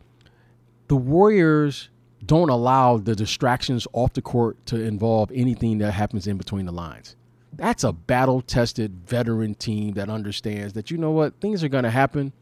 The 0.87 0.95
Warriors 0.95 1.89
don't 2.25 2.49
allow 2.49 2.97
the 2.97 3.15
distractions 3.15 3.87
off 3.93 4.13
the 4.13 4.21
court 4.21 4.63
to 4.67 4.79
involve 4.79 5.31
anything 5.33 5.77
that 5.79 5.91
happens 5.91 6.27
in 6.27 6.37
between 6.37 6.65
the 6.65 6.71
lines. 6.71 7.15
That's 7.57 7.83
a 7.83 7.93
battle 7.93 8.41
tested 8.41 9.07
veteran 9.07 9.55
team 9.55 9.93
that 9.93 10.09
understands 10.09 10.73
that 10.73 10.91
you 10.91 10.97
know 10.97 11.11
what, 11.11 11.39
things 11.39 11.63
are 11.63 11.69
going 11.69 11.83
to 11.83 11.91
happen. 11.91 12.33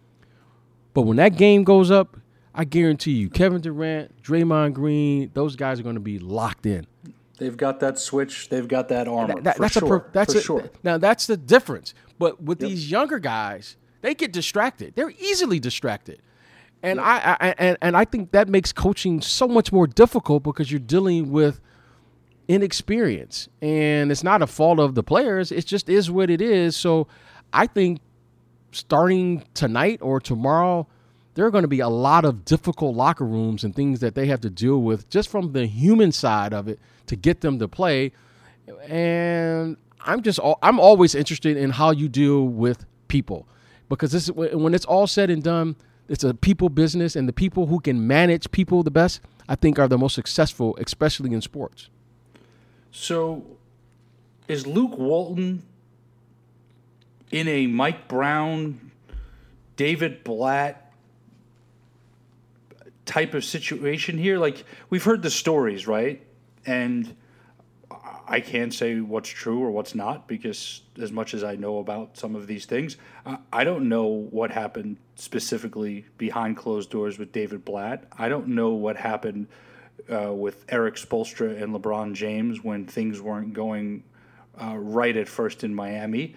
But 0.94 1.04
when 1.04 1.18
that 1.18 1.38
game 1.38 1.64
goes 1.64 1.92
up, 1.92 2.18
I 2.56 2.66
guarantee 2.66 3.14
you, 3.14 3.30
Kevin 3.30 3.62
Durant, 3.62 4.22
Draymond 4.22 4.74
Green, 4.74 5.32
those 5.34 5.56
guys 5.56 5.80
are 5.80 5.84
going 5.84 5.96
to 5.96 6.02
be 6.02 6.20
locked 6.20 6.66
in. 6.66 6.86
They've 7.38 7.58
got 7.58 7.80
that 7.80 7.98
switch. 7.98 8.50
They've 8.50 8.68
got 8.68 8.90
that 8.90 9.08
armor. 9.08 9.36
That, 9.36 9.44
that, 9.44 9.58
that's 9.58 9.74
sure, 9.74 9.96
a 9.98 10.12
that's 10.12 10.36
a, 10.36 10.42
sure. 10.42 10.70
Now 10.84 10.98
that's 10.98 11.26
the 11.26 11.36
difference. 11.36 11.96
But 12.20 12.42
with 12.42 12.62
yep. 12.62 12.70
these 12.70 12.92
younger 12.92 13.18
guys, 13.18 13.76
they 14.02 14.14
get 14.14 14.32
distracted. 14.32 14.94
They're 14.96 15.14
easily 15.20 15.60
distracted. 15.60 16.22
And 16.84 16.98
yep. 16.98 17.06
I, 17.06 17.38
I 17.40 17.56
and, 17.58 17.78
and 17.82 17.98
I 17.98 18.06
think 18.06 18.32
that 18.32 18.48
makes 18.50 18.72
coaching 18.72 19.20
so 19.20 19.48
much 19.48 19.72
more 19.72 19.88
difficult 19.88 20.44
because 20.44 20.72
you're 20.72 20.80
dealing 20.80 21.32
with 21.32 21.60
inexperience. 22.48 23.50
And 23.62 24.12
it's 24.12 24.24
not 24.24 24.42
a 24.42 24.48
fault 24.48 24.80
of 24.80 24.96
the 24.96 25.04
players. 25.04 25.52
It 25.52 25.66
just 25.66 25.90
is 25.90 26.12
what 26.12 26.30
it 26.30 26.42
is. 26.42 26.76
So 26.76 27.08
I 27.52 27.68
think 27.68 28.00
starting 28.72 29.44
tonight 29.54 30.00
or 30.02 30.20
tomorrow, 30.20 30.88
there 31.36 31.46
are 31.46 31.52
going 31.52 31.64
to 31.64 31.68
be 31.68 31.80
a 31.80 31.90
lot 31.90 32.26
of 32.26 32.46
difficult 32.46 32.96
locker 32.96 33.26
rooms 33.26 33.64
and 33.64 33.76
things 33.76 34.00
that 34.02 34.16
they 34.16 34.28
have 34.28 34.42
to 34.42 34.50
deal 34.50 34.82
with 34.82 35.10
just 35.10 35.30
from 35.30 35.54
the 35.54 35.66
human 35.66 36.12
side 36.12 36.54
of 36.54 36.68
it 36.68 36.80
to 37.08 37.16
get 37.16 37.42
them 37.42 37.60
to 37.60 37.68
play. 37.68 38.12
And 38.88 39.78
I'm 40.06 40.22
just 40.22 40.40
I'm 40.62 40.80
always 40.80 41.16
interested 41.16 41.58
in 41.58 41.72
how 41.72 41.92
you 41.92 42.08
deal 42.10 42.48
with 42.48 42.86
people 43.08 43.48
because 43.90 44.12
this 44.12 44.24
is 44.24 44.32
when 44.32 44.74
it's 44.74 44.86
all 44.86 45.08
said 45.08 45.30
and 45.30 45.44
done, 45.44 45.76
it's 46.10 46.24
a 46.24 46.34
people 46.34 46.70
business, 46.70 47.16
and 47.16 47.28
the 47.28 47.34
people 47.34 47.68
who 47.68 47.80
can 47.80 48.06
manage 48.08 48.52
people 48.52 48.84
the 48.84 48.92
best, 48.92 49.22
I 49.48 49.56
think, 49.56 49.80
are 49.80 49.88
the 49.88 49.98
most 49.98 50.16
successful, 50.16 50.76
especially 50.80 51.34
in 51.34 51.42
sports. 51.42 51.90
So, 52.96 53.44
is 54.48 54.68
Luke 54.68 55.00
Walton 55.00 55.64
in 57.32 57.48
a 57.48 57.66
Mike 57.66 58.08
Brown, 58.08 58.92
David 59.76 60.24
Blatt 60.24 60.94
type 63.06 63.34
of 63.34 63.44
situation 63.44 64.20
here? 64.20 64.38
Like 64.38 64.64
we've 64.92 65.04
heard 65.04 65.24
the 65.24 65.32
stories, 65.32 65.88
right? 65.88 66.22
And 66.68 67.16
I 68.28 68.40
can't 68.40 68.72
say 68.72 69.02
what's 69.02 69.28
true 69.28 69.60
or 69.64 69.72
what's 69.72 69.96
not 69.96 70.28
because, 70.28 70.82
as 71.02 71.12
much 71.12 71.34
as 71.34 71.44
I 71.44 71.56
know 71.56 71.80
about 71.80 72.16
some 72.16 72.36
of 72.36 72.46
these 72.46 72.68
things, 72.68 72.98
I 73.52 73.64
don't 73.64 73.90
know 73.90 74.06
what 74.06 74.52
happened 74.52 74.98
specifically 75.16 76.06
behind 76.20 76.58
closed 76.58 76.92
doors 76.92 77.18
with 77.18 77.32
David 77.32 77.66
Blatt. 77.66 78.06
I 78.18 78.30
don't 78.30 78.50
know 78.50 78.70
what 78.70 78.98
happened 78.98 79.48
uh, 80.12 80.34
with 80.34 80.66
Erik 80.70 80.96
Spoelstra 80.96 81.62
and 81.62 81.74
LeBron 81.74 82.14
James 82.14 82.64
when 82.64 82.86
things 82.86 83.22
weren't 83.22 83.54
going 83.54 84.04
uh, 84.62 84.78
right 84.78 85.16
at 85.16 85.28
first 85.28 85.64
in 85.64 85.74
Miami. 85.74 86.36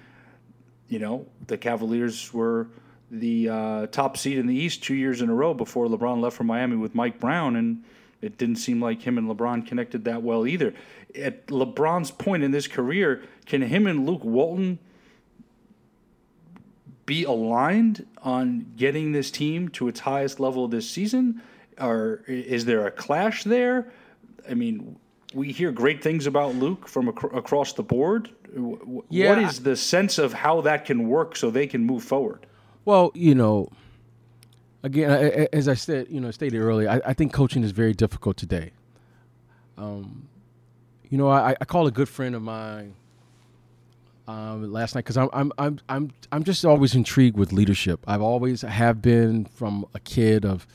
You 0.89 0.99
know, 0.99 1.27
the 1.47 1.59
Cavaliers 1.59 2.33
were 2.33 2.69
the 3.11 3.49
uh, 3.49 3.87
top 3.89 4.17
seed 4.17 4.39
in 4.39 4.47
the 4.47 4.55
East 4.55 4.83
two 4.83 4.95
years 4.95 5.23
in 5.23 5.29
a 5.29 5.35
row 5.35 5.55
before 5.55 5.87
LeBron 5.87 6.21
left 6.21 6.37
for 6.37 6.45
Miami 6.45 6.77
with 6.77 6.95
Mike 6.95 7.21
Brown, 7.21 7.57
and 7.57 7.85
it 8.21 8.39
didn't 8.39 8.57
seem 8.57 8.81
like 8.81 9.03
him 9.03 9.19
and 9.19 9.29
LeBron 9.29 9.67
connected 9.67 10.05
that 10.05 10.23
well 10.23 10.47
either. 10.47 10.75
At 11.15 11.47
LeBron's 11.47 12.11
point 12.11 12.43
in 12.43 12.53
his 12.53 12.67
career, 12.67 13.23
can 13.47 13.63
him 13.63 13.87
and 13.87 14.07
Luke 14.07 14.25
Walton 14.25 14.79
be 17.05 17.23
aligned 17.23 18.07
on 18.23 18.73
getting 18.77 19.13
this 19.13 19.31
team 19.31 19.69
to 19.69 19.87
its 19.87 20.01
highest 20.01 20.41
level 20.41 20.67
this 20.67 20.91
season? 20.91 21.41
Or 21.81 22.23
is 22.27 22.65
there 22.65 22.87
a 22.87 22.91
clash 22.91 23.45
there? 23.45 23.93
I 24.49 24.55
mean, 24.55 24.97
we 25.35 25.53
hear 25.53 25.73
great 25.73 26.03
things 26.03 26.27
about 26.27 26.55
Luke 26.55 26.89
from 26.89 27.09
ac- 27.09 27.35
across 27.35 27.73
the 27.75 27.83
board. 27.83 28.31
Yeah, 29.11 29.31
what 29.31 29.39
is 29.41 29.63
the 29.63 29.77
sense 29.77 30.19
of 30.19 30.33
how 30.33 30.63
that 30.63 30.87
can 30.87 31.09
work 31.09 31.37
so 31.37 31.51
they 31.51 31.67
can 31.67 31.85
move 31.85 32.03
forward? 32.03 32.47
Well, 32.85 33.11
you 33.15 33.35
know, 33.35 33.69
again, 34.83 35.49
as 35.53 35.69
I 35.69 35.75
said, 35.75 36.07
you 36.09 36.21
know, 36.21 36.31
stated 36.31 36.59
earlier, 36.59 36.89
I, 36.89 37.01
I 37.11 37.13
think 37.13 37.33
coaching 37.33 37.63
is 37.63 37.73
very 37.73 37.93
difficult 37.93 38.37
today. 38.37 38.71
Um, 39.77 40.29
you 41.11 41.19
know, 41.19 41.29
I, 41.29 41.55
I 41.61 41.65
call 41.65 41.87
a 41.87 41.91
good 41.91 42.09
friend 42.09 42.35
of 42.35 42.43
mine 42.43 42.95
um, 44.29 44.73
last 44.73 44.95
night 44.95 45.05
because 45.05 45.17
I'm, 45.17 45.29
I'm 45.33 45.53
I'm 45.59 45.81
I'm 45.89 46.11
I'm 46.33 46.45
just 46.45 46.65
always 46.65 46.95
intrigued 46.95 47.37
with 47.37 47.53
leadership. 47.53 48.01
I've 48.07 48.23
always 48.23 48.63
have 48.63 49.03
been 49.03 49.45
from 49.45 49.87
a 49.95 50.01
kid 50.01 50.45
of 50.45 50.67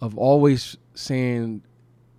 of 0.00 0.16
always 0.16 0.76
saying, 0.94 1.62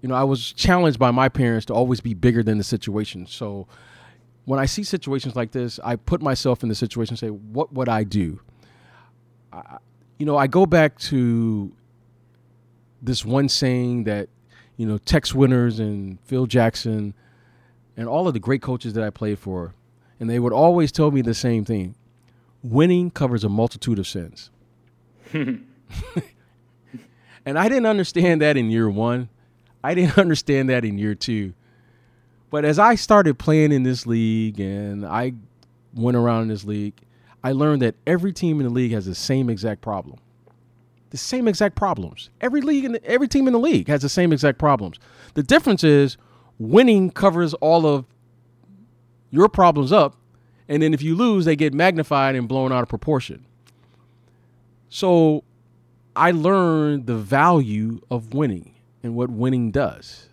you 0.01 0.09
know, 0.09 0.15
I 0.15 0.23
was 0.23 0.51
challenged 0.53 0.99
by 0.99 1.11
my 1.11 1.30
parents 1.30 1.65
to 1.67 1.73
always 1.73 2.01
be 2.01 2.13
bigger 2.13 2.43
than 2.43 2.57
the 2.57 2.63
situation. 2.63 3.25
So 3.25 3.67
when 4.45 4.59
I 4.59 4.65
see 4.65 4.84
situations 4.84 5.36
like 5.36 5.51
this, 5.51 5.80
I 5.84 5.95
put 5.95 6.21
myself 6.21 6.63
in 6.63 6.69
the 6.69 6.75
situation 6.75 7.13
and 7.13 7.19
say, 7.19 7.30
what 7.30 7.73
would 7.73 7.89
I 7.89 8.03
do? 8.03 8.39
I, 9.51 9.77
you 10.17 10.25
know, 10.25 10.38
I 10.38 10.47
go 10.47 10.65
back 10.65 10.97
to 10.99 11.71
this 13.01 13.23
one 13.23 13.47
saying 13.49 14.03
that, 14.05 14.30
you 14.77 14.86
know, 14.86 14.97
Tex 14.97 15.34
Winters 15.34 15.80
and 15.80 16.19
Phil 16.21 16.45
Jackson 16.45 17.13
and 17.95 18.07
all 18.07 18.27
of 18.27 18.34
the 18.34 18.39
great 18.39 18.61
coaches 18.61 18.93
that 18.93 19.03
I 19.03 19.09
played 19.09 19.39
for, 19.39 19.73
and 20.19 20.30
they 20.30 20.39
would 20.39 20.53
always 20.53 20.91
tell 20.91 21.11
me 21.11 21.21
the 21.21 21.34
same 21.34 21.65
thing 21.65 21.95
winning 22.61 23.09
covers 23.09 23.43
a 23.43 23.49
multitude 23.49 23.99
of 23.99 24.07
sins. 24.07 24.49
and 27.50 27.58
I 27.58 27.68
didn't 27.68 27.88
understand 27.88 28.43
that 28.43 28.58
in 28.58 28.70
year 28.70 28.88
one. 28.88 29.28
I 29.84 29.95
didn't 29.95 30.18
understand 30.20 30.70
that 30.70 30.86
in 30.86 31.00
year 31.00 31.16
two. 31.16 31.54
But 32.52 32.64
as 32.64 32.78
I 32.78 32.93
started 32.93 33.39
playing 33.39 33.72
in 33.72 33.82
this 33.82 34.06
league 34.06 34.60
and 34.60 35.04
I 35.04 35.34
went 35.95 36.16
around 36.16 36.43
in 36.43 36.47
this 36.50 36.64
league, 36.64 36.93
I 37.43 37.54
learned 37.54 37.82
that 37.82 37.95
every 38.06 38.34
team 38.34 38.60
in 38.60 38.68
the 38.68 38.72
league 38.72 38.91
has 38.91 39.08
the 39.08 39.16
same 39.16 39.50
exact 39.50 39.82
problem. 39.82 40.20
The 41.10 41.18
same 41.18 41.47
exact 41.47 41.76
problems. 41.76 42.30
Every 42.39 42.62
league 42.62 42.86
and 42.86 42.97
every 42.97 43.28
team 43.28 43.47
in 43.47 43.54
the 43.54 43.60
league 43.60 43.88
has 43.88 44.04
the 44.04 44.10
same 44.10 44.32
exact 44.32 44.60
problems. 44.60 45.00
The 45.34 45.41
difference 45.41 45.84
is 45.84 46.18
winning 46.60 47.10
covers 47.10 47.56
all 47.56 47.88
of 47.88 48.06
your 49.32 49.50
problems 49.50 49.91
up, 49.91 50.16
and 50.68 50.84
then 50.84 50.93
if 50.93 51.02
you 51.02 51.16
lose, 51.16 51.45
they 51.45 51.56
get 51.56 51.74
magnified 51.74 52.36
and 52.36 52.47
blown 52.47 52.72
out 52.72 52.84
of 52.84 52.89
proportion. 52.89 53.43
So 54.89 55.43
I 56.20 56.32
learned 56.32 57.05
the 57.05 57.15
value 57.15 58.01
of 58.11 58.34
winning 58.34 58.76
and 59.03 59.15
what 59.15 59.30
winning 59.30 59.72
does. 59.72 60.28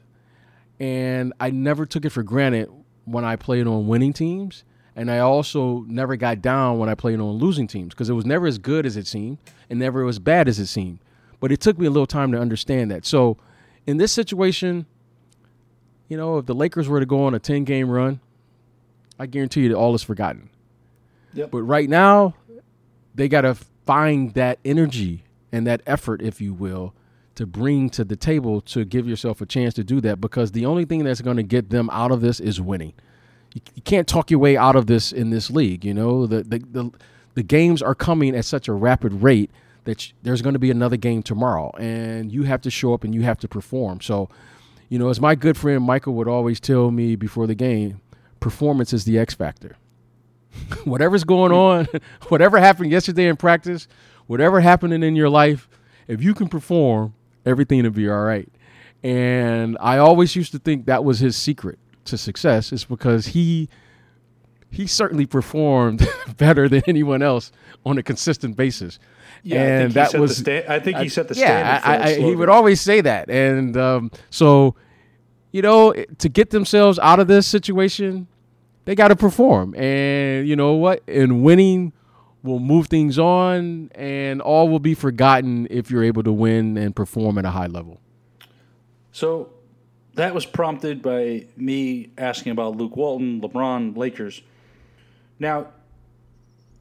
And 0.81 1.33
I 1.39 1.51
never 1.51 1.87
took 1.87 2.05
it 2.05 2.11
for 2.11 2.25
granted 2.25 2.69
when 3.05 3.25
I 3.25 3.37
played 3.37 3.69
on 3.69 3.87
winning 3.87 4.13
teams 4.13 4.65
and 4.97 5.13
I 5.13 5.21
also 5.21 5.85
never 5.87 6.17
got 6.17 6.43
down 6.43 6.81
when 6.81 6.89
I 6.89 6.97
played 6.97 7.21
on 7.21 7.31
losing 7.35 7.69
teams 7.69 7.91
because 7.95 8.11
it 8.11 8.15
was 8.15 8.27
never 8.27 8.49
as 8.49 8.59
good 8.59 8.85
as 8.85 8.97
it 8.97 9.07
seemed 9.07 9.39
and 9.71 9.79
never 9.79 10.05
as 10.09 10.19
bad 10.19 10.49
as 10.49 10.59
it 10.59 10.67
seemed. 10.67 10.99
But 11.39 11.53
it 11.53 11.61
took 11.61 11.79
me 11.79 11.87
a 11.87 11.91
little 11.91 12.05
time 12.05 12.33
to 12.33 12.39
understand 12.41 12.91
that. 12.91 13.07
So 13.07 13.37
in 13.87 13.99
this 13.99 14.11
situation, 14.11 14.87
you 16.09 16.17
know, 16.17 16.39
if 16.39 16.47
the 16.47 16.55
Lakers 16.55 16.89
were 16.89 16.99
to 16.99 17.07
go 17.07 17.27
on 17.27 17.35
a 17.35 17.39
10 17.39 17.63
game 17.63 17.89
run, 17.89 18.19
I 19.21 19.27
guarantee 19.27 19.61
you 19.61 19.69
that 19.69 19.77
all 19.77 19.95
is 19.95 20.03
forgotten. 20.03 20.51
Yep. 21.35 21.53
But 21.53 21.63
right 21.63 21.89
now, 21.89 22.35
they 23.15 23.29
got 23.29 23.43
to 23.43 23.55
find 23.85 24.35
that 24.35 24.59
energy 24.65 25.23
and 25.57 25.67
that 25.67 25.83
effort, 25.87 26.23
if 26.23 26.41
you 26.41 26.55
will, 26.55 26.95
to 27.35 27.47
bring 27.47 27.91
to 27.91 28.05
the 28.05 28.17
table 28.17 28.61
to 28.63 28.85
give 28.85 29.09
yourself 29.09 29.41
a 29.41 29.47
chance 29.47 29.75
to 29.75 29.85
do 29.85 30.01
that 30.01 30.21
because 30.21 30.53
the 30.53 30.67
only 30.67 30.85
thing 30.85 31.05
that's 31.05 31.21
going 31.21 31.37
to 31.37 31.43
get 31.43 31.71
them 31.71 31.91
out 31.91 32.11
of 32.13 32.21
this 32.21 32.41
is 32.41 32.61
winning 32.61 32.95
you, 33.57 33.63
you 33.75 33.83
can't 33.83 34.07
talk 34.07 34.31
your 34.31 34.41
way 34.41 34.57
out 34.57 34.77
of 34.77 34.87
this 34.87 35.13
in 35.13 35.31
this 35.31 35.51
league. 35.51 35.85
You 35.85 35.95
know, 35.95 36.27
the 36.27 36.43
the 36.43 36.59
the, 36.59 36.91
the 37.35 37.43
games 37.43 37.83
are 37.83 37.95
coming 37.95 38.37
at 38.37 38.45
such 38.45 38.69
a 38.69 38.73
rapid 38.73 39.13
rate 39.23 39.51
that 39.85 40.13
there's 40.23 40.43
going 40.43 40.53
to 40.55 40.59
be 40.59 40.71
another 40.71 40.97
game 40.97 41.23
tomorrow, 41.23 41.71
and 41.79 42.31
you 42.31 42.43
have 42.45 42.61
to 42.63 42.71
show 42.71 42.93
up 42.93 43.05
and 43.05 43.15
you 43.15 43.23
have 43.23 43.39
to 43.39 43.49
perform. 43.49 44.01
So, 44.01 44.29
you 44.89 44.99
know, 44.99 45.09
as 45.09 45.21
my 45.21 45.35
good 45.35 45.57
friend 45.57 45.83
Michael 45.83 46.15
would 46.15 46.29
always 46.29 46.61
tell 46.61 46.91
me 46.91 47.17
before 47.17 47.47
the 47.47 47.55
game, 47.55 48.01
performance 48.41 48.93
is 48.93 49.05
the 49.05 49.19
X 49.19 49.35
factor. 49.35 49.77
Whatever's 50.85 51.25
going 51.25 51.53
hmm. 51.53 51.59
on, 51.59 51.89
whatever 52.29 52.59
happened 52.59 52.91
yesterday 52.91 53.29
in 53.29 53.37
practice, 53.37 53.89
whatever 54.27 54.61
happening 54.61 55.03
in 55.03 55.17
your 55.17 55.29
life, 55.29 55.69
if 56.09 56.23
you 56.23 56.35
can 56.35 56.49
perform, 56.49 57.15
everything 57.45 57.83
will 57.83 57.91
be 57.91 58.09
all 58.09 58.23
right. 58.23 58.49
And 59.03 59.77
I 59.81 59.99
always 59.99 60.35
used 60.35 60.53
to 60.53 60.59
think 60.59 60.87
that 60.87 61.05
was 61.05 61.21
his 61.21 61.37
secret 61.37 61.79
to 62.07 62.17
success 62.17 62.73
is 62.73 62.85
because 62.85 63.29
he 63.29 63.69
he 64.71 64.87
certainly 64.87 65.27
performed 65.27 66.07
better 66.37 66.69
than 66.69 66.83
anyone 66.87 67.23
else 67.23 67.53
on 67.85 67.99
a 67.99 68.03
consistent 68.03 68.57
basis. 68.57 68.99
Yeah, 69.43 69.63
and 69.63 69.93
that 69.93 70.15
was 70.15 70.39
sta- 70.39 70.67
I 70.69 70.81
think 70.81 70.99
he 70.99 71.09
set 71.09 71.29
the 71.29 71.35
standard. 71.35 71.63
yeah, 71.65 71.81
I, 71.85 72.11
I, 72.11 72.15
he 72.15 72.35
would 72.35 72.49
always 72.49 72.81
say 72.81 73.01
that, 73.01 73.31
and 73.31 73.77
um, 73.77 74.11
so 74.31 74.75
you 75.53 75.63
know 75.63 75.93
to 76.19 76.29
get 76.29 76.51
themselves 76.51 76.99
out 76.99 77.21
of 77.21 77.29
this 77.29 77.47
situation, 77.47 78.27
they 78.87 78.95
got 78.95 79.09
to 79.09 79.17
perform, 79.17 79.75
and 79.77 80.49
you 80.49 80.57
know 80.57 80.73
what? 80.75 81.03
And 81.07 81.43
winning 81.45 81.93
will 82.47 82.61
move 82.61 82.87
things 82.87 83.19
on, 83.19 83.91
and 83.95 84.41
all 84.41 84.69
will 84.69 84.79
be 84.79 84.95
forgotten 84.95 85.67
if 85.71 85.91
you're 85.91 86.05
able 86.05 86.23
to 86.23 86.33
win 86.33 86.79
and 86.79 86.97
perform 86.97 87.37
at 87.37 87.45
a 87.45 87.51
high 87.51 87.67
level. 87.67 88.01
So 89.13 89.51
that 90.15 90.35
was 90.35 90.47
prompted 90.47 91.03
by 91.03 91.47
me 91.57 92.11
asking 92.17 92.53
about 92.53 92.77
Luke 92.77 92.97
Walton, 92.97 93.41
LeBron, 93.41 93.97
Lakers. 93.97 94.41
Now, 95.39 95.69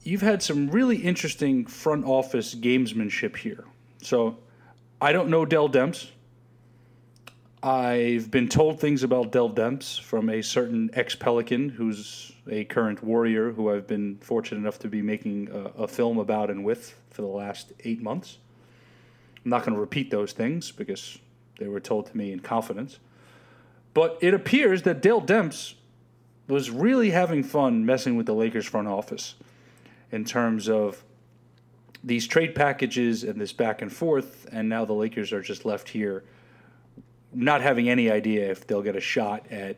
you've 0.03 0.21
had 0.21 0.41
some 0.41 0.69
really 0.69 0.97
interesting 0.97 1.65
front 1.65 2.05
office 2.05 2.55
gamesmanship 2.55 3.35
here. 3.35 3.65
So, 4.01 4.37
I 5.01 5.11
don't 5.11 5.29
know 5.29 5.45
Dell 5.45 5.67
Demps. 5.69 6.11
I've 7.65 8.29
been 8.29 8.47
told 8.47 8.79
things 8.79 9.01
about 9.01 9.31
Dell 9.31 9.49
Demps 9.49 9.99
from 9.99 10.29
a 10.29 10.43
certain 10.43 10.91
ex 10.93 11.15
Pelican 11.15 11.69
who's 11.69 12.31
a 12.47 12.63
current 12.65 13.03
Warrior 13.03 13.53
who 13.53 13.71
I've 13.71 13.87
been 13.87 14.17
fortunate 14.17 14.59
enough 14.59 14.77
to 14.79 14.87
be 14.87 15.01
making 15.01 15.49
a, 15.51 15.81
a 15.81 15.87
film 15.87 16.19
about 16.19 16.51
and 16.51 16.63
with 16.63 16.95
for 17.09 17.23
the 17.23 17.27
last 17.27 17.73
eight 17.83 18.03
months. 18.03 18.37
I'm 19.43 19.49
not 19.49 19.65
going 19.65 19.73
to 19.73 19.81
repeat 19.81 20.11
those 20.11 20.31
things 20.31 20.71
because 20.71 21.17
they 21.57 21.67
were 21.67 21.79
told 21.79 22.05
to 22.05 22.15
me 22.15 22.31
in 22.31 22.39
confidence. 22.39 22.99
But 23.95 24.19
it 24.21 24.35
appears 24.35 24.83
that 24.83 25.01
Dell 25.01 25.19
Demps 25.19 25.73
was 26.47 26.69
really 26.69 27.09
having 27.09 27.41
fun 27.41 27.83
messing 27.83 28.15
with 28.15 28.27
the 28.27 28.35
Lakers 28.35 28.67
front 28.67 28.87
office 28.87 29.33
in 30.11 30.23
terms 30.23 30.69
of 30.69 31.03
these 32.03 32.27
trade 32.27 32.53
packages 32.53 33.23
and 33.23 33.41
this 33.41 33.53
back 33.53 33.81
and 33.81 33.91
forth, 33.91 34.47
and 34.51 34.69
now 34.69 34.85
the 34.85 34.93
Lakers 34.93 35.33
are 35.33 35.41
just 35.41 35.65
left 35.65 35.89
here 35.89 36.25
not 37.35 37.61
having 37.61 37.89
any 37.89 38.09
idea 38.09 38.49
if 38.49 38.65
they'll 38.65 38.81
get 38.81 38.95
a 38.95 39.01
shot 39.01 39.45
at 39.51 39.77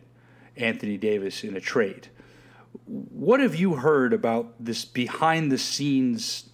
Anthony 0.55 0.97
Davis 0.97 1.43
in 1.43 1.55
a 1.55 1.61
trade. 1.61 2.09
What 2.85 3.39
have 3.39 3.55
you 3.55 3.75
heard 3.75 4.13
about 4.13 4.53
this 4.59 4.85
behind 4.85 5.51
the 5.51 5.57
scenes 5.57 6.49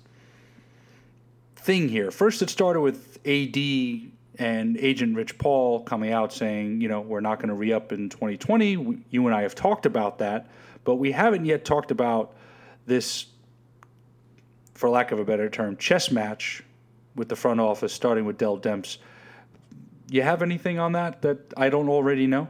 thing 1.56 1.89
here? 1.89 2.12
First, 2.12 2.41
it 2.41 2.49
started 2.49 2.82
with 2.82 3.20
AD 3.26 3.58
and 4.39 4.78
agent 4.78 5.16
Rich 5.16 5.38
Paul 5.38 5.82
coming 5.82 6.12
out 6.12 6.34
saying, 6.34 6.82
you 6.82 6.88
know, 6.88 7.01
we're 7.01 7.20
not 7.20 7.38
going 7.38 7.49
to 7.49 7.56
re 7.56 7.72
up 7.72 7.91
in 7.91 8.10
2020. 8.10 8.78
We, 8.78 8.97
you 9.10 9.26
and 9.28 9.36
I 9.36 9.43
have 9.43 9.56
talked 9.56 9.86
about 9.86 10.20
that, 10.20 10.49
but 10.84 10.95
we 10.95 11.12
haven't 11.12 11.45
yet 11.45 11.66
talked 11.66 11.91
about 11.91 12.36
this, 12.86 13.28
for 14.74 14.89
lack 14.89 15.12
of 15.12 15.20
a 15.20 15.26
better 15.26 15.49
term, 15.49 15.78
chess 15.78 16.12
match 16.12 16.64
with 17.16 17.30
the 17.30 17.36
front 17.36 17.60
office, 17.60 17.93
starting 17.93 18.26
with 18.26 18.38
Dell 18.38 18.58
Demps. 18.58 18.97
You 20.10 20.22
have 20.22 20.41
anything 20.41 20.80
on 20.80 20.91
that 20.93 21.22
that 21.22 21.54
I 21.56 21.70
don't 21.70 21.89
already 21.89 22.28
know? 22.28 22.47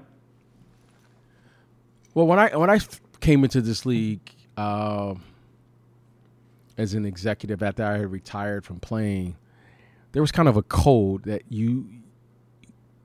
Well, 2.14 2.28
when 2.28 2.40
I 2.40 2.56
when 2.56 2.70
I 2.70 2.80
came 3.20 3.44
into 3.44 3.62
this 3.62 3.86
league 3.86 4.22
uh, 4.58 5.16
as 6.78 6.94
an 6.94 7.06
executive 7.06 7.64
after 7.64 7.84
I 7.84 8.00
had 8.00 8.12
retired 8.12 8.66
from 8.66 8.80
playing, 8.80 9.38
there 10.12 10.22
was 10.22 10.32
kind 10.32 10.48
of 10.48 10.58
a 10.58 10.64
code 10.64 11.24
that 11.24 11.44
you 11.50 11.88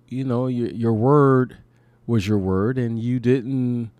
you 0.08 0.24
know 0.24 0.46
your, 0.46 0.68
your 0.68 0.92
word 0.92 1.58
was 2.06 2.26
your 2.26 2.38
word 2.38 2.78
and 2.78 2.98
you 2.98 3.20
didn't 3.20 3.90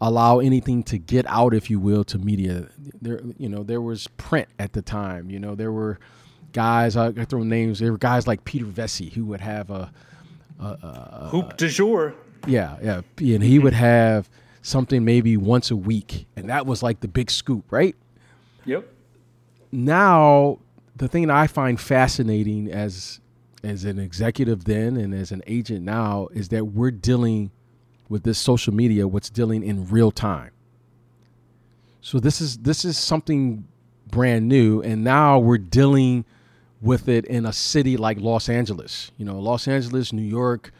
allow 0.00 0.40
anything 0.40 0.82
to 0.82 0.98
get 0.98 1.24
out, 1.28 1.54
if 1.54 1.70
you 1.70 1.78
will, 1.78 2.02
to 2.02 2.18
media. 2.18 2.68
There, 3.00 3.20
you 3.38 3.48
know, 3.48 3.62
there 3.62 3.80
was 3.80 4.08
print 4.16 4.48
at 4.58 4.72
the 4.72 4.82
time. 4.82 5.30
You 5.30 5.38
know, 5.38 5.54
there 5.54 5.70
were 5.70 6.00
guys. 6.52 6.96
I, 6.96 7.08
I 7.08 7.24
throw 7.24 7.42
names. 7.42 7.78
There 7.78 7.92
were 7.92 7.98
guys 7.98 8.26
like 8.26 8.44
Peter 8.44 8.64
Vecsey 8.64 9.12
who 9.12 9.24
would 9.26 9.40
have 9.40 9.70
a, 9.70 9.90
a, 10.60 10.64
a 10.64 11.28
hoop 11.30 11.56
du 11.56 11.68
jour. 11.68 12.14
Yeah, 12.46 12.76
yeah, 12.82 13.34
and 13.34 13.42
he 13.42 13.58
would 13.58 13.72
have 13.74 14.28
something 14.62 15.04
maybe 15.04 15.36
once 15.36 15.70
a 15.70 15.76
week, 15.76 16.26
and 16.36 16.48
that 16.48 16.66
was 16.66 16.82
like 16.82 17.00
the 17.00 17.08
big 17.08 17.30
scoop, 17.30 17.64
right? 17.70 17.94
Yep. 18.64 18.88
Now, 19.70 20.58
the 20.96 21.08
thing 21.08 21.26
that 21.26 21.36
I 21.36 21.46
find 21.46 21.80
fascinating 21.80 22.70
as 22.70 23.20
as 23.64 23.84
an 23.84 23.98
executive 23.98 24.64
then 24.64 24.96
and 24.96 25.14
as 25.14 25.30
an 25.30 25.42
agent 25.46 25.84
now 25.84 26.28
is 26.32 26.48
that 26.48 26.64
we're 26.64 26.90
dealing 26.90 27.50
with 28.08 28.24
this 28.24 28.38
social 28.38 28.74
media 28.74 29.06
what's 29.06 29.30
dealing 29.30 29.62
in 29.62 29.88
real 29.88 30.10
time. 30.10 30.50
So 32.00 32.18
this 32.18 32.40
is 32.40 32.58
this 32.58 32.84
is 32.84 32.98
something 32.98 33.66
brand 34.08 34.48
new 34.48 34.82
and 34.82 35.04
now 35.04 35.38
we're 35.38 35.58
dealing 35.58 36.24
with 36.82 37.08
it 37.08 37.24
in 37.26 37.46
a 37.46 37.52
city 37.52 37.96
like 37.96 38.20
Los 38.20 38.48
Angeles. 38.48 39.12
You 39.16 39.24
know, 39.24 39.38
Los 39.38 39.68
Angeles, 39.68 40.12
New 40.12 40.22
York, 40.22 40.72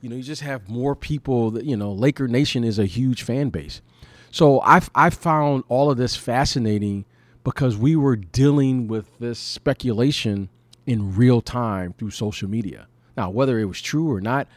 you 0.00 0.08
know, 0.08 0.16
you 0.16 0.22
just 0.22 0.42
have 0.42 0.68
more 0.68 0.96
people 0.96 1.50
that, 1.52 1.64
you 1.64 1.76
know, 1.76 1.92
Laker 1.92 2.28
Nation 2.28 2.64
is 2.64 2.78
a 2.78 2.86
huge 2.86 3.22
fan 3.22 3.50
base. 3.50 3.82
So 4.30 4.60
I've, 4.60 4.90
I 4.94 5.10
found 5.10 5.64
all 5.68 5.90
of 5.90 5.98
this 5.98 6.16
fascinating 6.16 7.04
because 7.44 7.76
we 7.76 7.96
were 7.96 8.16
dealing 8.16 8.88
with 8.88 9.06
this 9.18 9.38
speculation 9.38 10.48
in 10.86 11.14
real 11.14 11.40
time 11.40 11.94
through 11.98 12.10
social 12.10 12.48
media. 12.48 12.86
Now, 13.16 13.30
whether 13.30 13.58
it 13.58 13.64
was 13.64 13.80
true 13.82 14.10
or 14.10 14.20
not, 14.20 14.48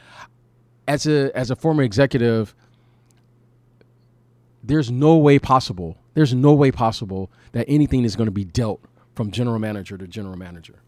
as 0.87 1.07
a 1.07 1.35
as 1.35 1.49
a 1.51 1.55
former 1.55 1.83
executive, 1.83 2.53
there's 4.63 4.91
no 4.91 5.17
way 5.17 5.39
possible. 5.39 5.97
There's 6.13 6.33
no 6.33 6.53
way 6.53 6.71
possible 6.71 7.31
that 7.53 7.65
anything 7.67 8.03
is 8.03 8.15
going 8.15 8.27
to 8.27 8.31
be 8.31 8.43
dealt 8.43 8.81
from 9.15 9.31
general 9.31 9.59
manager 9.59 9.97
to 9.97 10.07
general 10.07 10.37
manager. 10.37 10.81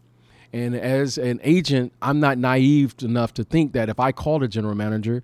And 0.52 0.74
as 0.74 1.18
an 1.18 1.40
agent, 1.42 1.92
I'm 2.00 2.20
not 2.20 2.38
naive 2.38 2.94
enough 3.02 3.34
to 3.34 3.44
think 3.44 3.72
that 3.72 3.88
if 3.88 3.98
I 3.98 4.12
called 4.12 4.42
a 4.42 4.48
general 4.48 4.74
manager, 4.74 5.22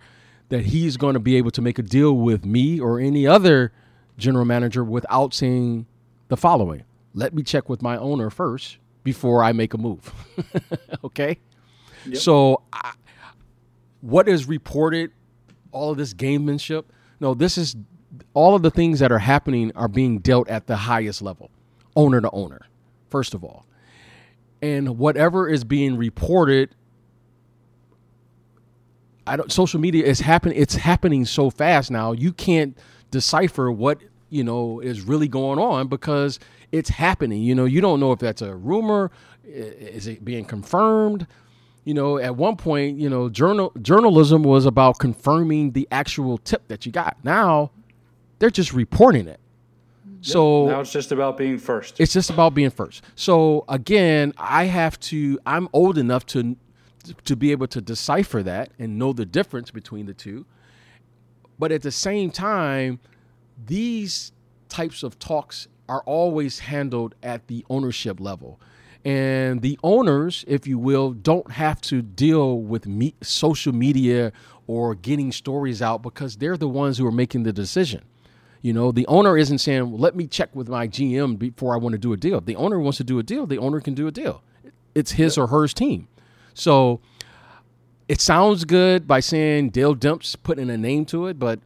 that 0.49 0.67
he's 0.67 0.97
going 0.97 1.15
to 1.15 1.21
be 1.21 1.37
able 1.37 1.53
to 1.53 1.63
make 1.63 1.79
a 1.79 1.83
deal 1.83 2.17
with 2.17 2.45
me 2.45 2.81
or 2.81 2.99
any 2.99 3.27
other 3.27 3.73
general 4.19 4.45
manager 4.45 4.83
without 4.83 5.33
saying 5.33 5.87
the 6.29 6.37
following 6.37 6.85
let 7.15 7.35
me 7.35 7.43
check 7.43 7.69
with 7.69 7.83
my 7.83 7.97
owner 7.97 8.31
first 8.31 8.79
before 9.03 9.43
I 9.43 9.53
make 9.53 9.75
a 9.75 9.79
move. 9.79 10.13
okay? 11.05 11.39
Yep. 12.07 12.17
So, 12.17 12.63
I, 12.73 12.93
what 14.01 14.29
is 14.29 14.47
reported, 14.47 15.11
all 15.73 15.91
of 15.91 15.99
this 15.99 16.15
gamemanship, 16.15 16.85
no, 17.19 17.35
this 17.35 17.59
is 17.59 17.77
all 18.35 18.55
of 18.55 18.63
the 18.63 18.71
things 18.71 19.01
that 19.01 19.13
are 19.13 19.19
happening 19.19 19.73
are 19.75 19.89
being 19.89 20.19
dealt 20.19 20.49
at 20.49 20.67
the 20.67 20.77
highest 20.77 21.21
level, 21.23 21.51
owner 21.97 22.21
to 22.21 22.31
owner, 22.31 22.61
first 23.11 23.35
of 23.35 23.45
all. 23.45 23.67
And 24.63 24.99
whatever 24.99 25.49
is 25.49 25.65
being 25.65 25.97
reported 25.97 26.75
I 29.27 29.37
don't 29.37 29.53
social 29.53 29.81
media 29.81 30.05
is 30.05 30.21
happening 30.21 30.59
it's 30.59 30.75
happening 30.75 31.25
so 31.25 31.51
fast 31.51 31.91
now 31.91 32.13
you 32.13 32.33
can't 32.33 32.77
decipher 33.11 33.71
what 33.71 34.01
you 34.29 34.43
know 34.45 34.81
is 34.81 35.03
really 35.03 35.29
going 35.29 35.59
on 35.59 35.89
because 35.89 36.39
it's 36.73 36.89
happening. 36.89 37.43
You 37.43 37.55
know 37.55 37.65
you 37.65 37.81
don't 37.81 38.01
know 38.01 38.13
if 38.13 38.21
that's 38.21 38.43
a 38.43 38.55
rumor 38.55 39.11
is 39.45 40.07
it 40.07 40.25
being 40.25 40.45
confirmed? 40.45 41.27
You 41.85 41.95
know 41.95 42.19
at 42.19 42.37
one 42.37 42.57
point 42.57 42.99
you 42.99 43.11
know 43.11 43.29
journal 43.29 43.73
journalism 43.83 44.43
was 44.43 44.65
about 44.65 44.99
confirming 44.99 45.73
the 45.73 45.87
actual 45.91 46.39
tip 46.39 46.67
that 46.69 46.87
you 46.87 46.93
got. 46.93 47.17
Now 47.25 47.73
they're 48.39 48.51
just 48.51 48.73
reporting 48.73 49.27
it 49.27 49.40
so 50.23 50.67
now 50.67 50.81
it's 50.81 50.93
just 50.93 51.13
about 51.13 51.37
being 51.37 51.59
first. 51.59 52.01
It's 52.01 52.13
just 52.13 52.31
about 52.31 52.55
being 52.55 52.71
first. 52.71 53.03
So 53.15 53.65
again, 53.69 54.33
I 54.37 54.65
have 54.65 54.99
to. 55.01 55.39
I'm 55.47 55.69
old 55.73 55.99
enough 55.99 56.27
to 56.27 56.57
to 57.25 57.37
be 57.37 57.53
able 57.53 57.67
to 57.69 57.81
decipher 57.81 58.43
that 58.43 58.71
and 58.79 58.99
know 58.99 59.13
the 59.13 59.27
difference 59.27 59.71
between 59.71 60.07
the 60.07 60.15
two. 60.15 60.47
But 61.59 61.73
at 61.73 61.83
the 61.83 61.91
same 61.91 62.31
time, 62.31 63.01
these 63.67 64.33
types 64.69 65.03
of 65.03 65.19
talks 65.19 65.69
are 65.89 66.03
always 66.03 66.61
handled 66.61 67.15
at 67.23 67.47
the 67.49 67.65
ownership 67.69 68.21
level. 68.21 68.61
And 69.05 69.63
the 69.63 69.79
owners, 69.83 70.45
if 70.47 70.67
you 70.67 70.79
will, 70.79 71.13
don't 71.13 71.51
have 71.53 71.81
to 71.83 72.03
deal 72.03 72.61
with 72.61 72.87
me- 72.87 73.15
social 73.23 73.75
media 73.75 74.33
or 74.67 74.95
getting 74.95 75.33
stories 75.33 75.81
out 75.83 76.03
because 76.03 76.37
they're 76.37 76.57
the 76.57 76.69
ones 76.69 76.99
who 76.99 77.07
are 77.07 77.13
making 77.13 77.43
the 77.43 77.53
decision. 77.53 78.03
You 78.63 78.73
know, 78.73 78.93
the 78.93 79.07
owner 79.07 79.39
isn't 79.39 79.59
saying, 79.59 79.91
well, 79.91 80.01
let 80.01 80.15
me 80.15 80.27
check 80.27 80.55
with 80.55 80.69
my 80.69 80.87
GM 80.87 81.39
before 81.39 81.75
I 81.75 81.79
want 81.79 81.95
to 81.95 81.99
do 81.99 82.13
a 82.13 82.17
deal. 82.17 82.39
If 82.39 82.45
the 82.45 82.57
owner 82.57 82.79
wants 82.79 82.99
to 82.99 83.05
do 83.05 83.19
a 83.19 83.23
deal, 83.23 83.47
the 83.47 83.59
owner 83.59 83.81
can 83.81 83.95
do 83.95 84.07
a 84.07 84.11
deal. 84.11 84.43
It's 84.95 85.13
his 85.13 85.39
or 85.39 85.47
hers 85.47 85.73
team. 85.73 86.09
So 86.53 87.01
it 88.09 88.21
sounds 88.21 88.65
good 88.65 89.07
by 89.07 89.21
saying 89.21 89.71
Dell 89.71 89.95
Demps 89.95 90.37
putting 90.43 90.69
a 90.69 90.77
name 90.77 91.07
to 91.07 91.27
it, 91.27 91.39
but 91.39 91.61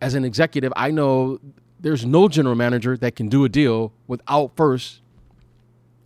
as 0.00 0.14
an 0.14 0.24
executive, 0.24 0.72
I 0.74 0.90
know 0.90 1.38
there's 1.78 2.04
no 2.04 2.28
general 2.28 2.56
manager 2.56 2.96
that 2.96 3.14
can 3.14 3.28
do 3.28 3.44
a 3.44 3.48
deal 3.48 3.92
without 4.06 4.56
first 4.56 5.00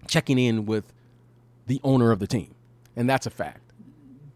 checking 0.06 0.38
in 0.38 0.66
with 0.66 0.92
the 1.66 1.80
owner 1.82 2.10
of 2.10 2.18
the 2.18 2.26
team. 2.26 2.54
And 2.96 3.08
that's 3.08 3.26
a 3.26 3.30
fact. 3.30 3.60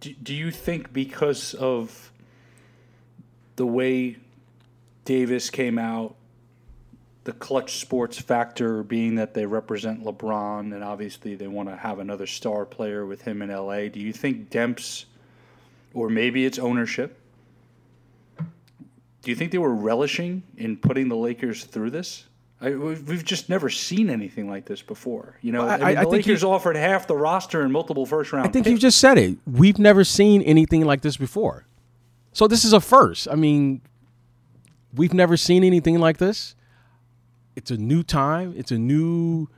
Do, 0.01 0.15
do 0.15 0.35
you 0.35 0.51
think 0.51 0.93
because 0.93 1.53
of 1.55 2.13
the 3.57 3.67
way 3.67 4.17
Davis 5.07 5.49
came 5.49 5.79
out. 5.79 6.17
The 7.25 7.33
Klutch 7.33 7.81
Sports 7.81 8.21
factor 8.21 8.83
being 8.83 9.15
that 9.17 9.35
they 9.35 9.47
represent 9.47 10.05
LeBron, 10.05 10.75
and 10.75 10.85
obviously 10.85 11.35
they 11.35 11.49
want 11.49 11.69
to 11.71 11.77
have 11.77 11.99
another 11.99 12.27
star 12.27 12.67
player 12.67 13.07
with 13.07 13.23
him 13.23 13.41
in 13.41 13.49
LA. 13.49 13.89
Do 13.89 13.99
you 13.99 14.13
think 14.13 14.51
Demps, 14.51 15.07
or 15.95 16.09
maybe 16.11 16.45
it's 16.45 16.59
ownership, 16.59 17.19
do 18.39 19.33
you 19.33 19.35
think 19.35 19.51
they 19.51 19.59
were 19.59 19.75
relishing 19.75 20.45
in 20.57 20.77
putting 20.77 21.09
the 21.09 21.17
Lakers 21.17 21.65
through 21.65 21.91
this? 21.91 22.27
I, 22.61 22.71
we've 22.71 23.25
just 23.25 23.49
never 23.49 23.69
seen 23.69 24.09
anything 24.09 24.49
like 24.49 24.67
this 24.67 24.83
before. 24.83 25.37
You 25.43 25.51
know, 25.51 25.65
well, 25.65 25.71
I, 25.71 25.75
I, 25.75 25.79
mean, 25.79 25.95
the 25.95 26.01
I 26.01 26.05
Lakers 26.05 26.45
offered 26.45 26.77
half 26.77 27.09
the 27.09 27.17
roster 27.17 27.63
and 27.63 27.73
multiple 27.73 28.07
first 28.07 28.33
round. 28.33 28.47
I 28.47 28.51
think 28.53 28.67
picks. 28.67 28.73
you 28.73 28.79
just 28.79 29.01
said 29.01 29.19
it. 29.19 29.37
We've 29.47 29.81
never 29.81 30.05
seen 30.05 30.43
anything 30.43 30.85
like 30.85 31.03
this 31.03 31.17
before. 31.17 31.67
So 32.33 32.47
this 32.47 32.65
is 32.65 32.73
a 32.73 32.81
first. 32.81 33.27
I 33.29 33.35
mean, 33.35 33.81
We've 34.97 35.15
never 35.15 35.37
seen 35.37 35.63
anything 35.63 35.99
like 35.99 36.17
this. 36.19 36.55
It's 37.55 37.71
a 37.71 37.77
new 37.77 38.03
time. 38.03 38.55
It's 38.57 38.71
a 38.71 38.79
new 38.79 39.49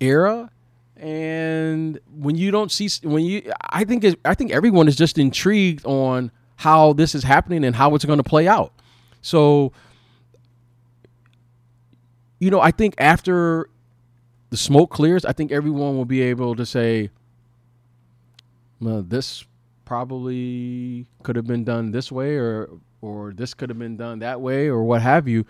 era, 0.00 0.50
and 0.96 1.98
when 2.14 2.36
you 2.36 2.50
don't 2.50 2.72
see, 2.72 2.88
when 3.06 3.24
you, 3.24 3.52
I 3.70 3.84
think, 3.84 4.04
I 4.24 4.34
think 4.34 4.50
everyone 4.50 4.88
is 4.88 4.96
just 4.96 5.18
intrigued 5.18 5.84
on 5.84 6.30
how 6.56 6.94
this 6.94 7.14
is 7.14 7.22
happening 7.22 7.64
and 7.64 7.76
how 7.76 7.94
it's 7.94 8.04
going 8.04 8.18
to 8.18 8.24
play 8.24 8.48
out. 8.48 8.72
So, 9.20 9.72
you 12.38 12.50
know, 12.50 12.60
I 12.60 12.70
think 12.70 12.94
after 12.98 13.68
the 14.50 14.56
smoke 14.56 14.90
clears, 14.90 15.24
I 15.24 15.32
think 15.32 15.52
everyone 15.52 15.96
will 15.96 16.06
be 16.06 16.22
able 16.22 16.56
to 16.56 16.64
say, 16.64 17.10
well, 18.80 19.02
this 19.02 19.44
probably 19.84 21.06
could 21.22 21.36
have 21.36 21.46
been 21.46 21.64
done 21.64 21.90
this 21.90 22.10
way 22.10 22.36
or 22.36 22.70
or 23.00 23.32
this 23.32 23.54
could 23.54 23.68
have 23.70 23.78
been 23.78 23.96
done 23.96 24.20
that 24.20 24.40
way 24.40 24.66
or 24.68 24.82
what 24.84 25.02
have 25.02 25.28
you. 25.28 25.44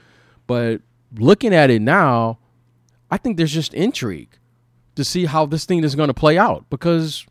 But 0.46 0.80
looking 1.16 1.54
at 1.54 1.70
it 1.70 1.82
now, 1.82 2.38
I 3.10 3.16
think 3.18 3.36
there's 3.36 3.52
just 3.52 3.74
intrigue 3.74 4.38
to 4.94 5.04
see 5.04 5.26
how 5.26 5.46
this 5.46 5.64
thing 5.64 5.84
is 5.84 5.94
going 5.94 6.08
to 6.08 6.14
play 6.14 6.38
out 6.38 6.66
because 6.70 7.26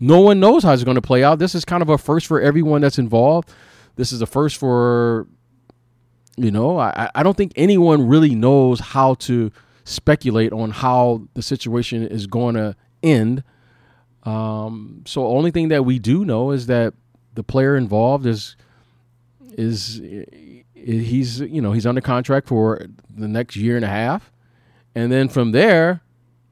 no 0.00 0.20
one 0.20 0.40
knows 0.40 0.62
how 0.62 0.72
it's 0.72 0.84
going 0.84 0.94
to 0.94 1.02
play 1.02 1.24
out. 1.24 1.38
This 1.38 1.54
is 1.54 1.64
kind 1.64 1.82
of 1.82 1.88
a 1.88 1.98
first 1.98 2.26
for 2.26 2.40
everyone 2.40 2.80
that's 2.80 2.98
involved. 2.98 3.50
This 3.96 4.12
is 4.12 4.22
a 4.22 4.26
first 4.26 4.56
for, 4.56 5.26
you 6.36 6.50
know, 6.50 6.78
I, 6.78 7.10
I 7.14 7.22
don't 7.22 7.36
think 7.36 7.52
anyone 7.56 8.06
really 8.06 8.34
knows 8.34 8.80
how 8.80 9.14
to 9.14 9.50
speculate 9.84 10.52
on 10.52 10.70
how 10.70 11.26
the 11.34 11.42
situation 11.42 12.06
is 12.06 12.26
going 12.26 12.54
to 12.54 12.76
end. 13.02 13.42
Um, 14.22 15.02
so 15.06 15.26
only 15.26 15.50
thing 15.50 15.68
that 15.68 15.84
we 15.84 15.98
do 15.98 16.24
know 16.24 16.52
is 16.52 16.66
that 16.66 16.94
the 17.34 17.42
player 17.42 17.76
involved 17.76 18.26
is 18.26 18.56
is 19.58 20.00
he's 20.72 21.40
you 21.40 21.60
know 21.60 21.72
he's 21.72 21.84
under 21.84 22.00
contract 22.00 22.46
for 22.46 22.86
the 23.10 23.28
next 23.28 23.56
year 23.56 23.76
and 23.76 23.84
a 23.84 23.88
half, 23.88 24.32
and 24.94 25.10
then 25.10 25.28
from 25.28 25.50
there, 25.50 26.00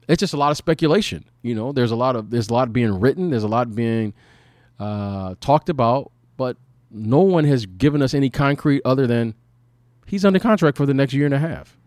it's 0.09 0.21
just 0.21 0.35
a 0.35 0.37
lot 0.37 0.51
of 0.51 0.57
speculation. 0.57 1.25
You 1.43 1.55
know, 1.55 1.73
there's 1.73 1.93
a 1.93 1.97
lot 1.97 2.17
of 2.17 2.31
there's 2.31 2.49
a 2.49 2.53
lot 2.53 2.73
being 2.73 2.99
written, 2.99 3.31
there's 3.31 3.45
a 3.45 3.49
lot 3.49 3.75
being 3.75 4.13
uh, 4.81 5.37
talked 5.41 5.69
about, 5.69 6.11
but 6.37 6.57
no 6.91 7.21
one 7.21 7.45
has 7.45 7.65
given 7.65 8.03
us 8.03 8.13
any 8.13 8.29
concrete 8.29 8.83
other 8.85 9.07
than 9.07 9.35
he's 10.07 10.25
under 10.25 10.41
contract 10.41 10.77
for 10.77 10.85
the 10.85 10.95
next 10.95 11.13
year 11.15 11.27
and 11.27 11.35
a 11.35 11.39
half. 11.39 11.79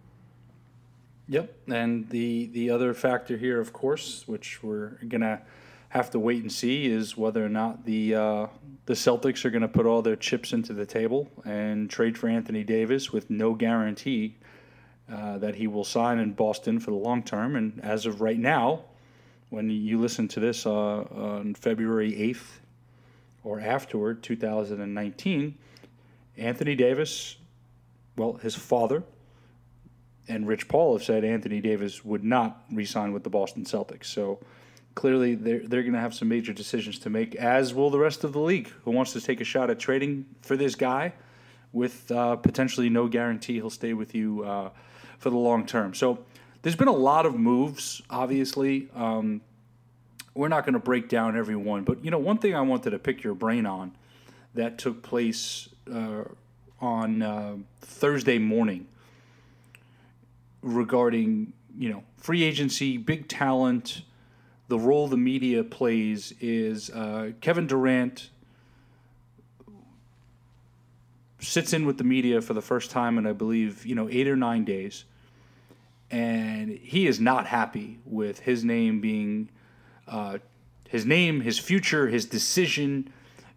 Yep, 1.28 1.54
and 1.68 2.10
the 2.10 2.48
the 2.48 2.70
other 2.70 2.94
factor 2.94 3.36
here, 3.36 3.60
of 3.60 3.74
course, 3.74 4.24
which 4.26 4.64
we're 4.64 4.98
gonna 5.08 5.42
have 5.90 6.12
to 6.12 6.20
wait 6.20 6.42
and 6.42 6.52
see 6.52 6.86
is 6.86 7.18
whether 7.18 7.44
or 7.44 7.50
not 7.50 7.86
the 7.86 8.16
uh, 8.16 8.48
the 8.86 8.94
Celtics 8.94 9.46
are 9.46 9.50
going 9.50 9.62
to 9.62 9.68
put 9.68 9.86
all 9.86 10.02
their 10.02 10.16
chips 10.16 10.54
into 10.54 10.74
the 10.74 10.86
table 10.86 11.30
and 11.46 11.90
trade 11.90 12.18
for 12.18 12.28
Anthony 12.28 12.64
Davis 12.64 13.12
with 13.12 13.30
no 13.30 13.54
guarantee 13.54 14.38
uh, 15.12 15.38
that 15.40 15.56
he 15.56 15.68
will 15.68 15.84
sign 15.84 16.20
in 16.20 16.34
Boston 16.34 16.80
for 16.80 16.92
the 16.92 16.98
long 16.98 17.22
term. 17.22 17.56
And 17.56 17.80
as 17.84 18.06
of 18.06 18.22
right 18.22 18.40
now, 18.40 18.84
when 19.50 19.70
you 19.70 20.00
listen 20.00 20.28
to 20.30 20.40
this 20.40 20.66
uh, 20.66 20.72
on 20.72 21.56
February 21.56 22.12
8th 22.14 22.60
or 23.44 23.60
afterward, 23.60 24.22
2019, 24.24 25.58
Anthony 26.38 26.76
Davis, 26.76 27.38
well, 28.16 28.34
his 28.34 28.56
father 28.56 29.04
and 30.28 30.48
Rich 30.48 30.68
Paul 30.68 30.94
have 30.94 31.04
said 31.04 31.24
Anthony 31.24 31.60
Davis 31.60 32.06
would 32.06 32.24
not 32.24 32.64
re-sign 32.72 33.14
with 33.14 33.24
the 33.24 33.30
Boston 33.30 33.66
Celtics. 33.66 34.06
So 34.06 34.40
clearly, 35.00 35.34
they're 35.34 35.66
they're 35.66 35.82
going 35.82 35.94
to 35.94 36.00
have 36.00 36.14
some 36.14 36.28
major 36.28 36.52
decisions 36.52 37.00
to 37.00 37.10
make, 37.10 37.34
as 37.36 37.74
will 37.74 37.90
the 37.90 37.98
rest 37.98 38.26
of 38.26 38.34
the 38.34 38.40
league, 38.40 38.68
who 38.84 38.92
wants 38.92 39.14
to 39.14 39.22
take 39.22 39.40
a 39.40 39.46
shot 39.46 39.70
at 39.70 39.80
trading 39.80 40.26
for 40.42 40.58
this 40.58 40.76
guy 40.76 41.14
with 41.72 42.12
uh, 42.12 42.36
potentially 42.36 42.90
no 42.90 43.08
guarantee 43.08 43.54
he'll 43.54 43.70
stay 43.70 43.94
with 43.94 44.14
you 44.14 44.44
uh, 44.44 44.70
for 45.18 45.30
the 45.30 45.38
long 45.38 45.66
term. 45.66 45.94
So 45.94 46.26
there's 46.64 46.76
been 46.76 46.90
a 46.90 47.02
lot 47.12 47.26
of 47.26 47.40
moves, 47.40 48.02
obviously. 48.10 48.90
Um, 48.94 49.40
we're 50.34 50.50
not 50.50 50.66
going 50.66 50.74
to 50.74 50.80
break 50.80 51.08
down 51.08 51.38
every 51.38 51.56
one, 51.56 51.86
but 51.86 52.04
you 52.04 52.12
know, 52.12 52.20
one 52.20 52.38
thing 52.38 52.54
I 52.54 52.62
wanted 52.62 52.90
to 52.90 53.00
pick 53.00 53.24
your 53.24 53.36
brain 53.36 53.66
on 53.66 53.94
that 54.54 54.78
took 54.78 55.02
place 55.02 55.70
uh, 55.90 56.26
on 56.82 57.22
uh, 57.22 57.56
Thursday 57.80 58.38
morning 58.38 58.86
regarding 60.62 61.54
you 61.78 61.88
know 61.88 62.04
free 62.18 62.44
agency, 62.44 62.98
big 62.98 63.30
talent, 63.30 64.02
the 64.70 64.80
role 64.80 65.08
the 65.08 65.18
media 65.18 65.64
plays 65.64 66.34
is 66.40 66.90
uh, 66.92 67.32
Kevin 67.42 67.68
Durant 67.68 68.30
sits 71.40 71.74
in 71.74 71.86
with 71.86 71.98
the 71.98 72.04
media 72.04 72.40
for 72.40 72.54
the 72.54 72.62
first 72.62 72.92
time 72.92 73.18
in 73.18 73.26
I 73.26 73.34
believe 73.34 73.86
you 73.86 73.96
know 73.96 74.08
eight 74.10 74.28
or 74.28 74.36
nine 74.36 74.64
days, 74.64 75.06
and 76.12 76.70
he 76.70 77.08
is 77.08 77.20
not 77.20 77.48
happy 77.48 78.00
with 78.06 78.40
his 78.40 78.64
name 78.64 79.02
being 79.02 79.50
uh, 80.08 80.38
his 80.88 81.06
name, 81.06 81.42
his 81.42 81.58
future, 81.58 82.08
his 82.08 82.26
decision 82.26 83.12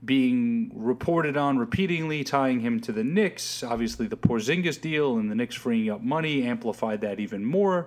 being 0.04 0.70
reported 0.74 1.36
on 1.36 1.58
repeatedly, 1.58 2.24
tying 2.24 2.60
him 2.60 2.80
to 2.80 2.90
the 2.90 3.04
Knicks. 3.04 3.62
Obviously, 3.62 4.06
the 4.06 4.16
Porzingis 4.16 4.80
deal 4.80 5.16
and 5.18 5.30
the 5.30 5.34
Knicks 5.34 5.54
freeing 5.54 5.90
up 5.90 6.02
money 6.02 6.42
amplified 6.42 7.02
that 7.02 7.20
even 7.20 7.44
more. 7.44 7.86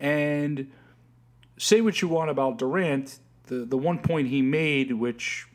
And 0.00 0.70
say 1.56 1.80
what 1.80 2.02
you 2.02 2.08
want 2.08 2.30
about 2.30 2.58
Durant, 2.58 3.18
the 3.46 3.64
the 3.64 3.78
one 3.78 3.98
point 3.98 4.28
he 4.28 4.42
made, 4.42 4.92
which 4.92 5.46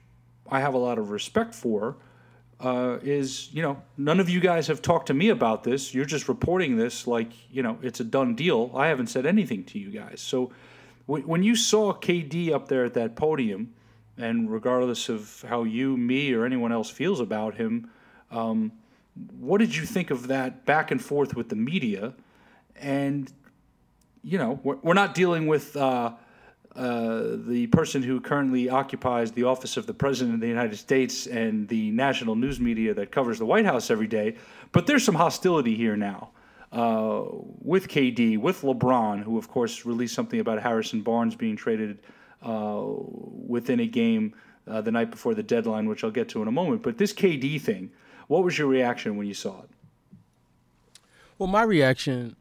I 0.50 0.60
have 0.60 0.74
a 0.74 0.78
lot 0.78 0.98
of 0.98 1.12
respect 1.12 1.54
for, 1.56 1.98
uh, 2.60 2.98
is 3.02 3.54
you 3.54 3.62
know 3.62 3.82
none 3.98 4.20
of 4.20 4.30
you 4.30 4.40
guys 4.40 4.68
have 4.68 4.82
talked 4.82 5.08
to 5.08 5.14
me 5.14 5.30
about 5.30 5.64
this. 5.64 5.94
You're 5.94 6.06
just 6.06 6.28
reporting 6.28 6.78
this 6.78 7.08
like 7.08 7.32
you 7.52 7.64
know 7.64 7.78
it's 7.82 8.00
a 8.00 8.06
done 8.06 8.36
deal. 8.36 8.72
I 8.76 8.88
haven't 8.88 9.08
said 9.08 9.26
anything 9.26 9.64
to 9.66 9.80
you 9.80 9.90
guys. 9.92 10.22
So 10.22 10.52
when 11.08 11.44
you 11.44 11.56
saw 11.56 11.94
KD 11.94 12.52
up 12.52 12.68
there 12.68 12.86
at 12.86 12.94
that 12.94 13.16
podium, 13.16 13.74
and 14.18 14.52
regardless 14.52 15.10
of 15.10 15.44
how 15.48 15.64
you, 15.64 15.98
me, 15.98 16.32
or 16.34 16.46
anyone 16.46 16.72
else 16.72 16.90
feels 16.90 17.20
about 17.20 17.56
him, 17.56 17.90
um, 18.30 18.72
what 19.40 19.58
did 19.58 19.76
you 19.76 19.86
think 19.86 20.12
of 20.12 20.28
that 20.28 20.66
back 20.66 20.92
and 20.92 21.04
forth 21.04 21.36
with 21.36 21.50
the 21.50 21.56
media? 21.56 22.14
And 22.78 23.32
you 24.24 24.38
know, 24.38 24.60
we're, 24.64 24.78
we're 24.78 24.94
not 24.94 25.14
dealing 25.14 25.48
with. 25.48 25.76
Uh, 25.76 26.14
uh, 26.74 27.36
the 27.48 27.68
person 27.68 28.02
who 28.02 28.22
currently 28.22 28.70
occupies 28.70 29.34
the 29.34 29.44
office 29.44 29.76
of 29.76 29.88
the 29.88 29.94
President 29.94 30.36
of 30.36 30.40
the 30.40 30.48
United 30.48 30.78
States 30.78 31.28
and 31.28 31.68
the 31.68 31.92
national 31.92 32.36
news 32.36 32.62
media 32.62 32.94
that 32.94 33.12
covers 33.12 33.40
the 33.40 33.46
White 33.46 33.66
House 33.66 33.92
every 33.92 34.08
day. 34.08 34.38
But 34.72 34.88
there's 34.88 35.04
some 35.04 35.16
hostility 35.16 35.76
here 35.76 35.98
now 35.98 36.30
uh, 36.72 37.24
with 37.60 37.90
KD, 37.90 38.38
with 38.38 38.62
LeBron, 38.62 39.24
who, 39.24 39.38
of 39.38 39.50
course, 39.50 39.86
released 39.86 40.16
something 40.16 40.40
about 40.40 40.62
Harrison 40.62 41.02
Barnes 41.02 41.36
being 41.36 41.58
traded 41.58 42.00
uh, 42.42 42.84
within 42.86 43.82
a 43.82 43.86
game 43.88 44.34
uh, 44.68 44.80
the 44.82 44.92
night 44.92 45.12
before 45.12 45.34
the 45.34 45.44
deadline, 45.44 45.90
which 45.90 46.04
I'll 46.04 46.12
get 46.12 46.30
to 46.30 46.42
in 46.42 46.48
a 46.48 46.52
moment. 46.52 46.84
But 46.84 46.98
this 46.98 47.12
KD 47.12 47.60
thing, 47.60 47.92
what 48.28 48.44
was 48.44 48.58
your 48.58 48.68
reaction 48.68 49.18
when 49.18 49.28
you 49.28 49.34
saw 49.34 49.62
it? 49.62 49.70
Well, 51.38 51.48
my 51.48 51.64
reaction 51.64 52.36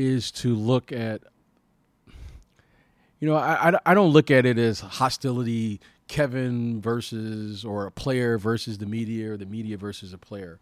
is 0.00 0.30
to 0.30 0.54
look 0.54 0.92
at 0.92 1.22
you 3.20 3.28
know, 3.28 3.36
I, 3.36 3.78
I, 3.84 3.92
don't 3.92 4.14
look 4.14 4.30
at 4.30 4.46
it 4.46 4.56
as 4.56 4.80
hostility, 4.80 5.78
Kevin 6.08 6.80
versus 6.80 7.66
or 7.66 7.84
a 7.84 7.90
player 7.90 8.38
versus 8.38 8.78
the 8.78 8.86
media 8.86 9.32
or 9.32 9.36
the 9.36 9.44
media 9.44 9.76
versus 9.76 10.14
a 10.14 10.18
player. 10.18 10.58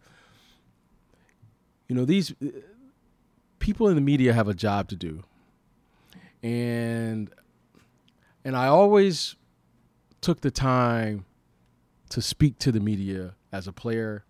You 1.87 1.95
know, 1.95 2.03
these 2.03 2.33
people 3.59 3.87
in 3.87 3.95
the 3.95 4.01
media 4.01 4.33
have 4.33 4.49
a 4.49 4.53
job 4.53 4.89
to 4.89 4.97
do. 4.97 5.23
And 6.43 7.29
and 8.43 8.57
I 8.57 8.67
always 8.67 9.37
took 10.19 10.41
the 10.41 10.51
time 10.51 11.23
to 12.09 12.21
speak 12.21 12.59
to 12.59 12.73
the 12.73 12.81
media 12.81 13.35
as 13.53 13.67
a 13.69 13.71
player. 13.71 14.25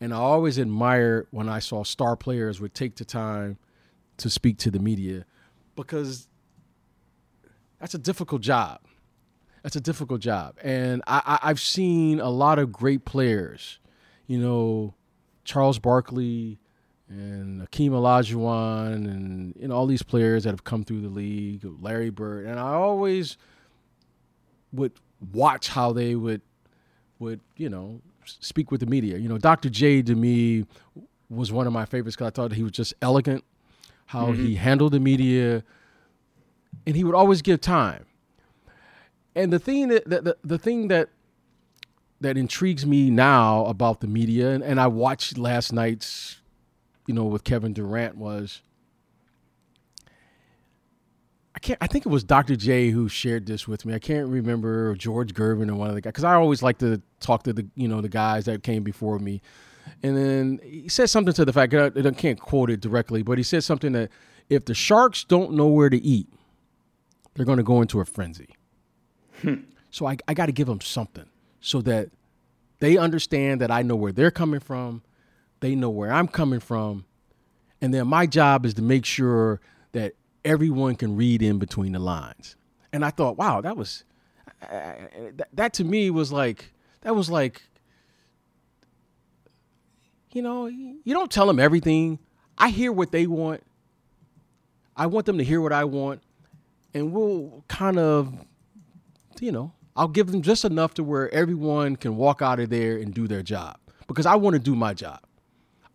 And 0.00 0.14
I 0.14 0.18
always 0.18 0.58
admired 0.58 1.26
when 1.32 1.48
I 1.48 1.58
saw 1.58 1.82
star 1.82 2.14
players 2.14 2.60
would 2.60 2.72
take 2.72 2.94
the 2.94 3.04
time 3.04 3.58
to 4.18 4.30
speak 4.30 4.58
to 4.58 4.70
the 4.70 4.78
media 4.78 5.24
because 5.76 6.28
that's 7.80 7.94
a 7.94 7.98
difficult 7.98 8.42
job. 8.42 8.80
That's 9.62 9.76
a 9.76 9.80
difficult 9.80 10.20
job. 10.20 10.56
And 10.62 11.02
I, 11.06 11.38
I, 11.42 11.48
have 11.48 11.60
seen 11.60 12.20
a 12.20 12.28
lot 12.28 12.58
of 12.58 12.70
great 12.70 13.06
players, 13.06 13.78
you 14.26 14.38
know, 14.38 14.94
Charles 15.44 15.78
Barkley 15.78 16.58
and 17.08 17.66
Akeem 17.68 17.90
Olajuwon 17.90 18.94
and 18.94 19.56
know 19.56 19.74
all 19.74 19.86
these 19.86 20.02
players 20.02 20.44
that 20.44 20.50
have 20.50 20.64
come 20.64 20.84
through 20.84 21.00
the 21.00 21.08
league, 21.08 21.62
Larry 21.80 22.10
Bird, 22.10 22.46
and 22.46 22.58
I 22.58 22.74
always 22.74 23.36
would 24.72 24.92
watch 25.32 25.68
how 25.68 25.92
they 25.92 26.14
would 26.14 26.42
would 27.18 27.40
you 27.56 27.68
know 27.68 28.00
speak 28.24 28.70
with 28.70 28.80
the 28.80 28.86
media. 28.86 29.18
You 29.18 29.28
know, 29.28 29.38
Dr. 29.38 29.68
J 29.68 30.02
to 30.02 30.14
me 30.14 30.66
was 31.28 31.52
one 31.52 31.66
of 31.66 31.72
my 31.72 31.84
favorites 31.84 32.16
because 32.16 32.28
I 32.28 32.30
thought 32.30 32.52
he 32.52 32.62
was 32.62 32.72
just 32.72 32.94
elegant, 33.02 33.44
how 34.06 34.26
mm-hmm. 34.26 34.44
he 34.44 34.54
handled 34.56 34.92
the 34.92 35.00
media, 35.00 35.64
and 36.86 36.96
he 36.96 37.04
would 37.04 37.14
always 37.14 37.42
give 37.42 37.60
time. 37.60 38.06
And 39.34 39.52
the 39.52 39.58
thing 39.58 39.88
that 39.88 40.08
the, 40.08 40.20
the, 40.20 40.36
the 40.44 40.58
thing 40.58 40.88
that 40.88 41.08
that 42.20 42.36
intrigues 42.36 42.86
me 42.86 43.10
now 43.10 43.66
about 43.66 44.00
the 44.00 44.06
media, 44.06 44.50
and, 44.50 44.62
and 44.62 44.80
I 44.80 44.86
watched 44.86 45.36
last 45.36 45.72
night's, 45.72 46.40
you 47.06 47.14
know, 47.14 47.24
with 47.24 47.44
Kevin 47.44 47.72
Durant 47.72 48.16
was. 48.16 48.62
I 51.56 51.60
can't. 51.60 51.78
I 51.80 51.86
think 51.86 52.04
it 52.04 52.08
was 52.08 52.24
Dr. 52.24 52.56
J 52.56 52.90
who 52.90 53.08
shared 53.08 53.46
this 53.46 53.68
with 53.68 53.86
me. 53.86 53.94
I 53.94 54.00
can't 54.00 54.28
remember 54.28 54.94
George 54.96 55.34
Gervin 55.34 55.70
or 55.70 55.76
one 55.76 55.88
of 55.88 55.94
the 55.94 56.00
guys 56.00 56.10
because 56.10 56.24
I 56.24 56.34
always 56.34 56.62
like 56.62 56.78
to 56.78 57.00
talk 57.20 57.44
to 57.44 57.52
the 57.52 57.66
you 57.76 57.86
know 57.86 58.00
the 58.00 58.08
guys 58.08 58.46
that 58.46 58.64
came 58.64 58.82
before 58.82 59.18
me, 59.20 59.40
and 60.02 60.16
then 60.16 60.60
he 60.62 60.88
said 60.88 61.10
something 61.10 61.34
to 61.34 61.44
the 61.44 61.52
fact 61.52 61.74
I, 61.74 61.86
I 61.86 62.10
can't 62.12 62.38
quote 62.38 62.70
it 62.70 62.80
directly, 62.80 63.22
but 63.22 63.38
he 63.38 63.44
said 63.44 63.64
something 63.64 63.92
that 63.92 64.10
if 64.48 64.64
the 64.64 64.74
sharks 64.74 65.24
don't 65.24 65.52
know 65.52 65.66
where 65.66 65.90
to 65.90 65.96
eat, 65.96 66.28
they're 67.34 67.46
going 67.46 67.58
to 67.58 67.64
go 67.64 67.80
into 67.80 68.00
a 68.00 68.04
frenzy. 68.04 68.50
Hmm. 69.42 69.54
So 69.90 70.06
I, 70.06 70.16
I 70.28 70.34
got 70.34 70.46
to 70.46 70.52
give 70.52 70.66
them 70.66 70.80
something 70.80 71.26
so 71.60 71.80
that 71.82 72.10
they 72.80 72.96
understand 72.96 73.60
that 73.60 73.70
I 73.70 73.82
know 73.82 73.96
where 73.96 74.12
they're 74.12 74.30
coming 74.30 74.60
from, 74.60 75.02
they 75.60 75.74
know 75.74 75.90
where 75.90 76.12
I'm 76.12 76.28
coming 76.28 76.60
from, 76.60 77.04
and 77.80 77.94
then 77.94 78.06
my 78.06 78.26
job 78.26 78.66
is 78.66 78.74
to 78.74 78.82
make 78.82 79.04
sure 79.04 79.60
that 79.92 80.14
everyone 80.44 80.96
can 80.96 81.16
read 81.16 81.42
in 81.42 81.58
between 81.58 81.92
the 81.92 81.98
lines. 81.98 82.56
And 82.92 83.04
I 83.04 83.10
thought, 83.10 83.36
wow, 83.36 83.60
that 83.60 83.76
was 83.76 84.04
that, 84.60 85.48
that 85.52 85.72
to 85.74 85.84
me 85.84 86.10
was 86.10 86.32
like 86.32 86.72
that 87.02 87.14
was 87.14 87.30
like 87.30 87.62
you 90.34 90.42
know, 90.42 90.66
you 90.66 91.14
don't 91.14 91.30
tell 91.30 91.46
them 91.46 91.58
everything. 91.58 92.18
I 92.58 92.68
hear 92.68 92.92
what 92.92 93.10
they 93.10 93.26
want. 93.26 93.62
I 94.94 95.06
want 95.06 95.24
them 95.24 95.38
to 95.38 95.44
hear 95.44 95.60
what 95.60 95.72
I 95.72 95.84
want 95.84 96.20
and 96.92 97.12
we'll 97.12 97.64
kind 97.68 97.98
of, 97.98 98.32
you 99.40 99.52
know, 99.52 99.72
I'll 99.96 100.08
give 100.08 100.30
them 100.30 100.42
just 100.42 100.64
enough 100.64 100.94
to 100.94 101.04
where 101.04 101.32
everyone 101.34 101.96
can 101.96 102.16
walk 102.16 102.42
out 102.42 102.60
of 102.60 102.70
there 102.70 102.96
and 102.96 103.12
do 103.12 103.26
their 103.26 103.42
job 103.42 103.78
because 104.06 104.26
I 104.26 104.36
want 104.36 104.54
to 104.54 104.60
do 104.60 104.74
my 104.74 104.94
job. 104.94 105.20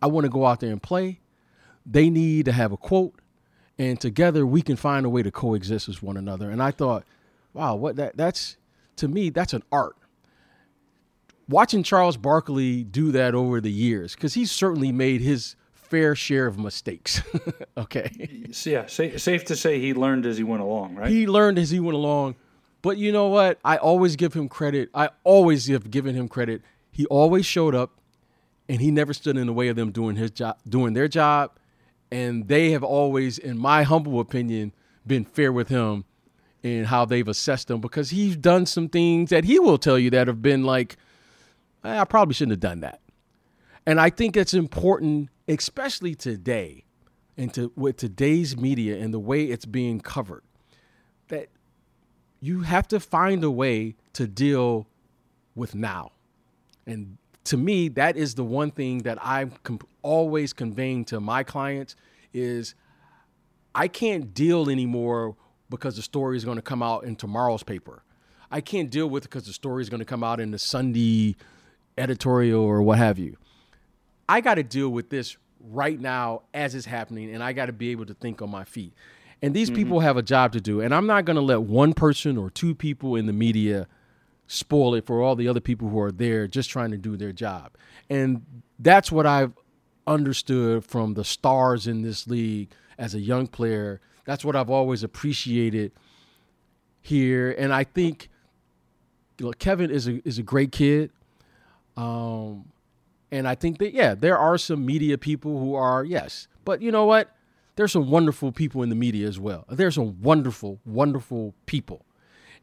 I 0.02 0.06
want 0.06 0.24
to 0.24 0.30
go 0.30 0.46
out 0.46 0.60
there 0.60 0.70
and 0.72 0.82
play. 0.82 1.20
They 1.84 2.08
need 2.08 2.46
to 2.46 2.52
have 2.52 2.72
a 2.72 2.76
quote, 2.76 3.20
and 3.78 4.00
together 4.00 4.46
we 4.46 4.62
can 4.62 4.76
find 4.76 5.04
a 5.04 5.10
way 5.10 5.22
to 5.22 5.30
coexist 5.30 5.88
with 5.88 6.02
one 6.02 6.16
another. 6.16 6.50
And 6.50 6.62
I 6.62 6.70
thought, 6.70 7.04
wow, 7.52 7.74
what 7.74 7.96
that 7.96 8.16
that's 8.16 8.56
to 8.96 9.08
me 9.08 9.30
that's 9.30 9.52
an 9.52 9.62
art. 9.72 9.96
Watching 11.50 11.82
Charles 11.82 12.16
Barkley 12.16 12.84
do 12.84 13.10
that 13.12 13.34
over 13.34 13.60
the 13.60 13.72
years, 13.72 14.14
because 14.14 14.34
he's 14.34 14.52
certainly 14.52 14.92
made 14.92 15.20
his 15.20 15.56
fair 15.72 16.14
share 16.14 16.46
of 16.46 16.58
mistakes. 16.58 17.20
okay. 17.76 18.10
Yeah, 18.64 18.86
sa- 18.86 19.16
safe 19.16 19.44
to 19.46 19.56
say 19.56 19.80
he 19.80 19.92
learned 19.92 20.26
as 20.26 20.38
he 20.38 20.44
went 20.44 20.62
along, 20.62 20.94
right? 20.94 21.10
He 21.10 21.26
learned 21.26 21.58
as 21.58 21.70
he 21.70 21.80
went 21.80 21.96
along. 21.96 22.36
But 22.82 22.96
you 22.96 23.10
know 23.10 23.26
what? 23.26 23.58
I 23.64 23.76
always 23.76 24.14
give 24.14 24.32
him 24.32 24.48
credit. 24.48 24.90
I 24.94 25.10
always 25.24 25.66
have 25.66 25.90
given 25.90 26.14
him 26.14 26.28
credit. 26.28 26.62
He 26.92 27.04
always 27.06 27.44
showed 27.44 27.74
up 27.74 27.98
and 28.68 28.80
he 28.80 28.92
never 28.92 29.12
stood 29.12 29.36
in 29.36 29.48
the 29.48 29.52
way 29.52 29.66
of 29.68 29.76
them 29.76 29.90
doing 29.90 30.14
his 30.16 30.30
job 30.30 30.56
doing 30.68 30.94
their 30.94 31.08
job. 31.08 31.58
And 32.12 32.46
they 32.46 32.70
have 32.70 32.84
always, 32.84 33.38
in 33.38 33.58
my 33.58 33.82
humble 33.82 34.20
opinion, 34.20 34.72
been 35.06 35.24
fair 35.24 35.52
with 35.52 35.68
him 35.68 36.04
in 36.62 36.84
how 36.84 37.04
they've 37.04 37.26
assessed 37.26 37.70
him 37.70 37.80
because 37.80 38.10
he's 38.10 38.36
done 38.36 38.66
some 38.66 38.88
things 38.88 39.30
that 39.30 39.44
he 39.44 39.58
will 39.58 39.78
tell 39.78 39.98
you 39.98 40.10
that 40.10 40.28
have 40.28 40.40
been 40.40 40.62
like, 40.64 40.96
Eh, 41.84 41.98
I 41.98 42.04
probably 42.04 42.34
shouldn't 42.34 42.52
have 42.52 42.60
done 42.60 42.80
that. 42.80 43.00
And 43.86 44.00
I 44.00 44.10
think 44.10 44.36
it's 44.36 44.54
important, 44.54 45.30
especially 45.48 46.14
today, 46.14 46.84
and 47.36 47.52
to 47.54 47.72
with 47.76 47.96
today's 47.96 48.56
media 48.56 48.98
and 48.98 49.14
the 49.14 49.18
way 49.18 49.44
it's 49.44 49.64
being 49.64 50.00
covered, 50.00 50.42
that 51.28 51.48
you 52.40 52.62
have 52.62 52.86
to 52.88 53.00
find 53.00 53.42
a 53.42 53.50
way 53.50 53.96
to 54.12 54.26
deal 54.26 54.86
with 55.54 55.74
now. 55.74 56.12
And 56.86 57.16
to 57.44 57.56
me, 57.56 57.88
that 57.88 58.16
is 58.16 58.34
the 58.34 58.44
one 58.44 58.70
thing 58.70 58.98
that 58.98 59.18
I'm 59.22 59.52
com- 59.62 59.80
always 60.02 60.52
conveying 60.52 61.04
to 61.06 61.20
my 61.20 61.42
clients 61.42 61.96
is 62.32 62.74
I 63.74 63.88
can't 63.88 64.34
deal 64.34 64.68
anymore 64.68 65.36
because 65.70 65.96
the 65.96 66.02
story 66.02 66.36
is 66.36 66.44
going 66.44 66.56
to 66.56 66.62
come 66.62 66.82
out 66.82 67.04
in 67.04 67.16
tomorrow's 67.16 67.62
paper. 67.62 68.02
I 68.50 68.60
can't 68.60 68.90
deal 68.90 69.08
with 69.08 69.24
it 69.24 69.30
because 69.30 69.46
the 69.46 69.52
story 69.52 69.82
is 69.82 69.88
going 69.88 70.00
to 70.00 70.04
come 70.04 70.24
out 70.24 70.40
in 70.40 70.50
the 70.50 70.58
Sunday 70.58 71.36
editorial 71.98 72.62
or 72.62 72.82
what 72.82 72.98
have 72.98 73.18
you. 73.18 73.36
I 74.28 74.40
got 74.40 74.54
to 74.54 74.62
deal 74.62 74.88
with 74.90 75.10
this 75.10 75.36
right 75.60 75.98
now 75.98 76.42
as 76.54 76.74
it's 76.74 76.86
happening, 76.86 77.34
and 77.34 77.42
I 77.42 77.52
got 77.52 77.66
to 77.66 77.72
be 77.72 77.90
able 77.90 78.06
to 78.06 78.14
think 78.14 78.40
on 78.42 78.50
my 78.50 78.64
feet. 78.64 78.94
And 79.42 79.54
these 79.54 79.68
mm-hmm. 79.68 79.76
people 79.76 80.00
have 80.00 80.16
a 80.16 80.22
job 80.22 80.52
to 80.52 80.60
do, 80.60 80.80
and 80.80 80.94
I'm 80.94 81.06
not 81.06 81.24
going 81.24 81.36
to 81.36 81.42
let 81.42 81.62
one 81.62 81.94
person 81.94 82.36
or 82.36 82.50
two 82.50 82.74
people 82.74 83.16
in 83.16 83.26
the 83.26 83.32
media 83.32 83.86
spoil 84.46 84.94
it 84.94 85.06
for 85.06 85.22
all 85.22 85.36
the 85.36 85.48
other 85.48 85.60
people 85.60 85.88
who 85.88 86.00
are 86.00 86.10
there 86.10 86.46
just 86.46 86.70
trying 86.70 86.90
to 86.90 86.96
do 86.96 87.16
their 87.16 87.32
job. 87.32 87.72
And 88.08 88.44
that's 88.78 89.12
what 89.12 89.26
I've 89.26 89.52
understood 90.06 90.84
from 90.84 91.14
the 91.14 91.24
stars 91.24 91.86
in 91.86 92.02
this 92.02 92.26
league 92.26 92.70
as 92.98 93.14
a 93.14 93.20
young 93.20 93.46
player. 93.46 94.00
That's 94.24 94.44
what 94.44 94.56
I've 94.56 94.70
always 94.70 95.02
appreciated 95.02 95.92
here. 97.00 97.54
And 97.56 97.72
I 97.72 97.84
think 97.84 98.28
you 99.38 99.46
know, 99.46 99.52
Kevin 99.52 99.90
is 99.90 100.06
a 100.06 100.20
is 100.26 100.38
a 100.38 100.42
great 100.42 100.72
kid. 100.72 101.10
Um, 102.00 102.64
and 103.30 103.46
I 103.46 103.54
think 103.54 103.78
that 103.78 103.92
yeah, 103.92 104.14
there 104.14 104.38
are 104.38 104.56
some 104.56 104.86
media 104.86 105.18
people 105.18 105.58
who 105.58 105.74
are 105.74 106.02
yes, 106.02 106.48
but 106.64 106.80
you 106.80 106.90
know 106.90 107.04
what? 107.04 107.36
There's 107.76 107.92
some 107.92 108.10
wonderful 108.10 108.52
people 108.52 108.82
in 108.82 108.88
the 108.88 108.94
media 108.94 109.28
as 109.28 109.38
well. 109.38 109.64
There's 109.68 109.96
some 109.96 110.20
wonderful, 110.22 110.80
wonderful 110.86 111.54
people, 111.66 112.06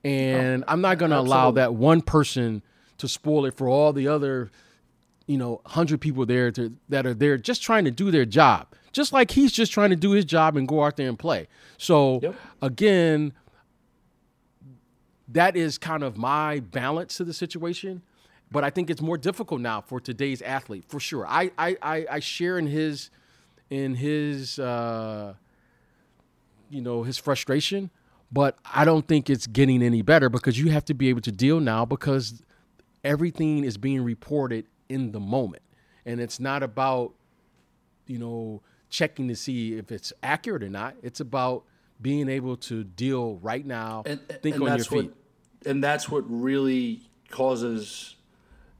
and 0.03 0.63
oh, 0.63 0.71
I'm 0.71 0.81
not 0.81 0.97
going 0.97 1.11
to 1.11 1.19
allow 1.19 1.51
that 1.51 1.75
one 1.75 2.01
person 2.01 2.63
to 2.97 3.07
spoil 3.07 3.45
it 3.45 3.53
for 3.53 3.69
all 3.69 3.93
the 3.93 4.07
other, 4.07 4.49
you 5.27 5.37
know, 5.37 5.61
hundred 5.67 6.01
people 6.01 6.25
there 6.25 6.51
to, 6.51 6.75
that 6.89 7.05
are 7.05 7.13
there 7.13 7.37
just 7.37 7.61
trying 7.61 7.85
to 7.85 7.91
do 7.91 8.09
their 8.09 8.25
job, 8.25 8.73
just 8.91 9.13
like 9.13 9.29
he's 9.31 9.51
just 9.51 9.71
trying 9.71 9.91
to 9.91 9.95
do 9.95 10.11
his 10.11 10.25
job 10.25 10.57
and 10.57 10.67
go 10.67 10.83
out 10.83 10.97
there 10.97 11.07
and 11.07 11.19
play. 11.19 11.47
So 11.77 12.19
yep. 12.23 12.35
again, 12.59 13.33
that 15.27 15.55
is 15.55 15.77
kind 15.77 16.01
of 16.01 16.17
my 16.17 16.59
balance 16.59 17.17
to 17.17 17.23
the 17.23 17.33
situation 17.33 18.01
but 18.51 18.63
I 18.63 18.69
think 18.69 18.89
it's 18.89 19.01
more 19.01 19.17
difficult 19.17 19.61
now 19.61 19.81
for 19.81 19.99
today's 19.99 20.41
athlete 20.41 20.85
for 20.87 20.99
sure. 20.99 21.27
I 21.27 21.51
I, 21.57 21.77
I, 21.81 22.05
I 22.11 22.19
share 22.19 22.57
in 22.57 22.67
his 22.67 23.09
in 23.69 23.95
his 23.95 24.59
uh, 24.59 25.33
you 26.69 26.81
know 26.81 27.03
his 27.03 27.17
frustration, 27.17 27.89
but 28.31 28.57
I 28.73 28.85
don't 28.85 29.07
think 29.07 29.29
it's 29.29 29.47
getting 29.47 29.83
any 29.83 30.01
better 30.01 30.29
because 30.29 30.59
you 30.59 30.71
have 30.71 30.85
to 30.85 30.93
be 30.93 31.09
able 31.09 31.21
to 31.21 31.31
deal 31.31 31.59
now 31.59 31.85
because 31.85 32.41
everything 33.03 33.63
is 33.63 33.77
being 33.77 34.03
reported 34.03 34.65
in 34.89 35.11
the 35.11 35.19
moment, 35.19 35.63
and 36.05 36.19
it's 36.19 36.39
not 36.39 36.63
about 36.63 37.13
you 38.05 38.17
know 38.17 38.61
checking 38.89 39.27
to 39.27 39.35
see 39.35 39.73
if 39.73 39.91
it's 39.91 40.13
accurate 40.23 40.63
or 40.63 40.69
not. 40.69 40.95
It's 41.03 41.19
about 41.19 41.63
being 42.01 42.29
able 42.29 42.55
to 42.55 42.83
deal 42.83 43.37
right 43.37 43.65
now, 43.65 44.03
and, 44.05 44.25
think 44.41 44.55
and 44.55 44.69
on 44.69 44.77
your 44.77 44.85
feet. 44.85 45.05
What, 45.05 45.67
and 45.67 45.83
that's 45.83 46.07
what 46.07 46.23
really 46.27 47.01
causes 47.29 48.16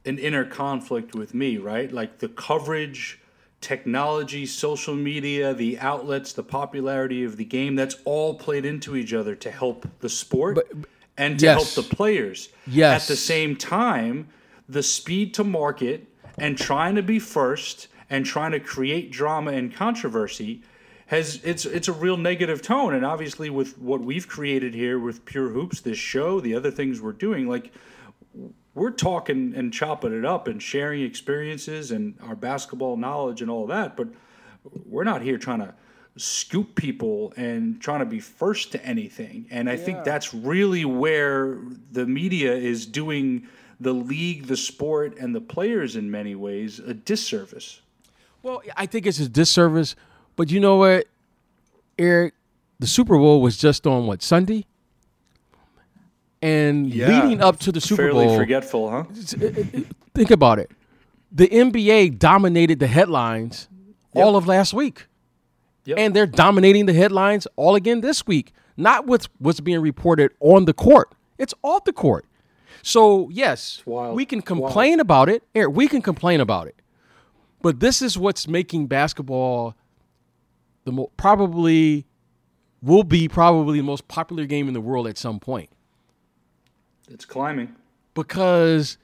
an 0.04 0.18
inner 0.18 0.44
conflict 0.44 1.14
with 1.14 1.34
me, 1.34 1.58
right? 1.58 1.92
Like 1.92 2.18
the 2.18 2.28
coverage, 2.28 3.20
technology, 3.60 4.46
social 4.46 4.94
media, 4.94 5.54
the 5.54 5.78
outlets, 5.78 6.32
the 6.32 6.42
popularity 6.42 7.24
of 7.24 7.36
the 7.36 7.44
game, 7.44 7.74
that's 7.74 7.96
all 8.04 8.34
played 8.34 8.64
into 8.64 8.96
each 8.96 9.12
other 9.12 9.34
to 9.36 9.50
help 9.50 9.86
the 10.00 10.08
sport 10.08 10.54
but, 10.56 10.88
and 11.16 11.38
to 11.40 11.46
yes. 11.46 11.74
help 11.74 11.86
the 11.86 11.94
players. 11.94 12.48
Yes. 12.66 13.02
At 13.02 13.08
the 13.08 13.16
same 13.16 13.56
time, 13.56 14.28
the 14.68 14.82
speed 14.82 15.34
to 15.34 15.44
market 15.44 16.06
and 16.38 16.56
trying 16.56 16.94
to 16.94 17.02
be 17.02 17.18
first 17.18 17.88
and 18.10 18.24
trying 18.24 18.52
to 18.52 18.60
create 18.60 19.10
drama 19.10 19.52
and 19.52 19.74
controversy 19.74 20.62
has 21.06 21.40
it's 21.42 21.64
it's 21.64 21.88
a 21.88 21.92
real 21.92 22.16
negative 22.16 22.60
tone 22.60 22.94
and 22.94 23.04
obviously 23.04 23.48
with 23.48 23.78
what 23.78 24.00
we've 24.00 24.28
created 24.28 24.74
here 24.74 24.98
with 24.98 25.24
pure 25.24 25.48
hoops 25.48 25.80
this 25.80 25.98
show 25.98 26.38
the 26.40 26.54
other 26.54 26.70
things 26.70 27.00
we're 27.00 27.12
doing 27.12 27.48
like 27.48 27.72
we're 28.74 28.90
talking 28.90 29.54
and 29.56 29.72
chopping 29.72 30.16
it 30.16 30.24
up 30.24 30.48
and 30.48 30.62
sharing 30.62 31.02
experiences 31.02 31.90
and 31.90 32.14
our 32.22 32.36
basketball 32.36 32.96
knowledge 32.96 33.42
and 33.42 33.50
all 33.50 33.66
that, 33.66 33.96
but 33.96 34.08
we're 34.86 35.04
not 35.04 35.22
here 35.22 35.38
trying 35.38 35.60
to 35.60 35.74
scoop 36.16 36.74
people 36.74 37.32
and 37.36 37.80
trying 37.80 38.00
to 38.00 38.06
be 38.06 38.20
first 38.20 38.72
to 38.72 38.84
anything. 38.84 39.46
And 39.50 39.68
I 39.68 39.74
yeah. 39.74 39.84
think 39.84 40.04
that's 40.04 40.34
really 40.34 40.84
where 40.84 41.58
the 41.92 42.06
media 42.06 42.54
is 42.54 42.86
doing 42.86 43.46
the 43.80 43.92
league, 43.92 44.46
the 44.46 44.56
sport, 44.56 45.16
and 45.18 45.34
the 45.34 45.40
players 45.40 45.96
in 45.96 46.10
many 46.10 46.34
ways 46.34 46.78
a 46.80 46.94
disservice. 46.94 47.80
Well, 48.42 48.62
I 48.76 48.86
think 48.86 49.06
it's 49.06 49.20
a 49.20 49.28
disservice, 49.28 49.94
but 50.36 50.50
you 50.50 50.60
know 50.60 50.76
what, 50.76 51.06
Eric? 51.98 52.34
The 52.80 52.86
Super 52.86 53.16
Bowl 53.18 53.42
was 53.42 53.56
just 53.56 53.86
on 53.86 54.06
what 54.06 54.22
Sunday. 54.22 54.64
And 56.40 56.92
yeah, 56.92 57.22
leading 57.22 57.42
up 57.42 57.58
to 57.60 57.72
the 57.72 57.80
Super 57.80 58.02
fairly 58.02 58.26
Bowl, 58.26 58.36
forgetful, 58.36 58.90
huh? 58.90 58.96
Uh, 58.96 59.46
uh, 59.46 59.48
uh, 59.48 59.80
think 60.14 60.30
about 60.30 60.58
it. 60.58 60.70
The 61.32 61.48
NBA 61.48 62.18
dominated 62.18 62.78
the 62.78 62.86
headlines 62.86 63.68
yep. 64.14 64.24
all 64.24 64.36
of 64.36 64.46
last 64.46 64.72
week, 64.72 65.06
yep. 65.84 65.98
and 65.98 66.14
they're 66.14 66.26
dominating 66.26 66.86
the 66.86 66.92
headlines 66.92 67.46
all 67.56 67.74
again 67.74 68.00
this 68.00 68.26
week. 68.26 68.52
Not 68.76 69.06
with 69.06 69.28
what's 69.38 69.60
being 69.60 69.80
reported 69.80 70.30
on 70.38 70.64
the 70.64 70.72
court; 70.72 71.12
it's 71.38 71.54
off 71.62 71.84
the 71.84 71.92
court. 71.92 72.24
So 72.82 73.28
yes, 73.30 73.82
we 73.84 74.24
can 74.24 74.40
complain 74.40 75.00
about 75.00 75.28
it. 75.28 75.42
Eric, 75.54 75.74
we 75.74 75.88
can 75.88 76.02
complain 76.02 76.40
about 76.40 76.68
it, 76.68 76.76
but 77.62 77.80
this 77.80 78.00
is 78.00 78.16
what's 78.16 78.46
making 78.46 78.86
basketball 78.86 79.74
the 80.88 80.92
mo- 80.92 81.10
probably 81.18 82.06
will 82.80 83.04
be 83.04 83.28
probably 83.28 83.78
the 83.78 83.84
most 83.84 84.08
popular 84.08 84.46
game 84.46 84.68
in 84.68 84.74
the 84.74 84.80
world 84.80 85.06
at 85.06 85.18
some 85.18 85.38
point. 85.38 85.68
It's 87.08 87.24
climbing. 87.24 87.74
Because 88.14 88.98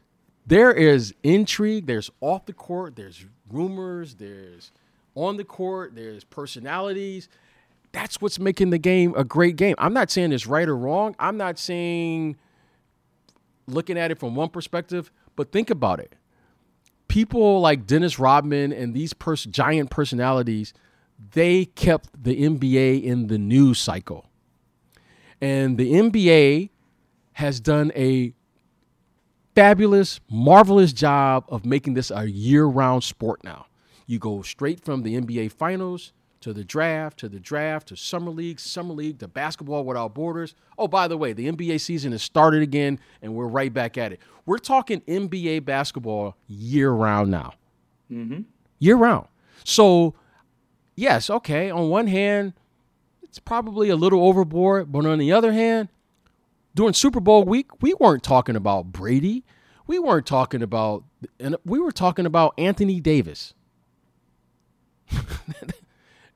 there 0.47 0.73
is 0.73 1.15
intrigue, 1.23 1.87
there's 1.87 2.11
off 2.21 2.47
the 2.47 2.53
court, 2.53 2.97
there's 2.97 3.25
rumors, 3.51 4.15
there's 4.17 4.73
on 5.15 5.37
the 5.37 5.45
court, 5.45 5.95
there's 5.95 6.25
personalities. 6.25 7.29
That's 7.93 8.21
what's 8.21 8.39
making 8.39 8.71
the 8.71 8.79
game 8.79 9.15
a 9.17 9.25
great 9.25 9.57
game. 9.57 9.77
I'm 9.79 9.95
not 9.95 10.11
saying 10.11 10.33
it's 10.33 10.47
right 10.47 10.69
or 10.69 10.77
wrong. 10.77 11.15
I'm 11.19 11.37
not 11.37 11.59
saying 11.59 12.37
looking 13.67 13.97
at 13.97 14.11
it 14.11 14.19
from 14.19 14.35
one 14.35 14.49
perspective, 14.49 15.11
but 15.37 15.53
think 15.53 15.71
about 15.71 16.01
it. 16.01 16.15
People 17.09 17.61
like 17.61 17.87
Dennis 17.87 18.19
Rodman 18.19 18.73
and 18.73 18.95
these 18.95 19.13
pers- 19.13 19.45
giant 19.45 19.91
personalities, 19.91 20.75
they 21.33 21.67
kept 21.67 22.11
the 22.21 22.43
NBA 22.43 23.03
in 23.03 23.29
the 23.29 23.39
news 23.39 23.79
cycle. 23.79 24.27
And 25.41 25.79
the 25.79 25.93
NBA 25.93 26.71
has 27.35 27.61
done 27.61 27.93
a 27.95 28.33
fabulous, 29.55 30.21
marvelous 30.31 30.93
job 30.93 31.45
of 31.49 31.65
making 31.65 31.95
this 31.95 32.11
a 32.11 32.29
year 32.29 32.65
round 32.65 33.05
sport 33.05 33.45
now. 33.45 33.67
You 34.07 34.19
go 34.19 34.43
straight 34.43 34.85
from 34.85 35.03
the 35.03 35.21
NBA 35.21 35.53
Finals 35.53 36.13
to 36.41 36.53
the 36.53 36.65
draft, 36.65 37.19
to 37.21 37.29
the 37.29 37.41
draft, 37.41 37.89
to 37.89 37.97
Summer 37.97 38.31
League, 38.31 38.61
Summer 38.61 38.93
League, 38.93 39.19
to 39.21 39.29
Basketball 39.29 39.85
Without 39.85 40.15
Borders. 40.15 40.55
Oh, 40.77 40.87
by 40.87 41.09
the 41.09 41.17
way, 41.17 41.33
the 41.33 41.51
NBA 41.51 41.81
season 41.81 42.13
has 42.13 42.23
started 42.23 42.63
again, 42.63 42.99
and 43.23 43.35
we're 43.35 43.47
right 43.47 43.73
back 43.73 43.97
at 43.97 44.13
it. 44.13 44.21
We're 44.45 44.59
talking 44.59 45.01
NBA 45.03 45.65
basketball 45.65 46.37
year 46.47 46.91
round 46.91 47.31
now. 47.31 47.55
Mm-hmm. 48.13 48.43
Year 48.79 48.97
round. 48.97 49.27
So, 49.65 50.15
yes, 50.97 51.31
okay, 51.31 51.71
on 51.71 51.89
one 51.89 52.09
hand, 52.09 52.53
it's 53.23 53.39
probably 53.39 53.89
a 53.89 53.97
little 53.97 54.23
overboard, 54.23 54.93
but 54.93 55.07
on 55.07 55.19
the 55.19 55.33
other 55.33 55.53
hand, 55.53 55.89
during 56.75 56.95
Super 56.95 57.21
Bowl 57.21 57.45
week, 57.45 57.83
we 57.83 57.95
weren't 57.95 58.23
talking 58.23 58.57
about 58.57 58.93
Brady. 58.93 59.45
We 59.87 59.99
weren't 59.99 60.27
talking 60.27 60.63
about, 60.63 61.05
and 61.39 61.57
we 61.65 61.79
were 61.79 61.93
talking 61.93 62.27
about 62.27 62.55
Anthony 62.59 63.01
Davis. 63.01 63.55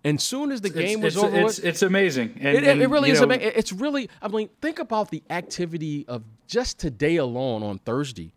and 0.05 0.21
soon 0.21 0.53
as 0.53 0.61
the 0.61 0.71
game 0.71 1.03
it's, 1.03 1.17
was 1.17 1.17
it's, 1.17 1.25
over, 1.25 1.37
it's, 1.39 1.59
it's 1.59 1.83
amazing. 1.83 2.39
And, 2.41 2.57
it, 2.57 2.65
and, 2.65 2.83
it 2.83 2.89
really 2.89 3.11
is 3.11 3.21
know, 3.21 3.25
amazing. 3.25 3.53
It's 3.57 3.73
really, 3.73 4.11
I 4.21 4.29
mean, 4.29 4.51
think 4.61 4.79
about 4.79 5.11
the 5.11 5.23
activity 5.31 6.05
of 6.07 6.25
just 6.47 6.79
today 6.79 7.17
alone 7.17 7.63
on 7.63 7.79
Thursday, 7.79 8.33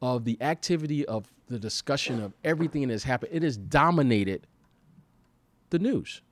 of 0.00 0.24
the 0.24 0.36
activity 0.40 1.06
of 1.06 1.32
the 1.48 1.58
discussion 1.58 2.22
of 2.22 2.34
everything 2.44 2.88
that's 2.88 3.04
happened. 3.04 3.32
It 3.34 3.42
has 3.42 3.56
dominated 3.56 4.46
the 5.70 5.78
news. 5.78 6.22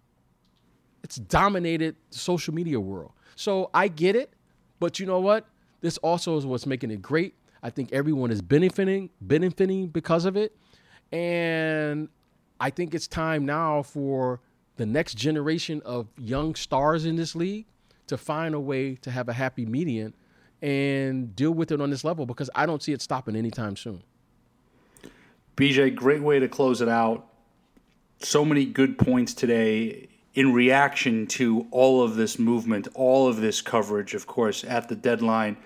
It's 1.03 1.17
dominated 1.17 1.97
the 2.11 2.19
social 2.19 2.55
media 2.55 2.79
world. 2.79 3.13
So 3.35 3.71
I 3.73 3.89
get 3.89 4.15
it, 4.17 4.35
but 4.81 4.99
you 4.99 5.07
know 5.07 5.21
what? 5.21 5.47
This 5.81 5.97
also 5.99 6.37
is 6.37 6.45
what's 6.45 6.67
making 6.67 6.91
it 6.91 7.01
great. 7.01 7.35
I 7.63 7.71
think 7.71 7.93
everyone 7.93 8.31
is 8.31 8.43
benefiting, 8.43 9.11
benefiting 9.21 9.89
because 9.89 10.25
of 10.25 10.37
it, 10.37 10.57
and 11.13 12.09
I 12.59 12.71
think 12.71 12.95
it's 12.95 13.07
time 13.07 13.47
now 13.47 13.83
for 13.83 14.41
the 14.77 14.87
next 14.87 15.15
generation 15.15 15.83
of 15.85 16.09
young 16.19 16.55
stars 16.55 17.05
in 17.05 17.17
this 17.17 17.35
league 17.35 17.67
to 18.07 18.17
find 18.17 18.55
a 18.55 18.61
way 18.61 18.95
to 18.97 19.11
have 19.11 19.29
a 19.29 19.33
happy 19.33 19.67
median 19.67 20.15
and 20.63 21.35
deal 21.35 21.53
with 21.53 21.71
it 21.73 21.81
on 21.81 21.91
this 21.91 22.05
level 22.05 22.27
because 22.27 22.51
I 22.55 22.67
don't 22.67 22.83
see 22.83 22.93
it 22.93 23.01
stopping 23.01 23.37
anytime 23.37 23.77
soon. 23.77 24.03
BJ, 25.57 25.95
great 25.95 26.23
way 26.23 26.39
to 26.39 26.49
close 26.49 26.81
it 26.81 26.89
out. 26.89 27.27
So 28.23 28.45
many 28.45 28.65
good 28.67 28.99
points 28.99 29.33
today 29.33 30.10
in 30.35 30.53
reaction 30.53 31.27
to 31.27 31.67
all 31.71 32.03
of 32.03 32.17
this 32.17 32.39
movement, 32.39 32.87
all 32.95 33.27
of 33.29 33.41
this 33.41 33.61
coverage, 33.61 34.15
of 34.15 34.27
course, 34.27 34.65
at 34.65 34.89
the 34.89 34.95
deadline. 34.95 35.57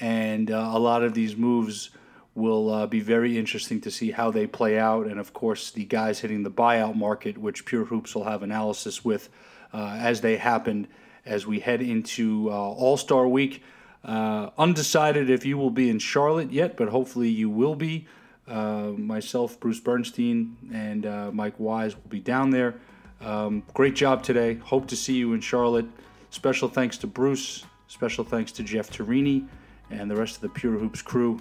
And 0.00 0.50
uh, 0.50 0.70
a 0.72 0.78
lot 0.78 1.02
of 1.02 1.14
these 1.14 1.36
moves 1.36 1.90
will 2.34 2.70
uh, 2.70 2.86
be 2.86 3.00
very 3.00 3.38
interesting 3.38 3.80
to 3.80 3.90
see 3.90 4.10
how 4.10 4.30
they 4.30 4.46
play 4.46 4.78
out. 4.78 5.06
And 5.06 5.18
of 5.18 5.32
course, 5.32 5.70
the 5.70 5.84
guys 5.84 6.20
hitting 6.20 6.42
the 6.42 6.50
buyout 6.50 6.96
market, 6.96 7.38
which 7.38 7.64
Pure 7.64 7.86
Hoops 7.86 8.14
will 8.14 8.24
have 8.24 8.42
analysis 8.42 9.04
with 9.04 9.28
uh, 9.72 9.96
as 10.00 10.20
they 10.20 10.36
happen 10.36 10.88
as 11.26 11.46
we 11.46 11.60
head 11.60 11.82
into 11.82 12.48
uh, 12.50 12.54
All 12.54 12.96
Star 12.96 13.26
Week. 13.26 13.62
Uh, 14.04 14.50
undecided 14.56 15.28
if 15.28 15.44
you 15.44 15.58
will 15.58 15.70
be 15.70 15.90
in 15.90 15.98
Charlotte 15.98 16.52
yet, 16.52 16.76
but 16.76 16.88
hopefully 16.88 17.28
you 17.28 17.50
will 17.50 17.74
be. 17.74 18.06
Uh, 18.46 18.92
myself, 18.96 19.60
Bruce 19.60 19.80
Bernstein, 19.80 20.56
and 20.72 21.34
Mike 21.34 21.58
Wise 21.58 21.94
will 21.94 22.08
be 22.08 22.20
down 22.20 22.50
there. 22.50 22.80
Um, 23.20 23.62
great 23.74 23.94
job 23.94 24.22
today. 24.22 24.54
Hope 24.54 24.86
to 24.88 24.96
see 24.96 25.14
you 25.14 25.32
in 25.32 25.40
Charlotte. 25.40 25.86
Special 26.30 26.68
thanks 26.68 26.98
to 26.98 27.06
Bruce. 27.06 27.64
Special 27.88 28.24
thanks 28.24 28.52
to 28.52 28.62
Jeff 28.62 28.90
Torini 28.90 29.46
and 29.90 30.10
the 30.10 30.16
rest 30.16 30.36
of 30.36 30.42
the 30.42 30.48
Pure 30.50 30.78
Hoops 30.78 31.02
crew. 31.02 31.40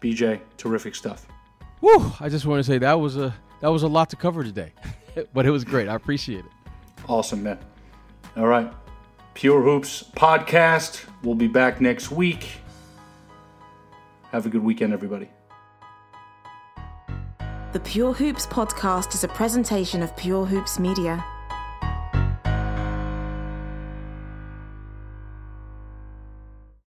BJ, 0.00 0.40
terrific 0.56 0.94
stuff. 0.94 1.26
Woo! 1.80 2.12
I 2.20 2.28
just 2.28 2.46
want 2.46 2.58
to 2.58 2.64
say 2.64 2.78
that 2.78 2.94
was 2.98 3.16
a 3.16 3.34
that 3.60 3.68
was 3.68 3.82
a 3.82 3.88
lot 3.88 4.10
to 4.10 4.16
cover 4.16 4.44
today, 4.44 4.72
but 5.32 5.46
it 5.46 5.50
was 5.50 5.64
great. 5.64 5.88
I 5.88 5.94
appreciate 5.94 6.44
it. 6.44 6.50
Awesome, 7.08 7.42
man. 7.42 7.58
All 8.36 8.46
right, 8.46 8.70
Pure 9.34 9.62
Hoops 9.62 10.04
podcast. 10.14 11.04
We'll 11.22 11.34
be 11.34 11.48
back 11.48 11.80
next 11.80 12.10
week. 12.10 12.60
Have 14.32 14.44
a 14.44 14.48
good 14.48 14.62
weekend, 14.62 14.92
everybody. 14.92 15.28
The 17.76 17.80
Pure 17.80 18.14
Hoops 18.14 18.46
podcast 18.46 19.12
is 19.12 19.22
a 19.22 19.28
presentation 19.28 20.02
of 20.02 20.16
Pure 20.16 20.46
Hoops 20.46 20.78
Media. 20.78 21.22